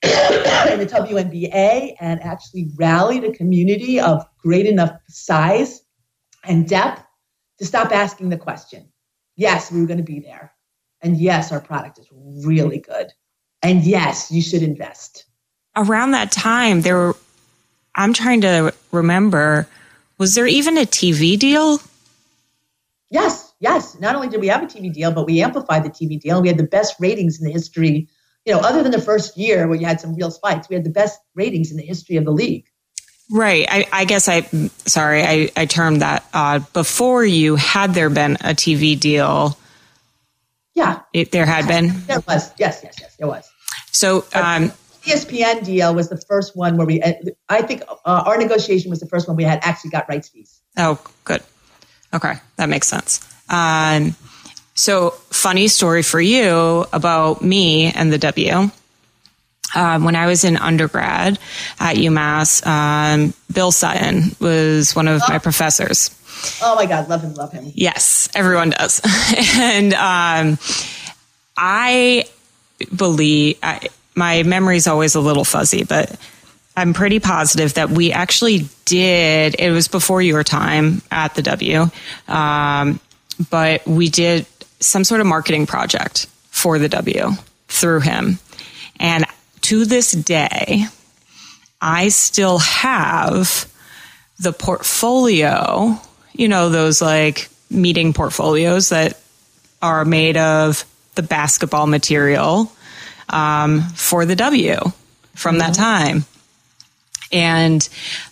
in 0.02 0.78
the 0.78 0.88
WNBA 0.90 1.94
and 2.00 2.22
actually 2.22 2.70
rallied 2.76 3.24
a 3.24 3.32
community 3.32 4.00
of 4.00 4.24
great 4.38 4.64
enough 4.64 4.92
size 5.08 5.82
and 6.44 6.66
depth 6.66 7.04
to 7.58 7.66
stop 7.66 7.92
asking 7.92 8.30
the 8.30 8.38
question 8.38 8.88
yes, 9.36 9.70
we 9.70 9.80
were 9.80 9.86
going 9.86 9.98
to 9.98 10.04
be 10.04 10.18
there. 10.18 10.52
And 11.00 11.16
yes, 11.16 11.52
our 11.52 11.60
product 11.60 11.98
is 11.98 12.08
really 12.44 12.78
good. 12.78 13.12
And 13.62 13.84
yes, 13.84 14.32
you 14.32 14.42
should 14.42 14.62
invest. 14.62 15.26
Around 15.76 16.10
that 16.10 16.32
time, 16.32 16.80
there 16.80 16.96
were, 16.96 17.16
I'm 17.98 18.12
trying 18.12 18.40
to 18.42 18.72
remember, 18.92 19.66
was 20.18 20.36
there 20.36 20.46
even 20.46 20.78
a 20.78 20.82
TV 20.82 21.36
deal? 21.36 21.80
Yes, 23.10 23.52
yes. 23.58 23.98
Not 23.98 24.14
only 24.14 24.28
did 24.28 24.40
we 24.40 24.46
have 24.46 24.62
a 24.62 24.66
TV 24.66 24.92
deal, 24.92 25.10
but 25.10 25.26
we 25.26 25.42
amplified 25.42 25.84
the 25.84 25.90
TV 25.90 26.18
deal. 26.18 26.40
We 26.40 26.46
had 26.46 26.58
the 26.58 26.62
best 26.62 26.94
ratings 27.00 27.40
in 27.40 27.44
the 27.44 27.52
history. 27.52 28.08
You 28.46 28.54
know, 28.54 28.60
other 28.60 28.84
than 28.84 28.92
the 28.92 29.00
first 29.00 29.36
year 29.36 29.66
where 29.66 29.76
you 29.76 29.84
had 29.84 30.00
some 30.00 30.14
real 30.14 30.30
spikes, 30.30 30.68
we 30.68 30.76
had 30.76 30.84
the 30.84 30.90
best 30.90 31.18
ratings 31.34 31.72
in 31.72 31.76
the 31.76 31.82
history 31.84 32.16
of 32.16 32.24
the 32.24 32.30
league. 32.30 32.66
Right. 33.30 33.66
I, 33.68 33.86
I, 33.92 34.04
guess 34.04 34.28
I, 34.28 34.42
sorry, 34.86 35.24
I, 35.24 35.50
I 35.56 35.66
termed 35.66 36.00
that 36.00 36.24
uh, 36.32 36.60
before 36.72 37.24
you. 37.24 37.56
Had 37.56 37.94
there 37.94 38.10
been 38.10 38.34
a 38.36 38.54
TV 38.54 38.98
deal? 38.98 39.58
Yeah. 40.74 41.00
It, 41.12 41.32
there 41.32 41.46
had 41.46 41.66
been? 41.66 42.06
There 42.06 42.22
was. 42.28 42.52
Yes, 42.58 42.80
yes, 42.84 42.96
yes, 43.00 43.16
there 43.16 43.26
was. 43.26 43.50
So, 43.90 44.24
um, 44.34 44.72
ESPN 45.08 45.64
deal 45.64 45.94
was 45.94 46.08
the 46.08 46.16
first 46.16 46.56
one 46.56 46.76
where 46.76 46.86
we, 46.86 47.00
uh, 47.02 47.12
I 47.48 47.62
think 47.62 47.82
uh, 47.88 48.22
our 48.26 48.38
negotiation 48.38 48.90
was 48.90 49.00
the 49.00 49.06
first 49.06 49.28
one 49.28 49.36
we 49.36 49.44
had 49.44 49.60
actually 49.62 49.90
got 49.90 50.08
rights 50.08 50.28
fees. 50.28 50.60
Oh, 50.76 51.00
good. 51.24 51.42
Okay. 52.14 52.34
That 52.56 52.68
makes 52.68 52.88
sense. 52.88 53.20
Um, 53.48 54.14
so, 54.74 55.10
funny 55.30 55.66
story 55.68 56.02
for 56.02 56.20
you 56.20 56.86
about 56.92 57.42
me 57.42 57.92
and 57.92 58.12
the 58.12 58.18
W 58.18 58.70
um, 59.74 60.04
when 60.04 60.16
I 60.16 60.26
was 60.26 60.44
in 60.44 60.56
undergrad 60.56 61.38
at 61.78 61.96
UMass, 61.96 62.66
um, 62.66 63.34
Bill 63.52 63.72
Sutton 63.72 64.34
was 64.40 64.94
one 64.94 65.08
of 65.08 65.22
oh. 65.22 65.32
my 65.32 65.38
professors. 65.38 66.14
Oh 66.62 66.74
my 66.76 66.86
God, 66.86 67.08
love 67.08 67.22
him, 67.22 67.34
love 67.34 67.52
him. 67.52 67.70
Yes, 67.74 68.28
everyone 68.34 68.70
does. 68.70 69.00
and 69.56 69.92
um, 69.94 70.58
I 71.56 72.24
believe 72.94 73.58
I, 73.62 73.88
my 74.18 74.42
memory 74.42 74.76
is 74.76 74.86
always 74.86 75.14
a 75.14 75.20
little 75.20 75.44
fuzzy, 75.44 75.84
but 75.84 76.14
I'm 76.76 76.92
pretty 76.92 77.20
positive 77.20 77.74
that 77.74 77.90
we 77.90 78.12
actually 78.12 78.68
did. 78.84 79.56
It 79.58 79.70
was 79.70 79.88
before 79.88 80.20
your 80.20 80.44
time 80.44 81.02
at 81.10 81.34
the 81.34 81.42
W, 81.42 81.86
um, 82.26 83.00
but 83.50 83.86
we 83.86 84.10
did 84.10 84.46
some 84.80 85.04
sort 85.04 85.20
of 85.20 85.26
marketing 85.26 85.66
project 85.66 86.26
for 86.50 86.78
the 86.78 86.88
W 86.88 87.30
through 87.68 88.00
him. 88.00 88.38
And 89.00 89.24
to 89.62 89.84
this 89.84 90.12
day, 90.12 90.84
I 91.80 92.08
still 92.08 92.58
have 92.58 93.70
the 94.40 94.52
portfolio, 94.52 96.00
you 96.32 96.48
know, 96.48 96.68
those 96.68 97.00
like 97.00 97.48
meeting 97.70 98.12
portfolios 98.12 98.88
that 98.88 99.20
are 99.80 100.04
made 100.04 100.36
of 100.36 100.84
the 101.14 101.22
basketball 101.22 101.86
material 101.86 102.72
um, 103.30 103.82
for 103.94 104.24
the 104.24 104.36
W 104.36 104.76
from 105.34 105.56
mm-hmm. 105.56 105.58
that 105.58 105.74
time. 105.74 106.24
And 107.30 107.86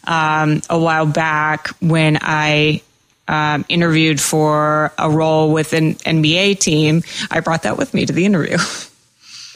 um, 0.04 0.62
a 0.70 0.78
while 0.78 1.06
back, 1.06 1.68
when 1.80 2.18
I 2.20 2.82
um, 3.28 3.64
interviewed 3.68 4.20
for 4.20 4.92
a 4.98 5.10
role 5.10 5.52
with 5.52 5.72
an 5.72 5.94
NBA 5.94 6.58
team, 6.58 7.02
I 7.30 7.40
brought 7.40 7.64
that 7.64 7.76
with 7.76 7.92
me 7.92 8.06
to 8.06 8.12
the 8.12 8.24
interview. 8.24 8.58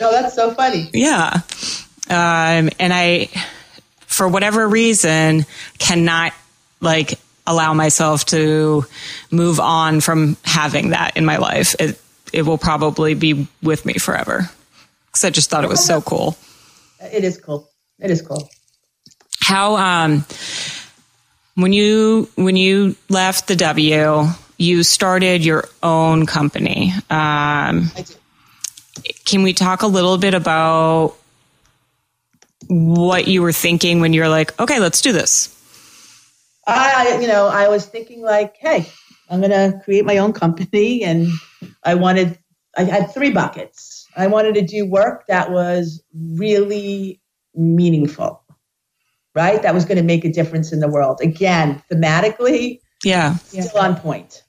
Oh, 0.03 0.11
that's 0.11 0.35
so 0.35 0.55
funny. 0.55 0.89
Yeah. 0.95 1.41
Um, 2.09 2.71
and 2.79 2.91
I, 2.91 3.29
for 4.07 4.27
whatever 4.27 4.67
reason, 4.67 5.45
cannot 5.79 6.33
like 6.81 7.19
allow 7.47 7.75
myself 7.75 8.25
to 8.27 8.87
move 9.31 9.61
on 9.61 10.01
from 10.01 10.39
having 10.43 10.91
that 10.91 11.19
in 11.19 11.27
my 11.27 11.37
life. 11.37 11.75
It, 11.79 12.01
it 12.33 12.47
will 12.47 12.57
probably 12.57 13.13
be 13.13 13.47
with 13.63 13.85
me 13.85 13.95
forever. 13.95 14.49
Because 15.11 15.25
I 15.25 15.31
just 15.31 15.51
thought 15.51 15.65
it 15.65 15.71
was 15.71 15.85
so 15.85 16.01
cool. 16.01 16.37
It 17.01 17.25
is 17.25 17.39
cool. 17.39 17.69
It 17.99 18.11
is 18.11 18.23
cool. 18.23 18.49
How, 19.43 19.77
um, 19.77 20.25
when 21.55 21.73
you 21.73 22.29
when 22.37 22.57
you 22.57 22.97
left 23.09 23.49
the 23.49 23.57
W, 23.57 24.27
you 24.57 24.83
started 24.83 25.45
your 25.45 25.65
own 25.83 26.27
company. 26.27 26.93
Um, 27.09 27.91
can 29.25 29.43
we 29.43 29.53
talk 29.53 29.83
a 29.83 29.87
little 29.87 30.19
bit 30.19 30.35
about 30.35 31.17
what 32.69 33.27
you 33.27 33.43
were 33.43 33.53
thinking 33.53 34.01
when 34.01 34.13
you're 34.13 34.29
like, 34.29 34.59
okay, 34.61 34.79
let's 34.79 35.01
do 35.01 35.13
this? 35.13 35.57
I, 36.67 37.19
you 37.21 37.27
know, 37.27 37.49
I 37.49 37.69
was 37.69 37.87
thinking 37.87 38.23
like, 38.23 38.57
hey, 38.59 38.87
I'm 39.29 39.41
going 39.41 39.51
to 39.51 39.81
create 39.85 40.05
my 40.05 40.19
own 40.19 40.33
company. 40.33 41.03
And 41.03 41.29
I 41.83 41.95
wanted, 41.95 42.39
I 42.77 42.85
had 42.85 43.13
three 43.13 43.31
buckets. 43.31 43.90
I 44.21 44.27
wanted 44.27 44.55
to 44.55 44.63
do 44.63 44.87
work 44.87 45.27
that 45.29 45.51
was 45.51 46.03
really 46.37 47.21
meaningful, 47.55 48.45
right? 49.35 49.63
That 49.63 49.75
was 49.75 49.85
going 49.85 49.97
to 49.97 50.05
make 50.05 50.25
a 50.25 50.33
difference 50.33 50.73
in 50.73 50.81
the 50.81 50.89
world. 50.89 51.21
Again, 51.23 51.83
thematically, 51.91 52.81
yeah, 53.03 53.37
still 53.37 53.79
on 53.79 53.97
point. 53.97 54.43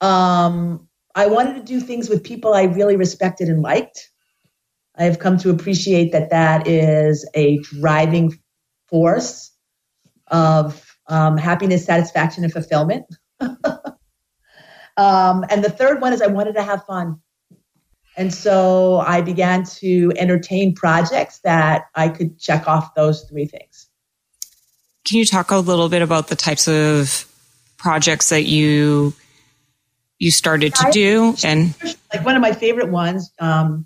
Um, 0.00 0.88
I 1.14 1.26
wanted 1.26 1.56
to 1.56 1.62
do 1.62 1.78
things 1.78 2.08
with 2.08 2.24
people 2.24 2.54
I 2.54 2.64
really 2.64 2.96
respected 2.96 3.48
and 3.48 3.62
liked. 3.62 4.10
I 4.96 5.04
have 5.04 5.18
come 5.18 5.36
to 5.38 5.50
appreciate 5.50 6.12
that 6.12 6.30
that 6.30 6.66
is 6.66 7.28
a 7.34 7.58
driving 7.58 8.38
force 8.88 9.52
of 10.28 10.96
um, 11.08 11.36
happiness, 11.36 11.84
satisfaction, 11.84 12.44
and 12.44 12.52
fulfillment. 12.52 13.04
um, 13.40 15.44
and 15.50 15.62
the 15.62 15.70
third 15.70 16.00
one 16.00 16.12
is 16.12 16.22
I 16.22 16.28
wanted 16.28 16.54
to 16.54 16.62
have 16.62 16.84
fun. 16.86 17.20
And 18.16 18.32
so 18.32 18.98
I 18.98 19.20
began 19.20 19.64
to 19.64 20.12
entertain 20.16 20.74
projects 20.74 21.40
that 21.40 21.86
I 21.94 22.08
could 22.08 22.38
check 22.38 22.68
off 22.68 22.94
those 22.94 23.24
three 23.24 23.46
things. 23.46 23.88
Can 25.06 25.18
you 25.18 25.26
talk 25.26 25.50
a 25.50 25.58
little 25.58 25.88
bit 25.88 26.02
about 26.02 26.28
the 26.28 26.36
types 26.36 26.68
of 26.68 27.26
projects 27.76 28.30
that 28.30 28.44
you 28.44 29.12
you 30.18 30.30
started 30.30 30.74
to 30.74 30.90
do 30.90 31.34
and 31.44 31.74
like 32.14 32.24
one 32.24 32.34
of 32.34 32.40
my 32.40 32.52
favorite 32.52 32.88
ones 32.88 33.30
um, 33.40 33.84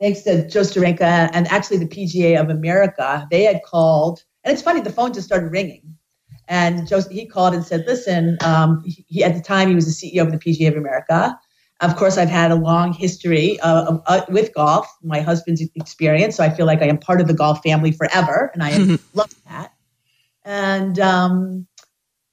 thanks 0.00 0.20
to 0.20 0.46
joe 0.48 0.60
Steranka 0.60 1.30
and 1.32 1.46
actually 1.48 1.78
the 1.78 1.86
pga 1.86 2.38
of 2.38 2.50
america 2.50 3.26
they 3.30 3.44
had 3.44 3.62
called 3.62 4.22
and 4.44 4.52
it's 4.52 4.60
funny 4.60 4.82
the 4.82 4.92
phone 4.92 5.14
just 5.14 5.26
started 5.26 5.50
ringing 5.50 5.96
and 6.46 6.86
joe 6.86 7.00
he 7.10 7.24
called 7.24 7.54
and 7.54 7.64
said 7.64 7.84
listen 7.86 8.36
um, 8.42 8.84
he, 8.84 9.24
at 9.24 9.34
the 9.34 9.40
time 9.40 9.68
he 9.70 9.74
was 9.74 9.86
the 9.86 10.10
ceo 10.10 10.22
of 10.22 10.30
the 10.30 10.38
pga 10.38 10.68
of 10.68 10.76
america 10.76 11.38
of 11.80 11.96
course 11.96 12.18
i've 12.18 12.28
had 12.28 12.50
a 12.50 12.56
long 12.56 12.92
history 12.92 13.58
uh, 13.60 13.98
uh, 14.06 14.20
with 14.28 14.52
golf 14.54 14.86
my 15.02 15.20
husband's 15.20 15.62
experience 15.74 16.36
so 16.36 16.44
i 16.44 16.50
feel 16.50 16.66
like 16.66 16.82
i 16.82 16.86
am 16.86 16.98
part 16.98 17.20
of 17.20 17.26
the 17.26 17.34
golf 17.34 17.62
family 17.62 17.92
forever 17.92 18.50
and 18.54 18.62
i 18.62 18.98
love 19.14 19.34
that 19.46 19.72
and 20.48 20.98
um, 20.98 21.66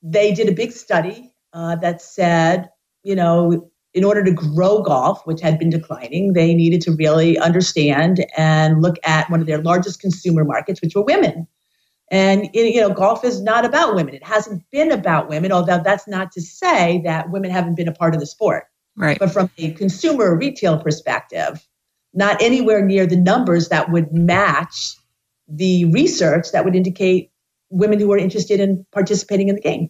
they 0.01 0.31
did 0.31 0.47
a 0.47 0.53
big 0.53 0.71
study 0.71 1.33
uh, 1.51 1.75
that 1.75 2.01
said, 2.01 2.69
you 3.03 3.15
know, 3.15 3.69
in 3.93 4.03
order 4.03 4.23
to 4.23 4.31
grow 4.31 4.81
golf, 4.81 5.21
which 5.25 5.41
had 5.41 5.59
been 5.59 5.69
declining, 5.69 6.31
they 6.33 6.53
needed 6.53 6.81
to 6.81 6.91
really 6.91 7.37
understand 7.39 8.25
and 8.37 8.81
look 8.81 8.95
at 9.03 9.29
one 9.29 9.41
of 9.41 9.47
their 9.47 9.61
largest 9.61 9.99
consumer 9.99 10.45
markets, 10.45 10.81
which 10.81 10.95
were 10.95 11.01
women. 11.01 11.47
And 12.11 12.49
you 12.53 12.79
know, 12.79 12.93
golf 12.93 13.25
is 13.25 13.41
not 13.41 13.65
about 13.65 13.95
women. 13.95 14.13
It 14.13 14.23
hasn't 14.23 14.63
been 14.71 14.91
about 14.91 15.27
women, 15.27 15.51
although 15.51 15.81
that's 15.83 16.07
not 16.07 16.31
to 16.33 16.41
say 16.41 17.01
that 17.03 17.31
women 17.31 17.49
haven't 17.49 17.75
been 17.75 17.87
a 17.87 17.93
part 17.93 18.13
of 18.13 18.19
the 18.19 18.27
sport. 18.27 18.65
Right. 18.97 19.19
But 19.19 19.31
from 19.31 19.49
a 19.57 19.71
consumer 19.71 20.35
retail 20.35 20.79
perspective, 20.79 21.65
not 22.13 22.41
anywhere 22.41 22.83
near 22.83 23.05
the 23.05 23.17
numbers 23.17 23.69
that 23.69 23.91
would 23.91 24.13
match 24.13 24.95
the 25.47 25.85
research 25.85 26.51
that 26.51 26.63
would 26.63 26.75
indicate 26.75 27.31
women 27.69 27.99
who 27.99 28.11
are 28.11 28.17
interested 28.17 28.59
in 28.59 28.85
participating 28.91 29.49
in 29.49 29.55
the 29.55 29.61
game. 29.61 29.89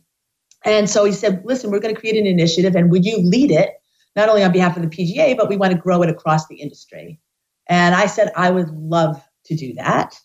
And 0.64 0.90
so 0.90 1.06
he 1.06 1.12
said, 1.12 1.44
listen, 1.46 1.70
we're 1.70 1.80
going 1.80 1.94
to 1.94 2.00
create 2.00 2.18
an 2.18 2.26
initiative 2.26 2.76
and 2.76 2.92
would 2.92 3.06
you 3.06 3.20
lead 3.20 3.52
it, 3.52 3.70
not 4.16 4.30
only 4.30 4.44
on 4.44 4.52
behalf 4.52 4.76
of 4.76 4.82
the 4.82 4.90
PGA, 4.90 5.38
but 5.38 5.50
we 5.50 5.58
want 5.58 5.72
to 5.74 5.78
grow 5.78 6.02
it 6.02 6.10
across 6.10 6.48
the 6.48 6.56
industry. 6.56 7.20
And 7.68 7.94
I 7.94 8.08
said, 8.08 8.32
I 8.36 8.50
would 8.50 8.70
love 8.72 9.24
to 9.46 9.56
do 9.56 9.74
that. 9.76 10.20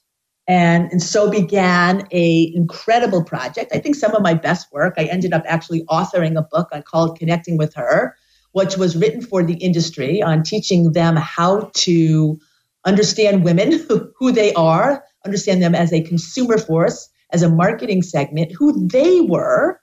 And, 0.49 0.91
and 0.91 1.03
so 1.03 1.31
began 1.31 2.09
a 2.11 2.53
incredible 2.55 3.23
project. 3.23 3.73
I 3.75 3.79
think 3.79 3.95
some 3.95 4.15
of 4.15 4.23
my 4.23 4.35
best 4.35 4.73
work. 4.73 4.95
I 4.97 5.05
ended 5.05 5.33
up 5.33 5.45
actually 5.47 5.85
authoring 5.85 6.39
a 6.39 6.43
book 6.43 6.69
I 6.73 6.81
called 6.81 7.19
Connecting 7.19 7.57
with 7.57 7.75
Her, 7.75 8.17
which 8.53 8.77
was 8.77 8.97
written 8.97 9.23
for 9.23 9.43
the 9.43 9.55
industry 9.55 10.23
on 10.23 10.43
teaching 10.43 10.93
them 10.93 11.17
how 11.17 11.71
to 11.75 12.39
understand 12.85 13.45
women, 13.45 13.87
who 14.19 14.33
they 14.33 14.53
are, 14.55 15.05
understand 15.25 15.63
them 15.63 15.75
as 15.75 15.93
a 15.93 16.03
consumer 16.03 16.59
force, 16.59 17.09
as 17.33 17.43
a 17.43 17.49
marketing 17.49 18.03
segment, 18.03 18.53
who 18.53 18.89
they 18.89 19.21
were, 19.21 19.81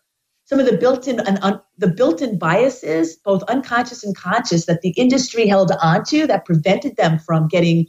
some 0.48 0.60
of 0.60 0.66
the 0.66 0.78
built-in 0.78 1.20
un, 1.20 1.62
the 1.78 1.90
built-in 1.90 2.40
biases, 2.40 3.18
both 3.18 3.44
unconscious 3.44 4.04
and 4.04 4.16
conscious, 4.16 4.66
that 4.66 4.82
the 4.82 4.92
industry 4.92 5.46
held 5.46 5.72
onto 5.82 6.26
that 6.26 6.46
prevented 6.46 6.96
them 6.96 7.20
from 7.20 7.50
getting 7.50 7.86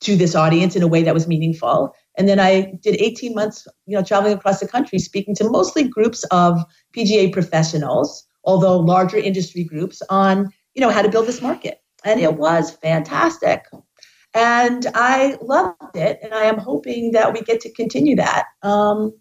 to 0.00 0.14
this 0.14 0.34
audience 0.34 0.76
in 0.76 0.82
a 0.82 0.88
way 0.88 1.02
that 1.02 1.14
was 1.14 1.26
meaningful. 1.26 1.94
And 2.18 2.28
then 2.28 2.38
I 2.38 2.74
did 2.82 3.00
18 3.00 3.34
months, 3.34 3.66
you 3.86 3.96
know, 3.96 4.04
traveling 4.04 4.34
across 4.34 4.60
the 4.60 4.68
country, 4.68 4.98
speaking 4.98 5.34
to 5.36 5.48
mostly 5.48 5.84
groups 5.84 6.24
of 6.24 6.62
PGA 6.94 7.32
professionals, 7.32 8.26
although 8.44 8.78
larger 8.78 9.16
industry 9.16 9.64
groups, 9.64 10.02
on 10.08 10.50
you 10.74 10.80
know 10.80 10.90
how 10.90 11.02
to 11.02 11.08
build 11.08 11.26
this 11.26 11.42
market. 11.42 11.78
And 12.04 12.20
it 12.20 12.34
was 12.34 12.72
fantastic. 12.72 13.64
And 14.34 14.86
I 14.94 15.36
loved 15.42 15.96
it, 15.96 16.18
and 16.22 16.34
I 16.34 16.44
am 16.44 16.58
hoping 16.58 17.12
that 17.12 17.32
we 17.32 17.42
get 17.42 17.60
to 17.60 17.72
continue 17.72 18.16
that 18.16 18.46
um, 18.62 19.12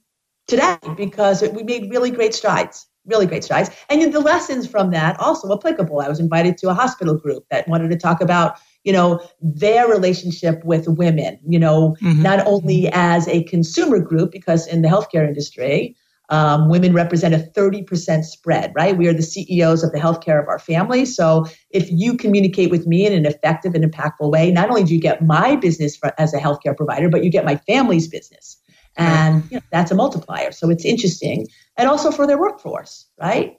today 0.48 0.78
because 0.96 1.44
it, 1.44 1.54
we 1.54 1.64
made 1.64 1.90
really 1.90 2.12
great 2.12 2.34
strides 2.34 2.88
really 3.08 3.26
great 3.26 3.44
strides. 3.44 3.72
And 3.90 4.14
the 4.14 4.20
lessons 4.20 4.68
from 4.68 4.92
that 4.92 5.20
also 5.20 5.52
applicable. 5.52 6.02
I 6.02 6.08
was 6.08 6.20
invited 6.20 6.56
to 6.60 6.70
a 6.70 6.76
hospital 6.76 7.18
group 7.18 7.46
that 7.50 7.68
wanted 7.68 7.90
to 7.90 7.98
talk 7.98 8.22
about 8.22 8.60
you 8.84 8.94
know, 8.94 9.20
their 9.42 9.88
relationship 9.88 10.64
with 10.64 10.88
women, 10.88 11.40
you 11.48 11.60
know, 11.60 11.96
mm-hmm. 12.02 12.22
not 12.22 12.46
only 12.48 12.90
as 12.92 13.28
a 13.28 13.44
consumer 13.44 14.00
group, 14.00 14.32
because 14.32 14.68
in 14.68 14.82
the 14.82 14.88
healthcare 14.88 15.28
industry, 15.28 15.96
um, 16.32 16.70
women 16.70 16.94
represent 16.94 17.36
a 17.36 17.40
30% 17.40 18.24
spread, 18.24 18.72
right? 18.74 18.98
We 18.98 19.08
are 19.08 19.14
the 19.14 19.22
CEOs 19.22 19.84
of 19.84 19.92
the 19.92 20.00
healthcare 20.00 20.42
of 20.42 20.48
our 20.48 20.60
family. 20.60 21.06
So 21.06 21.46
if 21.70 21.92
you 21.92 22.16
communicate 22.16 22.72
with 22.72 22.88
me 22.88 23.06
in 23.06 23.14
an 23.14 23.26
effective 23.26 23.76
and 23.76 23.84
impactful 23.84 24.32
way, 24.32 24.50
not 24.50 24.70
only 24.70 24.86
do 24.86 24.96
you 24.96 25.02
get 25.02 25.22
my 25.22 25.58
business 25.58 25.98
for, 25.98 26.14
as 26.18 26.34
a 26.34 26.40
healthcare 26.40 26.76
provider, 26.76 27.10
but 27.10 27.24
you 27.24 27.30
get 27.30 27.46
my 27.46 27.58
family's 27.58 28.08
business. 28.08 28.58
And 28.96 29.44
you 29.52 29.58
know, 29.58 29.64
that's 29.72 29.92
a 29.92 29.96
multiplier. 29.96 30.52
So 30.52 30.70
it's 30.70 30.86
interesting. 30.86 31.48
And 31.78 31.90
also 31.90 32.12
for 32.12 32.26
their 32.26 32.40
workforce, 32.40 33.08
right? 33.20 33.58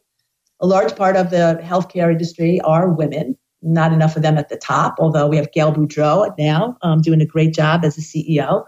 A 0.61 0.67
large 0.67 0.97
part 0.97 1.17
of 1.17 1.31
the 1.31 1.61
healthcare 1.63 2.11
industry 2.11 2.61
are 2.63 2.89
women 2.89 3.37
not 3.63 3.93
enough 3.93 4.17
of 4.17 4.23
them 4.23 4.37
at 4.39 4.49
the 4.49 4.57
top, 4.57 4.97
although 4.99 5.29
we 5.29 5.37
have 5.37 5.53
Gail 5.53 5.73
Boudreau 5.73 6.35
now 6.37 6.77
um, 6.83 7.01
doing 7.01 7.21
a 7.21 7.27
great 7.27 7.55
job 7.55 7.85
as 7.85 7.97
a 7.97 8.01
CEO. 8.01 8.65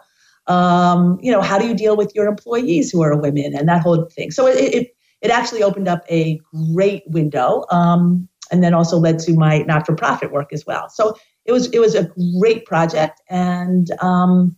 Um, 0.47 1.19
you 1.23 1.33
know, 1.33 1.41
how 1.41 1.59
do 1.59 1.67
you 1.67 1.75
deal 1.75 1.97
with 1.97 2.13
your 2.15 2.27
employees 2.27 2.91
who 2.91 3.03
are 3.03 3.17
women 3.17 3.55
and 3.55 3.69
that 3.69 3.83
whole 3.83 4.05
thing? 4.07 4.31
So 4.31 4.47
it, 4.47 4.57
it, 4.57 4.97
it 5.21 5.31
actually 5.31 5.63
opened 5.63 5.89
up 5.89 6.05
a 6.11 6.41
great 6.75 7.03
window 7.07 7.65
um, 7.71 8.29
and 8.51 8.63
then 8.63 8.75
also 8.75 8.99
led 8.99 9.19
to 9.21 9.35
my 9.35 9.59
not 9.61 9.87
for 9.87 9.95
profit 9.95 10.33
work 10.33 10.53
as 10.53 10.67
well. 10.67 10.89
So 10.91 11.17
it 11.47 11.53
was, 11.53 11.69
it 11.71 11.79
was 11.79 11.95
a 11.95 12.11
great 12.39 12.67
project. 12.67 13.23
And 13.31 13.91
um, 14.03 14.57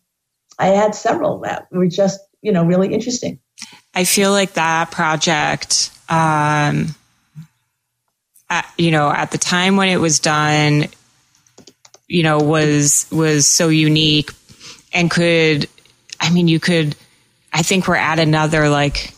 I 0.58 0.68
had 0.68 0.94
several 0.94 1.40
that 1.40 1.68
were 1.70 1.86
just, 1.86 2.20
you 2.42 2.50
know, 2.50 2.64
really 2.64 2.92
interesting. 2.92 3.38
I 3.94 4.04
feel 4.04 4.32
like 4.32 4.54
that 4.54 4.90
project, 4.90 5.90
um, 6.08 6.94
at, 8.48 8.72
you 8.78 8.90
know, 8.90 9.10
at 9.10 9.30
the 9.30 9.38
time 9.38 9.76
when 9.76 9.88
it 9.88 9.96
was 9.96 10.18
done, 10.18 10.86
you 12.06 12.22
know, 12.22 12.38
was 12.38 13.06
was 13.10 13.46
so 13.46 13.68
unique 13.68 14.30
and 14.92 15.10
could 15.10 15.68
I 16.20 16.30
mean 16.30 16.48
you 16.48 16.60
could 16.60 16.96
I 17.52 17.62
think 17.62 17.88
we're 17.88 17.96
at 17.96 18.18
another 18.18 18.68
like 18.68 19.14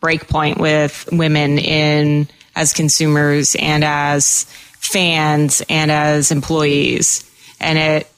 break 0.00 0.28
point 0.28 0.58
with 0.58 1.08
women 1.12 1.58
in 1.58 2.28
as 2.54 2.72
consumers 2.72 3.54
and 3.56 3.84
as 3.84 4.44
fans 4.78 5.62
and 5.68 5.90
as 5.90 6.32
employees. 6.32 7.30
And 7.60 7.78
it 7.78 8.10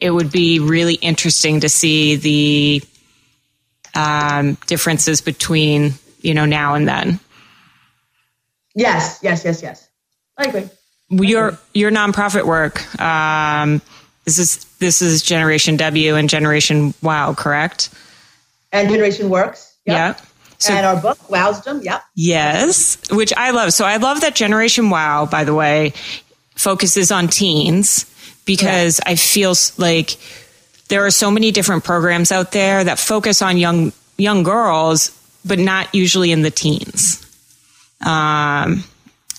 it 0.00 0.10
would 0.10 0.32
be 0.32 0.60
really 0.60 0.94
interesting 0.94 1.60
to 1.60 1.68
see 1.68 2.16
the 2.16 2.82
um, 3.94 4.56
differences 4.66 5.20
between 5.20 5.94
you 6.20 6.34
know 6.34 6.46
now 6.46 6.74
and 6.74 6.86
then. 6.86 7.20
Yes, 8.74 9.18
yes, 9.22 9.44
yes, 9.44 9.62
yes. 9.62 9.88
I 10.36 10.44
agree. 10.44 10.68
Your 11.08 11.58
your 11.74 11.90
nonprofit 11.90 12.44
work. 12.44 13.00
Um, 13.00 13.82
this 14.24 14.38
is 14.38 14.64
this 14.78 15.02
is 15.02 15.22
Generation 15.22 15.76
W 15.76 16.16
and 16.16 16.28
Generation 16.28 16.94
Wow, 17.02 17.34
correct? 17.34 17.90
And 18.72 18.88
Generation 18.88 19.30
Works. 19.30 19.76
Yep. 19.86 19.96
Yeah. 20.18 20.24
So, 20.58 20.74
and 20.74 20.84
our 20.84 21.00
book, 21.00 21.18
Wowsdom. 21.28 21.82
Yep. 21.82 22.02
Yes, 22.14 23.10
which 23.10 23.32
I 23.34 23.50
love. 23.50 23.72
So 23.72 23.84
I 23.86 23.96
love 23.96 24.20
that 24.20 24.34
Generation 24.34 24.90
Wow, 24.90 25.26
by 25.26 25.44
the 25.44 25.54
way, 25.54 25.94
focuses 26.54 27.10
on 27.10 27.28
teens 27.28 28.04
because 28.44 29.00
I 29.06 29.14
feel 29.14 29.54
like 29.78 30.18
there 30.88 31.06
are 31.06 31.10
so 31.10 31.30
many 31.30 31.50
different 31.50 31.84
programs 31.84 32.30
out 32.30 32.52
there 32.52 32.84
that 32.84 32.98
focus 32.98 33.40
on 33.40 33.56
young 33.56 33.92
young 34.18 34.42
girls, 34.42 35.18
but 35.44 35.58
not 35.58 35.94
usually 35.94 36.30
in 36.30 36.42
the 36.42 36.50
teens. 36.50 37.26
Um, 38.04 38.84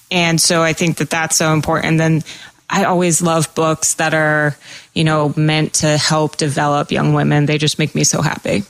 and 0.10 0.42
so 0.42 0.62
I 0.64 0.74
think 0.74 0.98
that 0.98 1.10
that's 1.10 1.38
so 1.38 1.54
important. 1.54 1.88
And 1.88 2.00
then 2.00 2.24
I 2.72 2.86
always 2.86 3.22
love 3.22 3.54
books 3.54 3.96
that 3.96 4.14
are, 4.14 4.56
you 4.94 5.04
know, 5.04 5.34
meant 5.36 5.74
to 5.76 5.98
help 5.98 6.38
develop 6.38 6.90
young 6.90 7.14
women. 7.14 7.46
They 7.46 7.58
just 7.58 7.78
make 7.78 7.94
me 7.94 8.06
so 8.06 8.22
happy. 8.22 8.64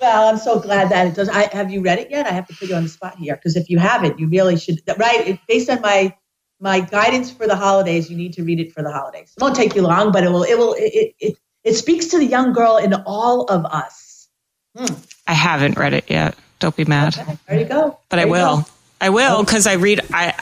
Well, 0.00 0.28
I'm 0.28 0.38
so 0.38 0.60
glad 0.60 0.90
that 0.90 1.08
it 1.08 1.14
does. 1.14 1.28
I, 1.28 1.52
have 1.54 1.70
you 1.70 1.80
read 1.80 1.98
it 1.98 2.10
yet? 2.10 2.26
I 2.26 2.30
have 2.30 2.46
to 2.48 2.54
put 2.54 2.68
you 2.68 2.74
on 2.76 2.84
the 2.84 2.88
spot 2.88 3.16
here 3.18 3.34
because 3.34 3.56
if 3.56 3.68
you 3.68 3.78
haven't, 3.78 4.18
you 4.18 4.28
really 4.28 4.56
should. 4.56 4.80
Right, 4.96 5.28
it, 5.28 5.40
based 5.46 5.68
on 5.70 5.80
my 5.80 6.16
my 6.60 6.80
guidance 6.80 7.30
for 7.30 7.46
the 7.46 7.56
holidays, 7.56 8.08
you 8.08 8.16
need 8.16 8.32
to 8.34 8.44
read 8.44 8.60
it 8.60 8.72
for 8.72 8.82
the 8.82 8.92
holidays. 8.92 9.32
It 9.36 9.40
won't 9.40 9.56
take 9.56 9.74
you 9.74 9.82
long, 9.82 10.12
but 10.12 10.24
it 10.24 10.30
will. 10.30 10.44
It 10.44 10.58
will. 10.58 10.74
It 10.74 11.14
it, 11.18 11.36
it 11.64 11.74
speaks 11.74 12.06
to 12.06 12.18
the 12.18 12.26
young 12.26 12.52
girl 12.52 12.76
in 12.78 12.94
all 13.06 13.44
of 13.44 13.64
us. 13.64 14.28
Hmm. 14.76 14.94
I 15.26 15.34
haven't 15.34 15.76
read 15.76 15.92
it 15.92 16.10
yet. 16.10 16.36
Don't 16.58 16.74
be 16.74 16.84
mad. 16.84 17.18
Okay, 17.18 17.38
there 17.48 17.60
you 17.60 17.64
go. 17.64 17.98
But 18.08 18.16
there 18.16 18.26
I 18.26 18.30
will. 18.30 18.56
Go. 18.58 18.66
I 19.00 19.08
will 19.10 19.44
because 19.44 19.66
I 19.66 19.74
read. 19.74 20.00
I 20.12 20.34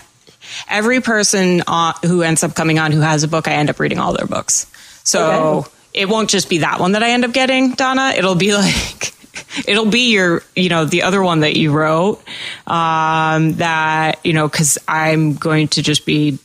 every 0.68 1.00
person 1.00 1.62
uh, 1.66 1.92
who 2.04 2.22
ends 2.22 2.44
up 2.44 2.54
coming 2.54 2.78
on 2.78 2.92
who 2.92 3.00
has 3.00 3.22
a 3.22 3.28
book, 3.28 3.48
I 3.48 3.52
end 3.52 3.70
up 3.70 3.80
reading 3.80 3.98
all 3.98 4.12
their 4.12 4.26
books. 4.26 4.70
So 5.04 5.30
okay. 5.30 5.70
it 5.94 6.08
won't 6.08 6.30
just 6.30 6.48
be 6.48 6.58
that 6.58 6.80
one 6.80 6.92
that 6.92 7.02
I 7.02 7.10
end 7.10 7.24
up 7.24 7.32
getting, 7.32 7.72
Donna. 7.72 8.12
It'll 8.16 8.34
be 8.34 8.54
like 8.54 9.14
it'll 9.66 9.86
be 9.86 10.12
your 10.12 10.42
you 10.54 10.68
know 10.68 10.84
the 10.84 11.02
other 11.02 11.22
one 11.22 11.40
that 11.40 11.56
you 11.56 11.72
wrote 11.72 12.22
um, 12.66 13.54
that 13.54 14.24
you 14.24 14.32
know 14.32 14.48
because 14.48 14.78
i'm 14.88 15.34
going 15.34 15.68
to 15.68 15.82
just 15.82 16.06
be 16.06 16.38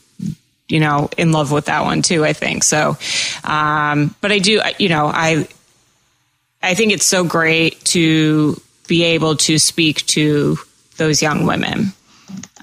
you 0.68 0.80
know 0.80 1.08
in 1.16 1.32
love 1.32 1.52
with 1.52 1.66
that 1.66 1.84
one 1.84 2.02
too 2.02 2.24
i 2.24 2.32
think 2.32 2.62
so 2.62 2.96
um, 3.44 4.14
but 4.20 4.32
i 4.32 4.38
do 4.38 4.60
you 4.78 4.88
know 4.88 5.06
i 5.06 5.46
i 6.62 6.74
think 6.74 6.92
it's 6.92 7.06
so 7.06 7.24
great 7.24 7.78
to 7.84 8.60
be 8.88 9.02
able 9.04 9.36
to 9.36 9.58
speak 9.58 10.04
to 10.06 10.56
those 10.96 11.22
young 11.22 11.46
women 11.46 11.92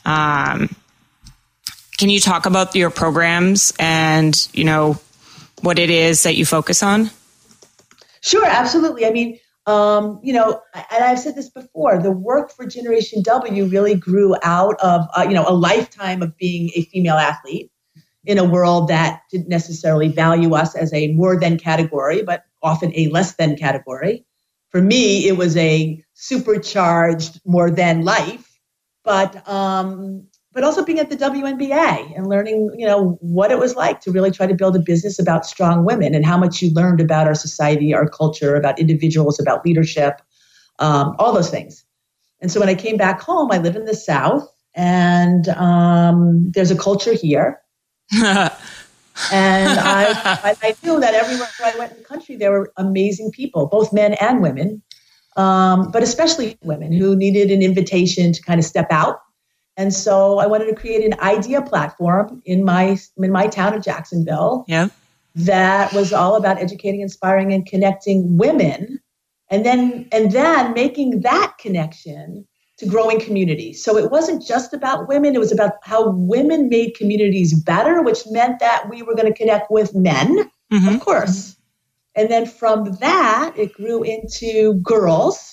um, 0.05 0.73
can 1.97 2.09
you 2.09 2.19
talk 2.19 2.45
about 2.45 2.75
your 2.75 2.89
programs 2.89 3.73
and 3.79 4.47
you 4.53 4.63
know 4.63 4.99
what 5.61 5.79
it 5.79 5.89
is 5.89 6.23
that 6.23 6.35
you 6.35 6.45
focus 6.45 6.83
on? 6.83 7.09
Sure, 8.21 8.45
absolutely. 8.45 9.05
I 9.05 9.11
mean, 9.11 9.39
um, 9.65 10.19
you 10.23 10.33
know, 10.33 10.61
and 10.73 11.03
I've 11.03 11.19
said 11.19 11.35
this 11.35 11.49
before. 11.49 12.01
The 12.01 12.11
work 12.11 12.51
for 12.51 12.65
Generation 12.65 13.21
W 13.23 13.65
really 13.65 13.95
grew 13.95 14.35
out 14.43 14.79
of 14.81 15.07
uh, 15.15 15.25
you 15.27 15.33
know 15.33 15.45
a 15.47 15.53
lifetime 15.53 16.21
of 16.21 16.37
being 16.37 16.71
a 16.75 16.83
female 16.83 17.15
athlete 17.15 17.71
in 18.25 18.37
a 18.37 18.43
world 18.43 18.87
that 18.87 19.21
didn't 19.31 19.49
necessarily 19.49 20.07
value 20.07 20.55
us 20.55 20.75
as 20.75 20.93
a 20.93 21.11
more 21.13 21.39
than 21.39 21.57
category, 21.57 22.23
but 22.23 22.45
often 22.61 22.91
a 22.95 23.07
less 23.09 23.35
than 23.35 23.57
category. 23.57 24.25
For 24.69 24.81
me, 24.81 25.27
it 25.27 25.37
was 25.37 25.55
a 25.57 26.03
supercharged 26.13 27.41
more 27.45 27.69
than 27.69 28.03
life 28.03 28.53
but 29.03 29.47
um, 29.47 30.27
but 30.53 30.63
also 30.63 30.85
being 30.85 30.99
at 30.99 31.09
the 31.09 31.17
WNBA 31.17 32.15
and 32.15 32.27
learning, 32.27 32.69
you 32.77 32.85
know, 32.85 33.17
what 33.21 33.51
it 33.51 33.57
was 33.57 33.75
like 33.75 33.99
to 34.01 34.11
really 34.11 34.29
try 34.29 34.45
to 34.45 34.53
build 34.53 34.75
a 34.75 34.79
business 34.79 35.17
about 35.17 35.45
strong 35.45 35.83
women 35.83 36.13
and 36.13 36.25
how 36.25 36.37
much 36.37 36.61
you 36.61 36.71
learned 36.73 37.01
about 37.01 37.25
our 37.25 37.33
society, 37.33 37.93
our 37.93 38.07
culture, 38.07 38.55
about 38.55 38.79
individuals, 38.79 39.39
about 39.39 39.65
leadership, 39.65 40.21
um, 40.79 41.15
all 41.17 41.33
those 41.33 41.49
things. 41.49 41.83
And 42.39 42.51
so 42.51 42.59
when 42.59 42.69
I 42.69 42.75
came 42.75 42.97
back 42.97 43.19
home, 43.19 43.51
I 43.51 43.57
live 43.57 43.75
in 43.75 43.85
the 43.85 43.95
South, 43.95 44.47
and 44.75 45.47
um, 45.49 46.51
there's 46.51 46.71
a 46.71 46.77
culture 46.77 47.13
here. 47.13 47.59
and 48.11 48.59
I, 49.31 50.55
I, 50.61 50.75
knew 50.83 50.99
that 50.99 51.13
everywhere 51.13 51.47
I 51.63 51.73
went 51.79 51.93
in 51.93 51.99
the 51.99 52.03
country, 52.03 52.35
there 52.35 52.51
were 52.51 52.71
amazing 52.77 53.31
people, 53.31 53.67
both 53.67 53.93
men 53.93 54.13
and 54.15 54.41
women, 54.41 54.83
um, 55.35 55.89
but 55.91 56.03
especially 56.03 56.57
women 56.63 56.91
who 56.91 57.15
needed 57.15 57.49
an 57.49 57.61
invitation 57.61 58.33
to 58.33 58.41
kind 58.41 58.59
of 58.59 58.65
step 58.65 58.87
out 58.91 59.21
and 59.77 59.93
so 59.93 60.39
I 60.39 60.45
wanted 60.45 60.65
to 60.65 60.75
create 60.75 61.03
an 61.03 61.19
idea 61.19 61.61
platform 61.61 62.41
in 62.45 62.63
my 62.63 62.97
in 63.17 63.31
my 63.31 63.47
town 63.47 63.73
of 63.73 63.83
Jacksonville. 63.83 64.65
Yeah. 64.67 64.89
That 65.35 65.91
was 65.93 66.13
all 66.13 66.35
about 66.35 66.59
educating, 66.59 67.01
inspiring, 67.01 67.53
and 67.53 67.65
connecting 67.65 68.37
women, 68.37 68.99
and 69.49 69.65
then 69.65 70.07
and 70.11 70.31
then 70.31 70.73
making 70.73 71.21
that 71.21 71.55
connection 71.59 72.47
to 72.77 72.85
growing 72.85 73.19
communities. 73.19 73.83
So 73.83 73.97
it 73.97 74.11
wasn't 74.11 74.45
just 74.45 74.73
about 74.73 75.07
women; 75.07 75.33
it 75.33 75.39
was 75.39 75.51
about 75.51 75.73
how 75.81 76.11
women 76.11 76.69
made 76.69 76.95
communities 76.95 77.59
better, 77.59 78.03
which 78.03 78.19
meant 78.29 78.59
that 78.59 78.89
we 78.91 79.01
were 79.01 79.15
going 79.15 79.31
to 79.31 79.37
connect 79.37 79.71
with 79.71 79.95
men, 79.95 80.51
mm-hmm. 80.71 80.87
of 80.87 80.99
course. 80.99 81.57
And 82.15 82.29
then 82.29 82.45
from 82.45 82.93
that, 82.99 83.53
it 83.57 83.73
grew 83.73 84.03
into 84.03 84.75
girls 84.83 85.52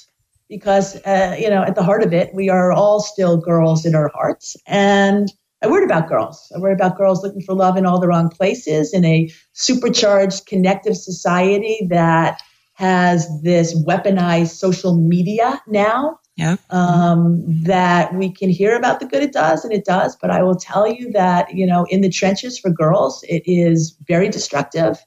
because 0.50 0.96
uh, 1.06 1.36
you 1.38 1.48
know 1.48 1.62
at 1.62 1.76
the 1.76 1.82
heart 1.82 2.02
of 2.02 2.12
it 2.12 2.34
we 2.34 2.50
are 2.50 2.72
all 2.72 3.00
still 3.00 3.38
girls 3.38 3.86
in 3.86 3.94
our 3.94 4.10
hearts. 4.14 4.56
And 4.66 5.32
i 5.62 5.66
worry 5.66 5.84
about 5.84 6.08
girls. 6.08 6.52
I 6.54 6.58
worry 6.58 6.74
about 6.74 6.98
girls 6.98 7.22
looking 7.22 7.40
for 7.40 7.54
love 7.54 7.76
in 7.78 7.86
all 7.86 8.00
the 8.00 8.08
wrong 8.08 8.28
places 8.28 8.92
in 8.92 9.04
a 9.04 9.30
supercharged 9.52 10.46
connective 10.46 10.96
society 10.96 11.86
that 11.88 12.42
has 12.74 13.28
this 13.42 13.78
weaponized 13.84 14.56
social 14.56 14.96
media 14.96 15.60
now 15.66 16.18
yeah. 16.36 16.56
um, 16.70 17.44
that 17.64 18.14
we 18.14 18.30
can 18.30 18.48
hear 18.48 18.74
about 18.74 19.00
the 19.00 19.06
good 19.06 19.22
it 19.22 19.34
does 19.34 19.64
and 19.64 19.72
it 19.72 19.84
does. 19.84 20.16
But 20.20 20.30
i 20.30 20.42
will 20.42 20.56
tell 20.56 20.92
you 20.92 21.12
that 21.12 21.54
you 21.54 21.66
know 21.66 21.86
in 21.90 22.00
the 22.00 22.10
trenches 22.10 22.58
for 22.58 22.70
girls 22.70 23.22
it 23.28 23.42
is 23.46 23.96
very 24.06 24.28
destructive. 24.28 24.98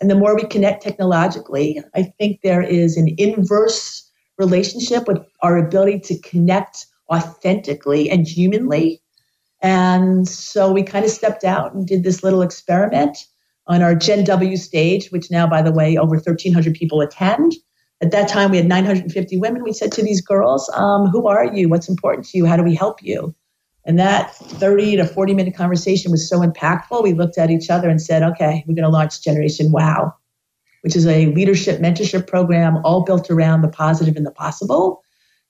And 0.00 0.08
the 0.08 0.14
more 0.14 0.36
we 0.36 0.44
connect 0.44 0.82
technologically 0.82 1.82
i 1.94 2.02
think 2.02 2.40
there 2.42 2.62
is 2.62 2.96
an 2.96 3.14
inverse 3.18 4.07
relationship 4.38 5.06
with 5.06 5.18
our 5.42 5.56
ability 5.56 6.00
to 6.00 6.18
connect 6.20 6.86
authentically 7.10 8.10
and 8.10 8.26
humanly. 8.26 9.02
And 9.60 10.28
so 10.28 10.72
we 10.72 10.82
kind 10.82 11.04
of 11.04 11.10
stepped 11.10 11.44
out 11.44 11.74
and 11.74 11.86
did 11.86 12.04
this 12.04 12.22
little 12.22 12.42
experiment 12.42 13.18
on 13.66 13.82
our 13.82 13.94
Gen 13.94 14.24
W 14.24 14.56
stage, 14.56 15.10
which 15.10 15.30
now, 15.30 15.46
by 15.46 15.62
the 15.62 15.72
way, 15.72 15.96
over 15.96 16.14
1,300 16.14 16.74
people 16.74 17.00
attend. 17.00 17.54
At 18.00 18.12
that 18.12 18.28
time, 18.28 18.52
we 18.52 18.56
had 18.56 18.66
950 18.66 19.38
women. 19.38 19.64
We 19.64 19.72
said 19.72 19.90
to 19.92 20.02
these 20.02 20.20
girls, 20.20 20.70
um, 20.74 21.08
Who 21.08 21.26
are 21.26 21.52
you? 21.52 21.68
What's 21.68 21.88
important 21.88 22.26
to 22.28 22.38
you? 22.38 22.46
How 22.46 22.56
do 22.56 22.62
we 22.62 22.74
help 22.74 23.02
you? 23.02 23.34
And 23.84 23.98
that 23.98 24.34
30 24.36 24.96
to 24.96 25.06
40 25.06 25.34
minute 25.34 25.56
conversation 25.56 26.12
was 26.12 26.28
so 26.28 26.40
impactful. 26.40 27.02
We 27.02 27.14
looked 27.14 27.38
at 27.38 27.50
each 27.50 27.70
other 27.70 27.88
and 27.88 28.00
said, 28.00 28.22
Okay, 28.22 28.64
we're 28.66 28.74
going 28.74 28.84
to 28.84 28.90
launch 28.90 29.22
Generation 29.22 29.72
Wow 29.72 30.14
which 30.82 30.96
is 30.96 31.06
a 31.06 31.26
leadership 31.26 31.80
mentorship 31.80 32.26
program 32.26 32.78
all 32.84 33.04
built 33.04 33.30
around 33.30 33.62
the 33.62 33.68
positive 33.68 34.16
and 34.16 34.26
the 34.26 34.30
possible. 34.30 35.02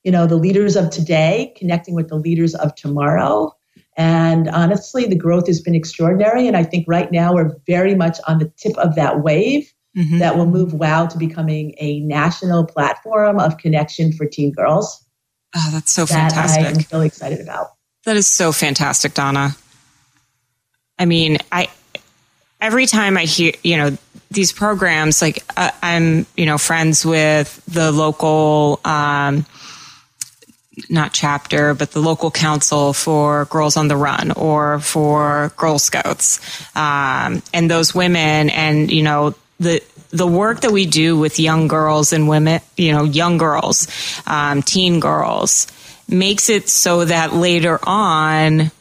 You 0.03 0.11
know, 0.11 0.25
the 0.27 0.37
leaders 0.37 0.75
of 0.75 0.89
today 0.89 1.53
connecting 1.57 1.93
with 1.93 2.07
the 2.07 2.15
leaders 2.15 2.55
of 2.55 2.73
tomorrow. 2.75 3.53
And 3.97 4.47
honestly, 4.49 5.05
the 5.05 5.15
growth 5.15 5.47
has 5.47 5.59
been 5.59 5.75
extraordinary. 5.75 6.47
And 6.47 6.55
I 6.55 6.63
think 6.63 6.85
right 6.87 7.11
now 7.11 7.33
we're 7.33 7.55
very 7.67 7.95
much 7.95 8.17
on 8.27 8.39
the 8.39 8.51
tip 8.57 8.77
of 8.77 8.95
that 8.95 9.21
wave 9.21 9.71
mm-hmm. 9.97 10.19
that 10.19 10.37
will 10.37 10.45
move 10.45 10.73
WOW 10.73 11.07
to 11.07 11.17
becoming 11.17 11.75
a 11.79 11.99
national 12.01 12.65
platform 12.65 13.39
of 13.39 13.57
connection 13.57 14.13
for 14.13 14.25
teen 14.25 14.51
girls. 14.51 15.05
Oh, 15.55 15.69
that's 15.71 15.91
so 15.91 16.05
that 16.05 16.31
fantastic. 16.31 16.65
I'm 16.65 16.85
really 16.91 17.07
excited 17.07 17.41
about. 17.41 17.67
That 18.05 18.15
is 18.15 18.27
so 18.27 18.51
fantastic, 18.51 19.13
Donna. 19.13 19.55
I 20.97 21.05
mean, 21.05 21.37
I 21.51 21.69
every 22.61 22.85
time 22.85 23.17
I 23.17 23.23
hear, 23.23 23.53
you 23.63 23.77
know, 23.77 23.97
these 24.31 24.51
programs, 24.51 25.21
like 25.21 25.43
uh, 25.57 25.71
I'm, 25.81 26.25
you 26.37 26.45
know, 26.45 26.57
friends 26.57 27.05
with 27.05 27.61
the 27.67 27.91
local, 27.91 28.79
um, 28.85 29.45
not 30.89 31.13
chapter, 31.13 31.73
but 31.73 31.91
the 31.91 31.99
local 31.99 32.31
council 32.31 32.93
for 32.93 33.45
Girls 33.45 33.75
on 33.75 33.87
the 33.87 33.97
Run 33.97 34.31
or 34.31 34.79
for 34.79 35.51
Girl 35.57 35.79
Scouts, 35.79 36.39
um, 36.75 37.41
and 37.53 37.69
those 37.69 37.93
women, 37.93 38.49
and 38.49 38.91
you 38.91 39.03
know 39.03 39.35
the 39.59 39.81
the 40.11 40.27
work 40.27 40.61
that 40.61 40.71
we 40.71 40.85
do 40.85 41.17
with 41.17 41.39
young 41.39 41.67
girls 41.67 42.13
and 42.13 42.27
women, 42.27 42.61
you 42.77 42.91
know, 42.91 43.03
young 43.03 43.37
girls, 43.37 43.87
um, 44.25 44.61
teen 44.61 44.99
girls, 44.99 45.67
makes 46.07 46.49
it 46.49 46.69
so 46.69 47.05
that 47.05 47.33
later 47.33 47.79
on 47.83 48.71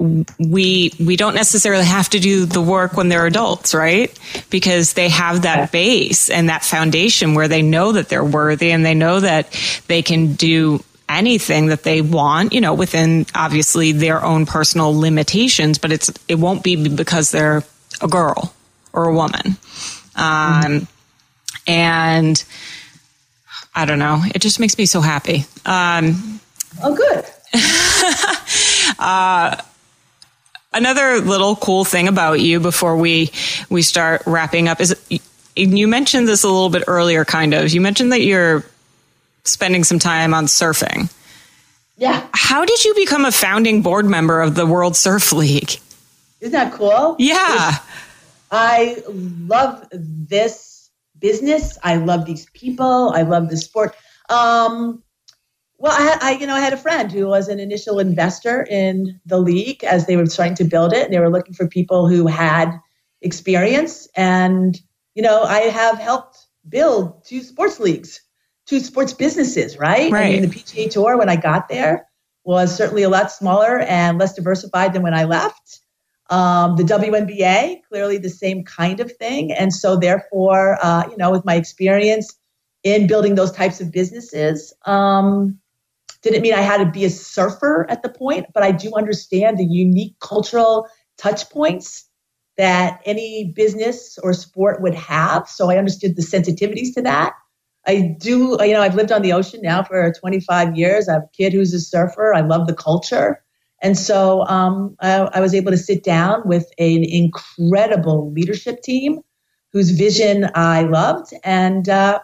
we 0.00 0.92
we 0.98 1.16
don't 1.16 1.34
necessarily 1.34 1.84
have 1.84 2.08
to 2.08 2.18
do 2.18 2.46
the 2.46 2.62
work 2.62 2.94
when 2.94 3.10
they're 3.10 3.26
adults, 3.26 3.74
right? 3.74 4.18
Because 4.48 4.94
they 4.94 5.10
have 5.10 5.42
that 5.42 5.70
base 5.72 6.30
and 6.30 6.48
that 6.48 6.64
foundation 6.64 7.34
where 7.34 7.48
they 7.48 7.60
know 7.60 7.92
that 7.92 8.08
they're 8.08 8.24
worthy 8.24 8.72
and 8.72 8.84
they 8.84 8.94
know 8.94 9.20
that 9.20 9.52
they 9.88 10.00
can 10.00 10.32
do 10.32 10.82
anything 11.08 11.66
that 11.66 11.82
they 11.82 12.00
want, 12.00 12.54
you 12.54 12.62
know, 12.62 12.72
within 12.72 13.26
obviously 13.34 13.92
their 13.92 14.24
own 14.24 14.46
personal 14.46 14.98
limitations, 14.98 15.76
but 15.76 15.92
it's 15.92 16.10
it 16.28 16.36
won't 16.36 16.62
be 16.62 16.88
because 16.88 17.30
they're 17.30 17.62
a 18.00 18.08
girl 18.08 18.54
or 18.94 19.04
a 19.06 19.14
woman. 19.14 19.58
Um, 20.16 20.88
and 21.66 22.42
I 23.74 23.84
don't 23.84 23.98
know, 23.98 24.22
it 24.34 24.40
just 24.40 24.60
makes 24.60 24.78
me 24.78 24.86
so 24.86 25.02
happy. 25.02 25.44
Um, 25.66 26.40
oh, 26.82 26.94
good. 26.96 27.24
uh, 28.98 29.60
Another 30.72 31.20
little 31.20 31.56
cool 31.56 31.84
thing 31.84 32.06
about 32.06 32.40
you 32.40 32.60
before 32.60 32.96
we 32.96 33.30
we 33.70 33.82
start 33.82 34.22
wrapping 34.26 34.68
up 34.68 34.80
is 34.80 34.94
you 35.56 35.88
mentioned 35.88 36.28
this 36.28 36.44
a 36.44 36.48
little 36.48 36.70
bit 36.70 36.84
earlier 36.86 37.24
kind 37.24 37.54
of. 37.54 37.72
You 37.72 37.80
mentioned 37.80 38.12
that 38.12 38.22
you're 38.22 38.64
spending 39.44 39.84
some 39.84 39.98
time 39.98 40.32
on 40.32 40.46
surfing. 40.46 41.12
Yeah. 41.96 42.26
How 42.32 42.64
did 42.64 42.84
you 42.84 42.94
become 42.94 43.24
a 43.24 43.32
founding 43.32 43.82
board 43.82 44.06
member 44.06 44.40
of 44.40 44.54
the 44.54 44.64
World 44.64 44.96
Surf 44.96 45.32
League? 45.32 45.78
Isn't 46.40 46.52
that 46.52 46.72
cool? 46.72 47.16
Yeah. 47.18 47.76
I 48.50 49.02
love 49.08 49.86
this 49.92 50.90
business. 51.18 51.78
I 51.82 51.96
love 51.96 52.24
these 52.24 52.46
people. 52.54 53.12
I 53.14 53.22
love 53.22 53.50
the 53.50 53.56
sport. 53.56 53.94
Um, 54.28 55.02
well, 55.80 55.92
I, 55.96 56.18
I, 56.20 56.30
you 56.32 56.46
know, 56.46 56.54
I 56.54 56.60
had 56.60 56.74
a 56.74 56.76
friend 56.76 57.10
who 57.10 57.26
was 57.26 57.48
an 57.48 57.58
initial 57.58 57.98
investor 57.98 58.66
in 58.70 59.18
the 59.24 59.38
league 59.38 59.82
as 59.82 60.04
they 60.04 60.14
were 60.14 60.26
starting 60.26 60.54
to 60.56 60.64
build 60.64 60.92
it. 60.92 61.06
And 61.06 61.12
they 61.12 61.18
were 61.18 61.30
looking 61.30 61.54
for 61.54 61.66
people 61.66 62.06
who 62.06 62.26
had 62.26 62.78
experience. 63.22 64.06
And, 64.14 64.78
you 65.14 65.22
know, 65.22 65.42
I 65.42 65.60
have 65.60 65.98
helped 65.98 66.36
build 66.68 67.24
two 67.24 67.40
sports 67.40 67.80
leagues, 67.80 68.20
two 68.66 68.80
sports 68.80 69.14
businesses, 69.14 69.78
right? 69.78 70.12
Right. 70.12 70.26
I 70.26 70.40
mean, 70.40 70.42
the 70.42 70.48
PGA 70.48 70.90
Tour, 70.90 71.16
when 71.16 71.30
I 71.30 71.36
got 71.36 71.70
there, 71.70 72.06
was 72.44 72.76
certainly 72.76 73.02
a 73.02 73.08
lot 73.08 73.32
smaller 73.32 73.78
and 73.78 74.18
less 74.18 74.34
diversified 74.34 74.92
than 74.92 75.02
when 75.02 75.14
I 75.14 75.24
left. 75.24 75.80
Um, 76.28 76.76
the 76.76 76.82
WNBA, 76.82 77.84
clearly 77.88 78.18
the 78.18 78.28
same 78.28 78.64
kind 78.64 79.00
of 79.00 79.10
thing. 79.16 79.50
And 79.50 79.72
so, 79.72 79.96
therefore, 79.96 80.78
uh, 80.82 81.08
you 81.10 81.16
know, 81.16 81.30
with 81.30 81.46
my 81.46 81.54
experience 81.54 82.36
in 82.82 83.06
building 83.06 83.34
those 83.34 83.50
types 83.50 83.80
of 83.80 83.90
businesses, 83.90 84.74
um, 84.84 85.58
didn't 86.22 86.42
mean 86.42 86.54
I 86.54 86.60
had 86.60 86.78
to 86.78 86.90
be 86.90 87.04
a 87.04 87.10
surfer 87.10 87.86
at 87.88 88.02
the 88.02 88.08
point, 88.08 88.46
but 88.52 88.62
I 88.62 88.72
do 88.72 88.92
understand 88.94 89.58
the 89.58 89.64
unique 89.64 90.14
cultural 90.20 90.86
touch 91.18 91.48
points 91.50 92.06
that 92.56 93.00
any 93.06 93.52
business 93.56 94.18
or 94.22 94.32
sport 94.34 94.82
would 94.82 94.94
have. 94.94 95.48
So 95.48 95.70
I 95.70 95.78
understood 95.78 96.16
the 96.16 96.22
sensitivities 96.22 96.92
to 96.94 97.02
that. 97.02 97.34
I 97.86 98.16
do, 98.20 98.58
you 98.60 98.72
know, 98.72 98.82
I've 98.82 98.94
lived 98.94 99.12
on 99.12 99.22
the 99.22 99.32
ocean 99.32 99.60
now 99.62 99.82
for 99.82 100.12
25 100.12 100.76
years. 100.76 101.08
I 101.08 101.14
have 101.14 101.22
a 101.22 101.36
kid 101.36 101.52
who's 101.52 101.72
a 101.72 101.80
surfer. 101.80 102.34
I 102.34 102.42
love 102.42 102.66
the 102.66 102.74
culture. 102.74 103.42
And 103.82 103.96
so 103.96 104.46
um, 104.46 104.94
I, 105.00 105.20
I, 105.32 105.40
was 105.40 105.54
able 105.54 105.70
to 105.70 105.78
sit 105.78 106.04
down 106.04 106.42
with 106.44 106.70
an 106.78 107.02
incredible 107.02 108.30
leadership 108.30 108.82
team 108.82 109.20
whose 109.72 109.90
vision 109.90 110.50
I 110.54 110.82
loved. 110.82 111.32
And 111.44 111.88
uh, 111.88 112.20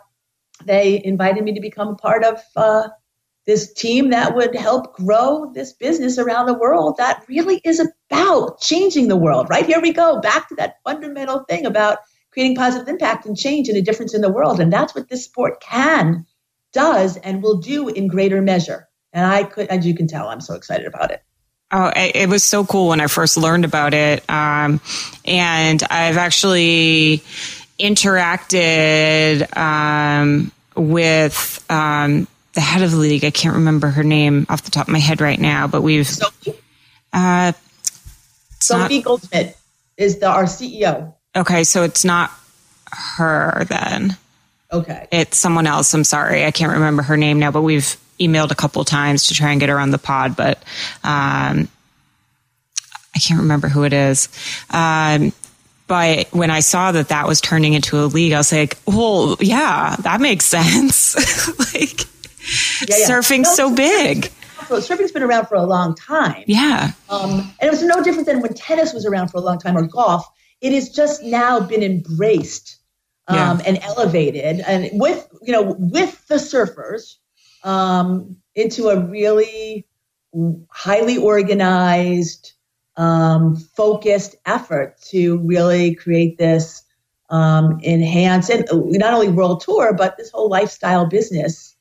they 0.66 1.03
invited 1.03 1.44
me 1.44 1.55
to 1.55 1.61
become 1.61 1.88
a 1.88 1.94
part 1.94 2.24
of 2.24 2.42
uh, 2.57 2.88
this 3.47 3.72
team 3.72 4.11
that 4.11 4.34
would 4.34 4.55
help 4.55 4.94
grow 4.97 5.53
this 5.55 5.72
business 5.72 6.18
around 6.18 6.47
the 6.47 6.59
world 6.59 6.97
that 6.99 7.24
really 7.28 7.61
is 7.64 7.80
about 7.80 8.61
changing 8.61 9.09
the 9.09 9.16
world. 9.16 9.49
Right 9.49 9.64
here 9.64 9.80
we 9.80 9.92
go 9.92 10.20
back 10.20 10.49
to 10.49 10.57
that 10.57 10.76
fundamental 10.84 11.44
thing 11.44 11.64
about 11.64 11.99
creating 12.32 12.57
positive 12.57 12.88
impact 12.88 13.24
and 13.24 13.36
change 13.36 13.68
and 13.68 13.78
a 13.78 13.82
difference 13.82 14.14
in 14.14 14.20
the 14.20 14.32
world. 14.32 14.61
And 14.61 14.72
that's 14.72 14.94
what 14.94 15.09
this 15.09 15.24
sport 15.24 15.61
can, 15.61 16.26
does, 16.72 17.16
and 17.16 17.42
will 17.42 17.59
do 17.59 17.88
in 17.88 18.09
greater 18.09 18.42
measure. 18.42 18.88
And 19.12 19.24
I 19.24 19.44
could, 19.44 19.68
as 19.68 19.86
you 19.86 19.94
can 19.94 20.07
tell, 20.07 20.28
I'm 20.28 20.40
so 20.40 20.55
excited 20.55 20.86
about 20.86 21.12
it. 21.12 21.22
Oh, 21.72 21.90
it 21.97 22.28
was 22.28 22.44
so 22.44 22.64
cool 22.64 22.88
when 22.88 23.01
I 23.01 23.07
first 23.07 23.36
learned 23.36 23.64
about 23.64 23.94
it. 23.94 24.28
Um, 24.28 24.80
and 25.24 25.82
I've 25.90 26.16
actually 26.16 27.22
interacted 27.78 29.57
um, 29.57 30.53
with 30.76 31.64
um, 31.70 32.28
the 32.57 32.61
head 32.61 32.83
of 32.83 32.91
the 32.91 32.97
league. 32.97 33.25
I 33.25 33.31
can't 33.31 33.55
remember 33.55 33.87
her 33.91 34.03
name 34.03 34.47
off 34.49 34.63
the 34.65 34.73
top 34.73 34.89
of 34.89 34.93
my 34.93 34.99
head 34.99 35.21
right 35.21 35.39
now, 35.39 35.69
but 35.69 35.83
we've. 35.83 36.09
Sophie, 36.09 36.55
Uh, 37.13 37.53
it's 38.57 38.71
not- 38.71 38.81
Sophie 38.91 39.03
Goldschmidt 39.03 39.57
is 39.97 40.19
the 40.19 40.27
our 40.27 40.45
CEO. 40.47 41.15
okay, 41.37 41.63
so 41.63 41.85
it's 41.85 42.05
not 42.05 42.33
her 42.93 43.65
then. 43.69 44.17
Okay. 44.73 45.07
It's 45.13 45.39
someone 45.39 45.67
else. 45.69 45.95
I'm 45.95 46.03
sorry. 46.03 46.45
I 46.45 46.51
can't 46.51 46.73
remember 46.73 47.03
her 47.03 47.17
name 47.17 47.39
now, 47.39 47.53
but 47.53 47.63
we've 47.63 47.97
emailed 48.19 48.51
a 48.51 48.55
couple 48.57 48.83
times 48.85 49.27
to 49.29 49.35
try 49.35 49.51
and 49.53 49.61
get 49.61 49.69
her 49.69 49.79
on 49.79 49.91
the 49.93 49.99
pod, 49.99 50.35
but 50.37 50.59
um, 51.05 51.69
I 53.15 53.19
can't 53.21 53.41
remember 53.41 53.69
who 53.69 53.85
it 53.85 53.93
is. 53.93 54.29
Um, 54.71 55.33
but 55.87 56.27
when 56.33 56.51
I 56.51 56.61
saw 56.61 56.91
that 56.93 57.09
that 57.09 57.29
was 57.29 57.41
turning 57.41 57.75
into 57.75 57.99
a 58.03 58.07
league, 58.07 58.33
I 58.33 58.39
was 58.39 58.51
like, 58.53 58.77
well, 58.87 59.37
yeah, 59.41 59.95
that 60.01 60.21
makes 60.21 60.45
sense. 60.57 61.15
like, 61.75 62.01
Yeah, 62.89 62.97
yeah. 62.99 63.07
surfing's 63.07 63.55
so 63.55 63.74
big. 63.74 64.31
So 64.68 64.81
surfing's 64.81 65.12
been 65.12 65.22
around 65.22 65.47
for 65.47 65.55
a 65.55 65.62
long 65.64 65.95
time. 65.95 66.45
Yeah. 66.47 66.93
Um, 67.09 67.53
and 67.61 67.68
it 67.68 67.70
was 67.70 67.83
no 67.83 68.03
different 68.03 68.27
than 68.27 68.41
when 68.41 68.55
tennis 68.55 68.93
was 68.93 69.07
around 69.07 69.29
for 69.29 69.39
a 69.39 69.41
long 69.41 69.59
time 69.59 69.77
or 69.77 69.87
golf. 69.87 70.27
It 70.61 70.72
has 70.72 70.89
just 70.89 71.22
now 71.22 71.61
been 71.61 71.83
embraced 71.83 72.79
um, 73.29 73.37
Yeah. 73.37 73.59
and 73.66 73.79
elevated, 73.83 74.61
and 74.61 74.89
with 74.95 75.29
you 75.43 75.53
know 75.53 75.77
with 75.79 76.27
the 76.29 76.37
surfers 76.37 77.16
um, 77.64 78.37
into 78.55 78.89
a 78.89 79.01
really 79.01 79.87
highly 80.70 81.16
organized, 81.18 82.53
um, 82.97 83.57
focused 83.57 84.37
effort 84.47 85.01
to 85.11 85.39
really 85.39 85.95
create 85.95 86.39
this 86.39 86.83
um, 87.31 87.81
enhance 87.83 88.49
and 88.49 88.66
not 88.72 89.12
only 89.12 89.29
world 89.29 89.61
tour 89.61 89.93
but 89.93 90.16
this 90.16 90.31
whole 90.31 90.49
lifestyle 90.49 91.07
business 91.07 91.76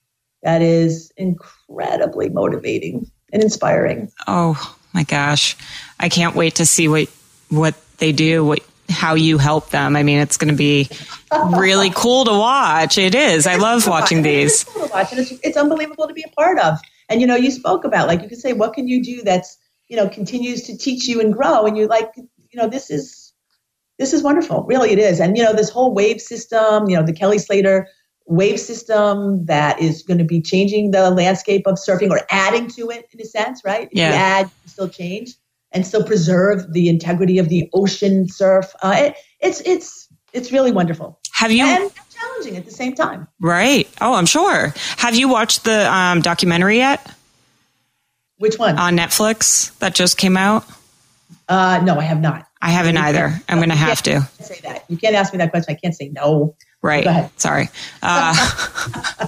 that 0.46 0.62
is 0.62 1.12
incredibly 1.18 2.30
motivating 2.30 3.10
and 3.34 3.42
inspiring. 3.42 4.12
Oh 4.28 4.78
my 4.94 5.04
gosh. 5.04 5.58
I 6.00 6.08
can't 6.08 6.36
wait 6.36 6.56
to 6.56 6.68
see 6.68 6.88
what, 6.88 7.10
what 7.50 7.76
they 7.98 8.12
do, 8.12 8.46
what, 8.46 8.60
how 8.88 9.16
you 9.16 9.40
help 9.40 9.72
them. 9.72 9.96
I 9.96 10.04
mean, 10.04 10.20
it's 10.20 10.38
going 10.38 10.54
to 10.54 10.58
be 10.58 10.88
really 11.58 11.90
cool 11.96 12.26
to 12.26 12.32
watch. 12.32 13.00
It 13.00 13.16
is. 13.16 13.48
I 13.48 13.56
love 13.56 13.88
watching 13.88 14.22
these. 14.22 14.62
It's 14.62 14.64
cool 14.66 14.88
watch, 14.94 15.14
it's, 15.14 15.32
it's 15.44 15.58
unbelievable 15.58 16.08
to 16.08 16.14
be 16.14 16.24
a 16.24 16.32
part 16.36 16.60
of. 16.60 16.78
And 17.10 17.22
you 17.22 17.28
know, 17.28 17.36
you 17.36 17.50
spoke 17.50 17.84
about 17.84 18.08
like 18.08 18.22
you 18.22 18.30
could 18.30 18.40
say, 18.40 18.54
what 18.54 18.74
can 18.74 18.88
you 18.88 19.04
do 19.04 19.24
that's 19.24 19.58
you 19.88 19.96
know 19.96 20.10
continues 20.10 20.64
to 20.64 20.78
teach 20.78 21.08
you 21.08 21.22
and 21.22 21.32
grow, 21.32 21.66
and 21.66 21.78
you're 21.78 21.88
like, 21.88 22.12
you 22.18 22.26
know, 22.56 22.68
this 22.68 22.90
is 22.90 23.34
this 24.00 24.12
is 24.12 24.24
wonderful. 24.24 24.64
Really, 24.64 24.92
it 24.92 24.98
is. 25.00 25.20
And 25.20 25.38
you 25.38 25.44
know, 25.44 25.54
this 25.54 25.70
whole 25.70 25.94
wave 25.94 26.20
system, 26.20 26.90
you 26.90 26.96
know, 26.96 27.04
the 27.04 27.14
Kelly 27.14 27.38
Slater 27.38 27.88
wave 28.28 28.60
system 28.60 29.46
that 29.46 29.80
is 29.80 30.02
going 30.02 30.18
to 30.18 30.24
be 30.24 30.42
changing 30.42 30.92
the 30.92 31.12
landscape 31.12 31.68
of 31.68 31.76
surfing 31.76 32.10
or 32.10 32.22
adding 32.32 32.68
to 32.68 32.90
it 32.90 33.08
in 33.14 33.22
a 33.22 33.26
sense, 33.26 33.62
right? 33.64 33.88
If 33.92 33.98
Yeah. 33.98 34.10
you 34.10 34.16
add, 34.16 34.46
you 34.64 34.70
still 34.70 34.90
change 34.90 35.36
and 35.72 35.86
still 35.86 36.04
preserve 36.04 36.74
the 36.74 36.90
integrity 36.90 37.38
of 37.38 37.50
the 37.50 37.70
ocean 37.74 38.28
surf. 38.28 38.74
Uh, 38.82 38.96
it, 38.98 39.16
it's 39.42 39.62
it's 39.62 40.08
it's 40.34 40.52
really 40.52 40.72
wonderful 40.72 41.20
Have 41.34 41.52
you, 41.52 41.64
and 41.66 41.92
challenging 42.10 42.58
at 42.58 42.66
the 42.66 42.72
same 42.72 42.96
time. 42.96 43.28
right? 43.40 43.88
Oh, 44.02 44.14
I'm 44.16 44.26
sure. 44.26 44.74
Have 44.98 45.16
you 45.16 45.30
watched 45.30 45.64
the 45.64 45.92
um, 45.94 46.22
documentary 46.22 46.78
yet 46.78 47.06
Which 48.38 48.58
one? 48.58 48.78
on 48.78 48.98
Netflix 48.98 49.78
that 49.80 49.94
just 49.96 50.18
came 50.18 50.36
out? 50.36 50.66
Uh, 51.48 51.80
no, 51.84 51.98
I 52.00 52.04
have 52.04 52.22
not. 52.22 52.48
I 52.62 52.70
haven't 52.72 52.98
either. 52.98 53.40
I'm 53.48 53.58
going 53.60 53.70
to 53.70 53.76
have 53.76 54.02
to. 54.04 54.22
Say 54.40 54.60
that. 54.64 54.86
You 54.88 54.98
can't 54.98 55.16
ask 55.16 55.32
me 55.32 55.38
that 55.38 55.52
question. 55.52 55.76
I 55.76 55.80
can't 55.80 55.94
say 55.96 56.10
no. 56.10 56.56
Right. 56.86 57.32
Sorry. 57.40 57.70
Uh, 58.08 58.36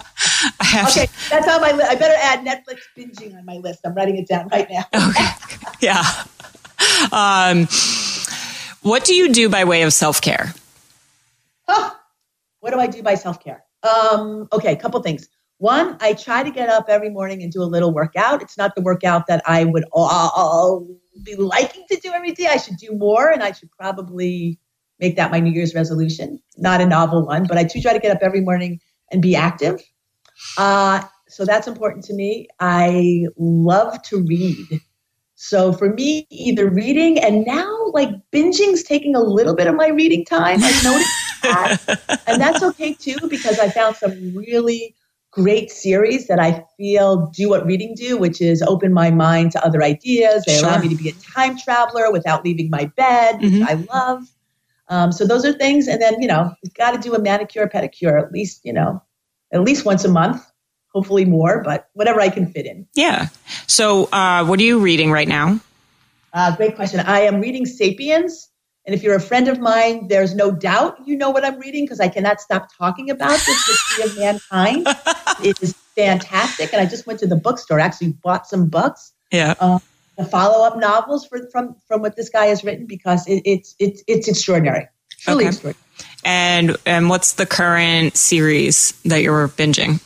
I 0.59 0.65
have 0.65 0.89
Okay, 0.89 1.07
that's 1.31 1.47
on 1.47 1.61
my 1.61 1.71
list. 1.71 1.89
I 1.89 1.95
better 1.95 2.13
add 2.21 2.45
Netflix 2.45 2.81
binging 2.95 3.35
on 3.35 3.43
my 3.43 3.57
list. 3.57 3.79
I'm 3.85 3.95
writing 3.95 4.17
it 4.17 4.27
down 4.27 4.47
right 4.49 4.67
now. 4.69 4.85
Okay. 5.09 5.25
Yeah. 5.81 6.03
Um, 7.11 7.67
what 8.83 9.03
do 9.03 9.15
you 9.15 9.33
do 9.33 9.49
by 9.49 9.63
way 9.63 9.81
of 9.81 9.93
self 9.93 10.21
care? 10.21 10.53
Huh. 11.67 11.91
What 12.59 12.71
do 12.71 12.79
I 12.79 12.85
do 12.85 13.01
by 13.01 13.15
self 13.15 13.43
care? 13.43 13.63
Um, 13.81 14.47
okay, 14.53 14.73
a 14.73 14.75
couple 14.75 15.01
things. 15.01 15.27
One, 15.57 15.97
I 16.01 16.13
try 16.13 16.43
to 16.43 16.51
get 16.51 16.69
up 16.69 16.85
every 16.87 17.09
morning 17.09 17.41
and 17.41 17.51
do 17.51 17.63
a 17.63 17.65
little 17.65 17.91
workout. 17.91 18.43
It's 18.43 18.57
not 18.59 18.75
the 18.75 18.81
workout 18.81 19.25
that 19.27 19.41
I 19.47 19.63
would 19.63 19.85
all 19.91 20.87
be 21.23 21.35
liking 21.35 21.85
to 21.89 21.99
do 21.99 22.11
every 22.13 22.33
day. 22.33 22.47
I 22.47 22.57
should 22.57 22.77
do 22.77 22.95
more, 22.95 23.31
and 23.31 23.41
I 23.41 23.53
should 23.53 23.71
probably 23.71 24.59
make 24.99 25.15
that 25.15 25.31
my 25.31 25.39
New 25.39 25.51
Year's 25.51 25.75
resolution. 25.75 26.41
Not 26.57 26.81
a 26.81 26.85
novel 26.85 27.25
one, 27.25 27.45
but 27.45 27.57
I 27.57 27.63
do 27.63 27.81
try 27.81 27.93
to 27.93 27.99
get 27.99 28.15
up 28.15 28.21
every 28.21 28.41
morning 28.41 28.79
and 29.11 29.21
be 29.21 29.35
active. 29.35 29.81
Uh, 30.57 31.03
so 31.27 31.45
that's 31.45 31.67
important 31.67 32.03
to 32.05 32.13
me. 32.13 32.47
I 32.59 33.25
love 33.37 34.01
to 34.03 34.23
read. 34.23 34.81
So 35.35 35.71
for 35.71 35.93
me, 35.93 36.25
either 36.31 36.69
reading 36.69 37.19
and 37.19 37.45
now 37.45 37.91
like 37.93 38.09
binging's 38.31 38.83
taking 38.83 39.15
a 39.15 39.19
little 39.19 39.55
bit 39.55 39.67
of 39.67 39.75
my 39.75 39.87
reading 39.89 40.25
time. 40.25 40.63
I've 40.63 40.83
noticed 40.83 41.11
that. 41.43 41.79
and 42.27 42.41
that's 42.41 42.63
okay 42.63 42.93
too 42.93 43.17
because 43.29 43.59
I 43.59 43.69
found 43.69 43.95
some 43.97 44.35
really 44.35 44.95
great 45.31 45.69
series 45.69 46.27
that 46.27 46.39
I 46.39 46.65
feel 46.77 47.27
do 47.27 47.49
what 47.49 47.65
reading 47.65 47.93
do, 47.95 48.17
which 48.17 48.41
is 48.41 48.63
open 48.63 48.91
my 48.91 49.11
mind 49.11 49.51
to 49.51 49.63
other 49.63 49.83
ideas. 49.83 50.43
They 50.45 50.57
allow 50.57 50.79
me 50.79 50.89
to 50.89 50.95
be 50.95 51.09
a 51.09 51.13
time 51.13 51.57
traveler 51.57 52.11
without 52.11 52.43
leaving 52.43 52.71
my 52.71 52.85
bed, 52.85 53.41
which 53.41 53.51
Mhm. 53.51 53.63
I 53.63 53.73
love. 53.93 54.23
Um, 54.89 55.11
so 55.11 55.25
those 55.25 55.45
are 55.45 55.53
things. 55.53 55.87
And 55.87 56.01
then, 56.01 56.21
you 56.21 56.27
know, 56.27 56.53
you've 56.63 56.73
got 56.73 56.91
to 56.91 56.97
do 56.97 57.13
a 57.15 57.19
manicure, 57.19 57.67
pedicure 57.67 58.21
at 58.21 58.31
least, 58.31 58.61
you 58.63 58.73
know, 58.73 59.01
at 59.51 59.61
least 59.61 59.85
once 59.85 60.05
a 60.05 60.09
month, 60.09 60.45
hopefully 60.93 61.25
more, 61.25 61.61
but 61.63 61.89
whatever 61.93 62.21
I 62.21 62.29
can 62.29 62.47
fit 62.51 62.65
in. 62.65 62.87
Yeah. 62.95 63.27
So, 63.67 64.05
uh, 64.11 64.45
what 64.45 64.59
are 64.59 64.63
you 64.63 64.79
reading 64.79 65.11
right 65.11 65.27
now? 65.27 65.59
Uh, 66.33 66.55
great 66.55 66.75
question. 66.75 66.99
I 67.01 67.21
am 67.21 67.41
reading 67.41 67.65
Sapiens. 67.65 68.49
And 68.85 68.95
if 68.95 69.03
you're 69.03 69.15
a 69.15 69.21
friend 69.21 69.49
of 69.49 69.59
mine, 69.59 70.07
there's 70.07 70.33
no 70.33 70.49
doubt 70.49 70.99
you 71.05 71.17
know 71.17 71.29
what 71.29 71.43
I'm 71.43 71.59
reading 71.59 71.83
because 71.83 71.99
I 71.99 72.07
cannot 72.07 72.39
stop 72.39 72.69
talking 72.77 73.09
about 73.09 73.31
this 73.31 73.67
history 73.67 74.05
of 74.05 74.17
mankind. 74.17 74.87
it 75.43 75.61
is 75.61 75.73
fantastic. 75.93 76.71
And 76.71 76.81
I 76.81 76.85
just 76.85 77.05
went 77.05 77.19
to 77.19 77.27
the 77.27 77.35
bookstore, 77.35 77.81
actually 77.81 78.13
bought 78.13 78.47
some 78.47 78.69
books, 78.69 79.11
Yeah. 79.29 79.55
The 80.17 80.25
follow-up 80.25 80.77
novels 80.77 81.25
for, 81.27 81.47
from, 81.51 81.75
from 81.87 82.01
what 82.01 82.15
this 82.15 82.29
guy 82.29 82.45
has 82.47 82.63
written 82.63 82.85
because 82.85 83.27
it, 83.27 83.41
it's, 83.45 83.75
it's, 83.79 84.03
it's 84.07 84.27
extraordinary. 84.27 84.87
Truly 85.19 85.43
Okay. 85.45 85.47
extraordinary. 85.49 85.83
And 86.25 86.75
and 86.85 87.09
what's 87.09 87.33
the 87.33 87.45
current 87.45 88.17
series 88.17 88.91
that 89.03 89.21
you're 89.23 89.47
binging? 89.47 90.01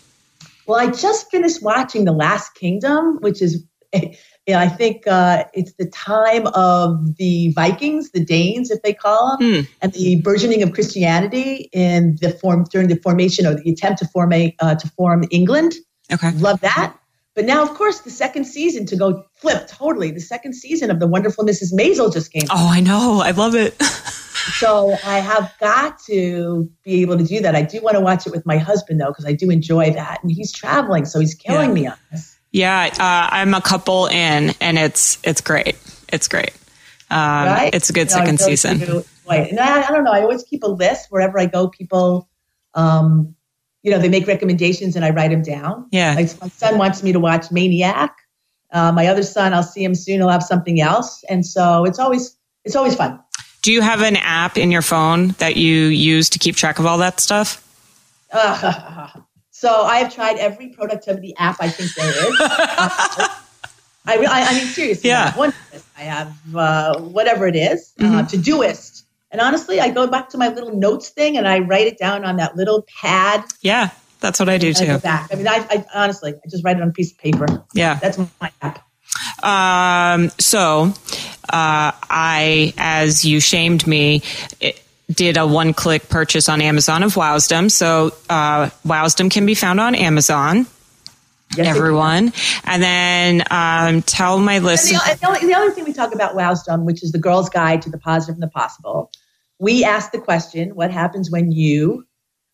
Well, 0.68 0.80
I 0.80 0.92
just 0.92 1.30
finished 1.32 1.62
watching 1.64 2.06
The 2.06 2.12
Last 2.12 2.54
Kingdom, 2.56 3.18
which 3.22 3.42
is, 3.42 3.64
yeah, 3.94 4.60
I 4.60 4.68
think 4.70 5.08
uh, 5.08 5.46
it's 5.54 5.74
the 5.74 5.88
time 5.88 6.48
of 6.54 7.18
the 7.18 7.52
Vikings, 7.54 8.12
the 8.12 8.24
Danes, 8.24 8.70
if 8.72 8.82
they 8.84 8.94
call 8.94 9.38
them, 9.38 9.54
Hmm. 9.54 9.62
and 9.82 9.94
the 9.94 10.22
burgeoning 10.22 10.62
of 10.64 10.74
Christianity 10.74 11.70
in 11.74 12.18
the 12.22 12.30
form 12.32 12.66
during 12.72 12.88
the 12.88 12.98
formation 12.98 13.46
or 13.48 13.56
the 13.56 13.70
attempt 13.72 14.00
to 14.00 14.08
form 14.08 14.32
a, 14.34 14.56
uh, 14.60 14.76
to 14.76 14.88
form 14.92 15.24
England. 15.32 15.74
Okay. 16.14 16.32
Love 16.34 16.62
that. 16.62 16.96
But 17.34 17.46
now, 17.46 17.62
of 17.64 17.74
course, 17.76 18.02
the 18.02 18.10
second 18.10 18.44
season 18.46 18.86
to 18.88 18.96
go 18.96 19.24
flip 19.36 19.68
totally. 19.68 20.12
The 20.12 20.20
second 20.20 20.54
season 20.54 20.92
of 20.92 21.00
The 21.00 21.08
Wonderful 21.08 21.46
Mrs. 21.46 21.74
Maisel 21.74 22.12
just 22.12 22.32
came. 22.34 22.44
Oh, 22.50 22.70
I 22.70 22.82
know. 22.82 23.22
I 23.24 23.32
love 23.32 23.56
it. 23.56 23.76
So 24.58 24.96
I 25.06 25.20
have 25.20 25.54
got 25.60 26.00
to 26.08 26.68
be 26.84 27.04
able 27.04 27.16
to 27.20 27.24
do 27.24 27.42
that. 27.42 27.56
I 27.56 27.62
do 27.62 27.80
want 27.80 27.96
to 27.96 28.02
watch 28.02 28.26
it 28.26 28.32
with 28.32 28.44
my 28.44 28.58
husband 28.58 29.00
though, 29.00 29.10
because 29.10 29.26
I 29.26 29.34
do 29.34 29.52
enjoy 29.52 29.92
that. 29.92 30.18
And 30.24 30.32
he's 30.32 30.52
traveling, 30.52 31.06
so 31.06 31.20
he's 31.20 31.36
killing 31.36 31.70
Yeah. 31.70 31.74
me 31.76 31.88
on 31.88 31.98
this. 32.12 32.38
yeah, 32.52 32.90
uh, 32.94 33.36
I'm 33.36 33.54
a 33.54 33.62
couple 33.62 34.08
in, 34.08 34.54
and 34.60 34.80
it's 34.80 35.20
it's 35.24 35.42
great. 35.42 35.78
It's 36.12 36.28
great. 36.28 36.54
Um, 37.12 37.20
right? 37.46 37.70
It's 37.74 37.92
a 37.92 37.94
good 37.94 38.10
You 38.10 38.16
know, 38.16 38.22
second 38.22 38.40
season. 38.40 38.78
do 38.80 38.84
enjoy 38.86 39.04
it. 39.44 39.52
And 39.52 39.60
I, 39.60 39.84
I 39.88 39.92
don't 39.92 40.04
know. 40.04 40.12
I 40.12 40.22
always 40.22 40.42
keep 40.44 40.64
a 40.64 40.68
list 40.72 41.08
wherever 41.12 41.40
I 41.40 41.46
go. 41.46 41.68
People, 41.68 42.28
um, 42.74 43.36
you 43.84 43.92
know, 43.92 43.98
they 44.00 44.10
make 44.10 44.28
recommendations 44.28 44.96
and 44.96 45.04
I 45.04 45.10
write 45.10 45.32
them 45.32 45.42
down. 45.42 45.88
Yeah. 45.92 46.14
Like 46.16 46.40
my 46.42 46.50
son 46.50 46.78
wants 46.78 47.02
me 47.04 47.12
to 47.12 47.20
watch 47.20 47.52
Maniac. 47.52 48.16
Uh, 48.72 48.92
my 48.92 49.08
other 49.08 49.24
son, 49.24 49.54
I'll 49.54 49.64
see 49.64 49.84
him 49.84 49.96
soon. 49.96 50.20
He'll 50.20 50.30
have 50.30 50.44
something 50.44 50.80
else, 50.80 51.24
and 51.30 51.46
so 51.46 51.84
it's 51.84 52.00
always 52.00 52.38
it's 52.64 52.76
always 52.76 52.96
fun. 52.96 53.20
Do 53.64 53.72
you 53.74 53.82
have 53.82 54.02
an 54.02 54.16
app 54.16 54.58
in 54.58 54.72
your 54.72 54.82
phone 54.82 55.30
that 55.40 55.58
you 55.58 55.88
use 55.88 56.30
to 56.30 56.40
keep 56.40 56.56
track 56.56 56.80
of 56.80 56.86
all 56.86 56.98
that 57.00 57.20
stuff? 57.20 57.62
Uh, 58.32 59.10
so 59.52 59.82
I 59.84 59.98
have 59.98 60.14
tried 60.14 60.38
every 60.38 60.70
productivity 60.70 61.36
app 61.38 61.58
I 61.60 61.68
think 61.70 61.94
there 61.96 62.10
is. 62.30 62.36
I, 64.04 64.18
I, 64.18 64.18
I 64.50 64.54
mean, 64.56 64.66
seriously, 64.66 65.10
Yeah. 65.10 65.24
I 65.24 65.26
have 65.28 65.38
one. 65.38 65.54
I 65.98 66.02
have 66.02 66.56
uh, 66.56 67.00
whatever 67.02 67.46
it 67.48 67.56
is, 67.56 67.94
uh, 68.00 68.04
Mhm. 68.04 68.30
Todoist. 68.32 69.01
And 69.32 69.40
honestly, 69.40 69.80
I 69.80 69.90
go 69.90 70.08
back 70.08 70.30
to 70.30 70.38
my 70.38 70.50
little 70.50 70.76
notes 70.76 71.10
thing 71.10 71.38
and 71.38 71.48
I 71.48 71.60
write 71.60 71.88
it 71.88 71.98
down 71.98 72.26
on 72.26 72.36
that 72.38 72.56
little 72.56 72.86
pad. 73.02 73.46
Yeah. 73.62 73.92
That's 74.20 74.40
what 74.40 74.50
I 74.50 74.58
do 74.58 74.70
I 74.70 74.74
too. 74.74 74.86
go 74.86 75.00
back. 75.00 75.30
I 75.32 75.36
mean, 75.36 75.48
I, 75.48 75.66
I 75.70 75.86
honestly, 75.96 76.34
I 76.34 76.48
just 76.50 76.64
write 76.64 76.78
it 76.78 76.82
on 76.82 76.90
a 76.90 76.94
piece 76.94 77.12
of 77.12 77.18
paper. 77.18 77.66
Yeah. 77.74 77.96
That's 77.96 78.20
my 78.40 78.52
app. 78.62 78.86
Um, 79.44 80.30
so, 80.38 80.94
uh, 81.50 81.92
I, 82.10 82.74
as 82.78 83.26
you 83.26 83.40
shamed 83.40 83.88
me, 83.88 84.22
it, 84.60 84.82
did 85.12 85.38
a 85.38 85.46
one 85.46 85.74
click 85.74 86.08
purchase 86.08 86.48
on 86.48 86.62
Amazon 86.62 87.04
of 87.04 87.16
Wowsdom. 87.16 87.72
So, 87.72 88.14
uh, 88.30 88.70
Wowsdom 88.86 89.32
can 89.32 89.46
be 89.46 89.56
found 89.56 89.80
on 89.80 89.96
Amazon. 89.96 90.68
Yes, 91.58 91.76
everyone. 91.76 92.32
And 92.64 92.82
then, 92.82 93.44
um, 93.52 94.04
tell 94.04 94.40
my 94.40 94.60
listeners. 94.60 95.02
the, 95.04 95.40
the, 95.40 95.48
the 95.48 95.54
other 95.54 95.72
thing 95.72 95.84
we 95.84 95.94
talk 95.94 96.14
about 96.14 96.36
Wowsdom, 96.36 96.84
which 96.84 97.04
is 97.04 97.12
the 97.12 97.20
girl's 97.20 97.50
guide 97.50 97.82
to 97.82 97.90
the 97.90 97.98
positive 97.98 98.36
and 98.36 98.44
the 98.44 98.48
possible, 98.48 99.12
we 99.62 99.84
ask 99.84 100.12
the 100.12 100.20
question 100.20 100.72
what 100.72 100.92
happens 100.92 101.30
when 101.30 101.52
you 101.52 102.04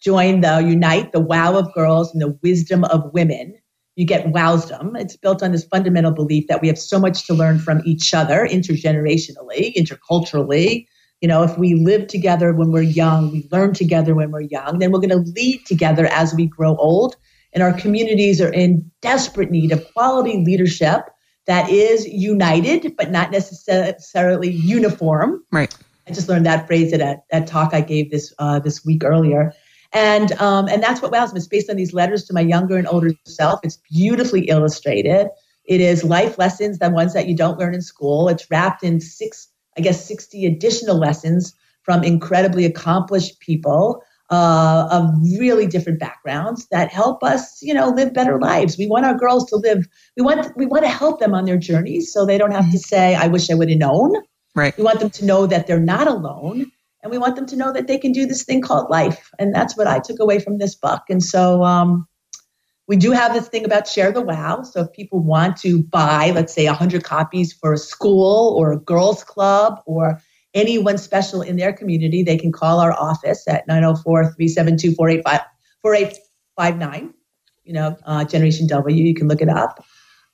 join 0.02 0.42
the 0.42 0.60
Unite, 0.60 1.14
the 1.14 1.22
Wow 1.22 1.58
of 1.58 1.74
Girls 1.74 2.14
and 2.14 2.22
the 2.22 2.38
Wisdom 2.44 2.84
of 2.84 3.12
Women? 3.14 3.58
You 3.96 4.06
get 4.06 4.28
Wowsdom. 4.28 5.00
It's 5.00 5.16
built 5.16 5.42
on 5.42 5.54
this 5.54 5.64
fundamental 5.64 6.12
belief 6.12 6.48
that 6.50 6.62
we 6.62 6.68
have 6.68 6.78
so 6.78 7.00
much 7.00 7.26
to 7.26 7.34
learn 7.34 7.60
from 7.60 7.82
each 7.86 8.14
other 8.14 8.46
intergenerationally, 8.46 9.74
interculturally. 9.76 10.86
You 11.22 11.30
know, 11.30 11.44
if 11.44 11.58
we 11.58 11.76
live 11.76 12.08
together 12.08 12.54
when 12.54 12.72
we're 12.72 12.82
young, 12.82 13.32
we 13.32 13.48
learn 13.54 13.74
together 13.74 14.14
when 14.14 14.32
we're 14.32 14.42
young, 14.42 14.80
then 14.80 14.92
we're 14.92 15.00
going 15.00 15.10
to 15.10 15.32
lead 15.32 15.66
together 15.66 16.08
as 16.08 16.36
we 16.36 16.46
grow 16.46 16.76
old. 16.76 17.16
And 17.54 17.64
our 17.64 17.74
communities 17.74 18.42
are 18.42 18.52
in 18.52 18.92
desperate 19.02 19.50
need 19.50 19.72
of 19.72 19.84
quality 19.94 20.44
leadership 20.44 21.06
that 21.48 21.70
is 21.70 22.06
united, 22.06 22.96
but 22.98 23.10
not 23.12 23.32
necessarily 23.32 24.52
uniform. 24.52 25.42
right. 25.52 25.74
I 26.08 26.14
just 26.14 26.30
learned 26.30 26.46
that 26.46 26.68
phrase 26.68 26.94
at 26.94 27.02
a, 27.02 27.22
that 27.32 27.48
talk 27.48 27.74
I 27.74 27.82
gave 27.82 28.12
this 28.12 28.34
uh, 28.40 28.60
this 28.60 28.86
week 28.86 29.04
earlier, 29.04 29.54
and 29.94 30.32
um, 30.34 30.68
and 30.68 30.82
that's 30.82 31.02
what 31.02 31.12
Wowsdom 31.12 31.38
is 31.38 31.48
based 31.48 31.70
on 31.70 31.76
these 31.76 31.94
letters 31.94 32.24
to 32.26 32.34
my 32.34 32.42
younger 32.42 32.78
and 32.78 32.88
older 32.88 33.12
self. 33.26 33.60
It's 33.64 33.78
beautifully 33.92 34.48
illustrated. 34.48 35.28
It 35.66 35.82
is 35.82 36.04
life 36.04 36.38
lessons, 36.38 36.80
the 36.80 36.90
ones 36.90 37.14
that 37.14 37.28
you 37.28 37.36
don't 37.36 37.60
learn 37.60 37.74
in 37.74 37.82
school. 37.82 38.30
It's 38.30 38.50
wrapped 38.50 38.84
in 38.84 39.02
six, 39.02 39.50
I 39.78 39.82
guess, 39.82 40.06
sixty 40.06 40.46
additional 40.46 40.98
lessons 40.98 41.54
from 41.84 42.04
incredibly 42.04 42.66
accomplished 42.66 43.40
people 43.40 44.02
uh, 44.30 44.88
of 44.92 45.10
really 45.40 45.68
different 45.68 46.00
backgrounds 46.00 46.68
that 46.68 46.90
help 46.90 47.24
us, 47.24 47.62
you 47.62 47.74
know, 47.74 47.90
live 47.90 48.14
better 48.14 48.40
lives. 48.40 48.78
We 48.78 48.88
want 48.88 49.06
our 49.06 49.14
girls 49.14 49.46
to 49.50 49.58
live. 49.58 49.88
We 50.16 50.24
want 50.24 50.56
we 50.56 50.66
want 50.66 50.84
to 50.86 50.90
help 50.90 51.20
them 51.20 51.34
on 51.34 51.46
their 51.46 51.58
journeys, 51.58 52.14
so 52.14 52.26
they 52.26 52.38
don't 52.38 52.52
have 52.52 52.72
to 52.72 52.80
say, 52.80 53.16
"I 53.16 53.28
wish 53.28 53.50
I 53.50 53.56
would 53.56 53.70
have 53.70 53.78
known." 53.78 54.16
Right. 54.58 54.76
We 54.76 54.84
want 54.84 55.00
them 55.00 55.12
to 55.12 55.26
know 55.26 55.46
that 55.46 55.68
they're 55.68 55.80
not 55.80 56.08
alone. 56.08 56.72
And 57.04 57.12
we 57.12 57.20
want 57.20 57.36
them 57.36 57.46
to 57.46 57.56
know 57.56 57.72
that 57.74 57.86
they 57.86 58.00
can 58.00 58.12
do 58.12 58.26
this 58.26 58.44
thing 58.44 58.60
called 58.60 58.90
life. 58.90 59.30
And 59.38 59.54
that's 59.54 59.78
what 59.78 59.86
I 59.86 60.00
took 60.00 60.20
away 60.20 60.40
from 60.40 60.58
this 60.58 60.74
book. 60.74 61.04
And 61.10 61.24
so 61.24 61.64
um, 61.64 62.08
we 62.88 62.96
do 62.96 63.12
have 63.12 63.34
this 63.34 63.50
thing 63.50 63.66
about 63.66 63.88
share 63.88 64.12
the 64.12 64.22
wow. 64.22 64.64
So 64.64 64.82
if 64.82 64.92
people 64.94 65.20
want 65.20 65.58
to 65.58 65.84
buy, 65.84 66.32
let's 66.32 66.56
say, 66.56 66.66
100 66.66 67.04
copies 67.04 67.54
for 67.54 67.74
a 67.74 67.78
school 67.78 68.56
or 68.58 68.72
a 68.72 68.80
girls' 68.80 69.24
club 69.24 69.80
or 69.86 70.20
anyone 70.56 70.98
special 70.98 71.44
in 71.44 71.58
their 71.58 71.72
community, 71.72 72.24
they 72.24 72.38
can 72.38 72.52
call 72.52 72.80
our 72.80 72.94
office 72.94 73.48
at 73.48 73.68
904 73.68 74.34
372 74.34 74.96
4859. 74.96 77.14
You 77.64 77.74
know, 77.74 77.96
uh, 78.06 78.26
Generation 78.26 78.66
W, 78.66 79.06
you 79.06 79.14
can 79.14 79.28
look 79.28 79.44
it 79.44 79.50
up 79.50 79.86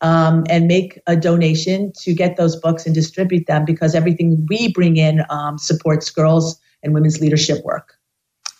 um, 0.03 0.43
and 0.49 0.67
make 0.67 0.99
a 1.07 1.15
donation 1.15 1.91
to 2.01 2.13
get 2.13 2.35
those 2.35 2.57
books 2.57 2.85
and 2.85 2.93
distribute 2.93 3.47
them 3.47 3.65
because 3.65 3.95
everything 3.95 4.45
we 4.49 4.71
bring 4.71 4.97
in 4.97 5.23
um, 5.29 5.57
supports 5.57 6.11
girls 6.11 6.59
and 6.83 6.93
women's 6.93 7.21
leadership 7.21 7.63
work. 7.63 7.97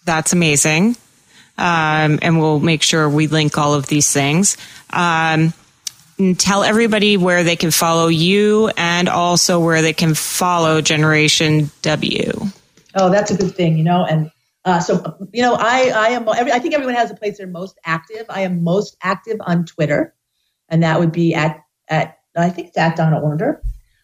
That's 0.06 0.34
amazing. 0.34 0.96
Um, 1.58 2.18
and 2.22 2.40
we'll 2.40 2.62
make 2.62 2.82
sure 2.82 3.08
we 3.08 3.28
link 3.28 3.58
all 3.58 3.74
of 3.74 3.86
these 3.88 4.12
things. 4.12 4.58
Um, 4.90 5.54
and 6.18 6.40
tell 6.40 6.64
everybody 6.64 7.18
where 7.18 7.44
they 7.44 7.56
can 7.56 7.72
follow 7.72 8.08
you 8.08 8.72
and 8.78 9.10
also 9.10 9.60
where 9.60 9.82
they 9.82 9.94
can 9.94 10.14
follow 10.14 10.80
Generation 10.82 11.70
W. 11.82 12.32
Oh, 12.96 13.10
that's 13.10 13.32
a 13.32 13.38
good 13.38 13.56
thing, 13.56 13.78
you 13.78 13.84
know. 13.84 14.06
And 14.06 14.32
uh, 14.64 14.80
so, 14.80 15.18
you 15.34 15.42
know, 15.42 15.56
I 15.56 15.92
I 15.94 16.08
am. 16.10 16.28
Every, 16.28 16.52
I 16.52 16.60
think 16.60 16.74
everyone 16.74 16.96
has 16.96 17.12
a 17.12 17.16
place 17.16 17.40
they're 17.40 17.48
most 17.48 17.80
active. 17.84 18.26
I 18.30 18.42
am 18.42 18.64
most 18.64 18.96
active 19.02 19.38
on 19.42 19.66
Twitter, 19.66 20.14
and 20.74 20.82
that 20.82 21.00
would 21.00 21.12
be 21.12 21.34
at 21.36 21.64
at 21.88 22.18
I 22.36 22.50
think 22.50 22.70
it's 22.70 22.78
at 22.78 22.96
Donna 22.96 23.22
Orender. 23.22 23.62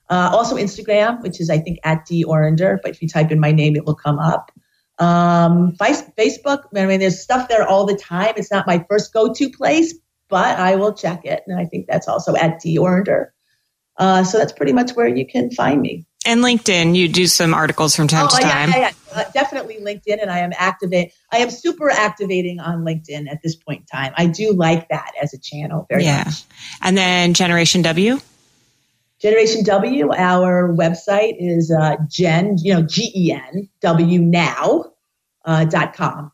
Uh, 0.10 0.30
also 0.32 0.56
Instagram, 0.56 1.22
which 1.22 1.42
is 1.42 1.50
I 1.50 1.58
think 1.58 1.80
at 1.84 2.06
D 2.06 2.24
Orender. 2.24 2.78
But 2.82 2.92
if 2.92 3.02
you 3.02 3.10
type 3.10 3.32
in 3.32 3.40
my 3.40 3.52
name, 3.52 3.76
it 3.76 3.86
will 3.86 3.96
come 3.96 4.20
up. 4.20 4.52
Um, 5.00 5.74
Facebook. 5.80 6.64
I 6.76 6.86
mean, 6.86 7.00
there's 7.00 7.22
stuff 7.22 7.50
there 7.50 7.68
all 7.68 7.86
the 7.86 7.96
time. 7.96 8.34
It's 8.38 8.52
not 8.52 8.68
my 8.68 8.86
first 8.88 9.14
go-to 9.14 9.50
place, 9.50 9.96
but 10.30 10.60
I 10.60 10.76
will 10.76 10.94
check 10.94 11.26
it, 11.26 11.42
and 11.48 11.60
I 11.60 11.66
think 11.66 11.88
that's 11.88 12.08
also 12.08 12.36
at 12.36 12.60
D 12.60 12.78
Orender. 12.78 13.28
Uh, 13.98 14.24
so 14.24 14.38
that's 14.38 14.54
pretty 14.54 14.74
much 14.74 14.92
where 14.92 15.08
you 15.08 15.26
can 15.26 15.50
find 15.52 15.82
me. 15.82 16.06
And 16.30 16.44
LinkedIn, 16.44 16.96
you 16.96 17.08
do 17.08 17.26
some 17.26 17.56
articles 17.56 17.96
from 17.96 18.08
time 18.08 18.28
Oh, 18.32 18.36
to 18.36 18.42
time. 18.44 18.70
yeah, 18.70 18.78
yeah. 18.78 18.92
Uh, 19.12 19.24
definitely 19.34 19.78
LinkedIn, 19.82 20.22
and 20.22 20.30
I 20.30 20.38
am 20.40 20.52
activate. 20.56 21.12
I 21.32 21.40
am 21.40 21.50
super 21.50 21.90
activating 21.90 22.60
on 22.60 22.86
LinkedIn 22.86 23.28
at 23.32 23.42
this 23.42 23.56
point 23.56 23.80
in 23.80 23.86
time. 23.88 24.14
I 24.16 24.28
do 24.28 24.54
like 24.54 24.88
that 24.90 25.12
as 25.20 25.34
a 25.34 25.40
channel 25.40 25.88
very 25.90 26.04
Yeah. 26.04 26.26
much. 26.26 26.44
And 26.84 26.96
then 26.96 27.34
Generation 27.34 27.82
W. 27.82 28.20
Generation 29.20 29.64
W, 29.64 30.14
our 30.14 30.72
website 30.72 31.36
is 31.40 31.72
uh, 31.72 31.96
Gen, 32.08 32.58
you 32.60 32.76
know, 32.76 32.84
G 32.84 33.12
E 33.16 33.32
N 33.34 33.68
W 33.82 34.22
now 34.22 34.86
uh, 35.46 35.66
dot 35.66 35.96
com. 35.96 36.32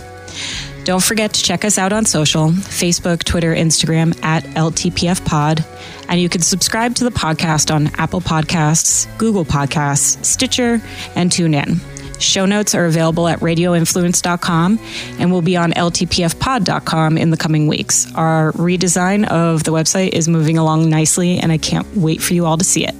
Don't 0.85 1.03
forget 1.03 1.33
to 1.33 1.41
check 1.41 1.65
us 1.65 1.79
out 1.79 1.91
on 1.91 2.05
social 2.05 2.49
Facebook, 2.49 3.23
Twitter, 3.23 3.55
Instagram 3.55 4.23
at 4.23 4.43
LTPF 4.43 5.25
Pod. 5.25 5.65
And 6.07 6.21
you 6.21 6.29
can 6.29 6.41
subscribe 6.41 6.93
to 6.95 7.03
the 7.03 7.09
podcast 7.09 7.73
on 7.73 7.87
Apple 7.95 8.21
Podcasts, 8.21 9.05
Google 9.17 9.45
Podcasts, 9.45 10.23
Stitcher, 10.23 10.79
and 11.15 11.31
TuneIn. 11.31 11.79
Show 12.21 12.45
notes 12.45 12.75
are 12.75 12.85
available 12.85 13.27
at 13.27 13.39
radioinfluence.com 13.39 14.79
and 15.17 15.31
will 15.31 15.41
be 15.41 15.57
on 15.57 15.71
ltpfpod.com 15.71 17.17
in 17.17 17.31
the 17.31 17.37
coming 17.37 17.65
weeks. 17.65 18.13
Our 18.13 18.51
redesign 18.51 19.27
of 19.27 19.63
the 19.63 19.71
website 19.71 20.09
is 20.09 20.27
moving 20.27 20.59
along 20.59 20.87
nicely, 20.87 21.39
and 21.39 21.51
I 21.51 21.57
can't 21.57 21.87
wait 21.97 22.21
for 22.21 22.35
you 22.35 22.45
all 22.45 22.57
to 22.57 22.63
see 22.63 22.85
it. 22.85 22.93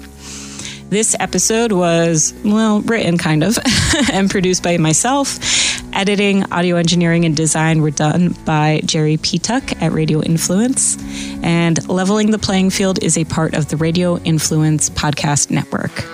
This 0.90 1.16
episode 1.20 1.72
was, 1.72 2.34
well, 2.44 2.82
written 2.82 3.18
kind 3.18 3.44
of 3.44 3.58
and 4.14 4.30
produced 4.30 4.62
by 4.62 4.78
myself. 4.78 5.40
Editing, 5.94 6.52
audio 6.52 6.76
engineering, 6.76 7.26
and 7.26 7.36
design 7.36 7.82
were 7.82 7.92
done 7.92 8.36
by 8.46 8.82
Jerry 8.86 9.18
P. 9.18 9.40
Tuck 9.40 9.82
at 9.82 9.92
Radio 9.92 10.22
Influence. 10.22 10.98
And 11.44 11.88
Leveling 11.90 12.32
the 12.32 12.40
Playing 12.40 12.70
Field 12.70 13.02
is 13.04 13.18
a 13.18 13.26
part 13.26 13.56
of 13.56 13.70
the 13.70 13.78
Radio 13.78 14.20
Influence 14.20 14.90
Podcast 14.90 15.50
Network. 15.50 16.06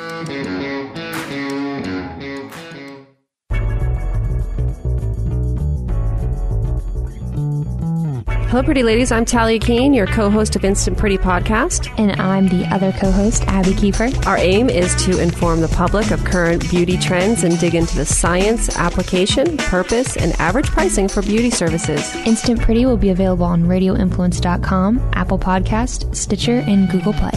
Hello, 8.51 8.63
pretty 8.63 8.83
ladies. 8.83 9.13
I'm 9.13 9.23
Talia 9.23 9.59
Keene, 9.59 9.93
your 9.93 10.07
co 10.07 10.29
host 10.29 10.57
of 10.57 10.65
Instant 10.65 10.97
Pretty 10.97 11.17
Podcast. 11.17 11.89
And 11.97 12.21
I'm 12.21 12.49
the 12.49 12.65
other 12.65 12.91
co 12.91 13.09
host, 13.09 13.45
Abby 13.47 13.71
Kiefer. 13.71 14.13
Our 14.27 14.37
aim 14.37 14.69
is 14.69 14.93
to 15.05 15.21
inform 15.21 15.61
the 15.61 15.69
public 15.69 16.11
of 16.11 16.21
current 16.25 16.69
beauty 16.69 16.97
trends 16.97 17.45
and 17.45 17.57
dig 17.61 17.75
into 17.75 17.95
the 17.95 18.05
science, 18.05 18.77
application, 18.77 19.55
purpose, 19.55 20.17
and 20.17 20.33
average 20.33 20.67
pricing 20.67 21.07
for 21.07 21.21
beauty 21.21 21.49
services. 21.49 22.13
Instant 22.25 22.59
Pretty 22.59 22.85
will 22.85 22.97
be 22.97 23.11
available 23.11 23.45
on 23.45 23.63
radioinfluence.com, 23.63 25.11
Apple 25.13 25.39
Podcast, 25.39 26.13
Stitcher, 26.13 26.59
and 26.67 26.89
Google 26.89 27.13
Play. 27.13 27.31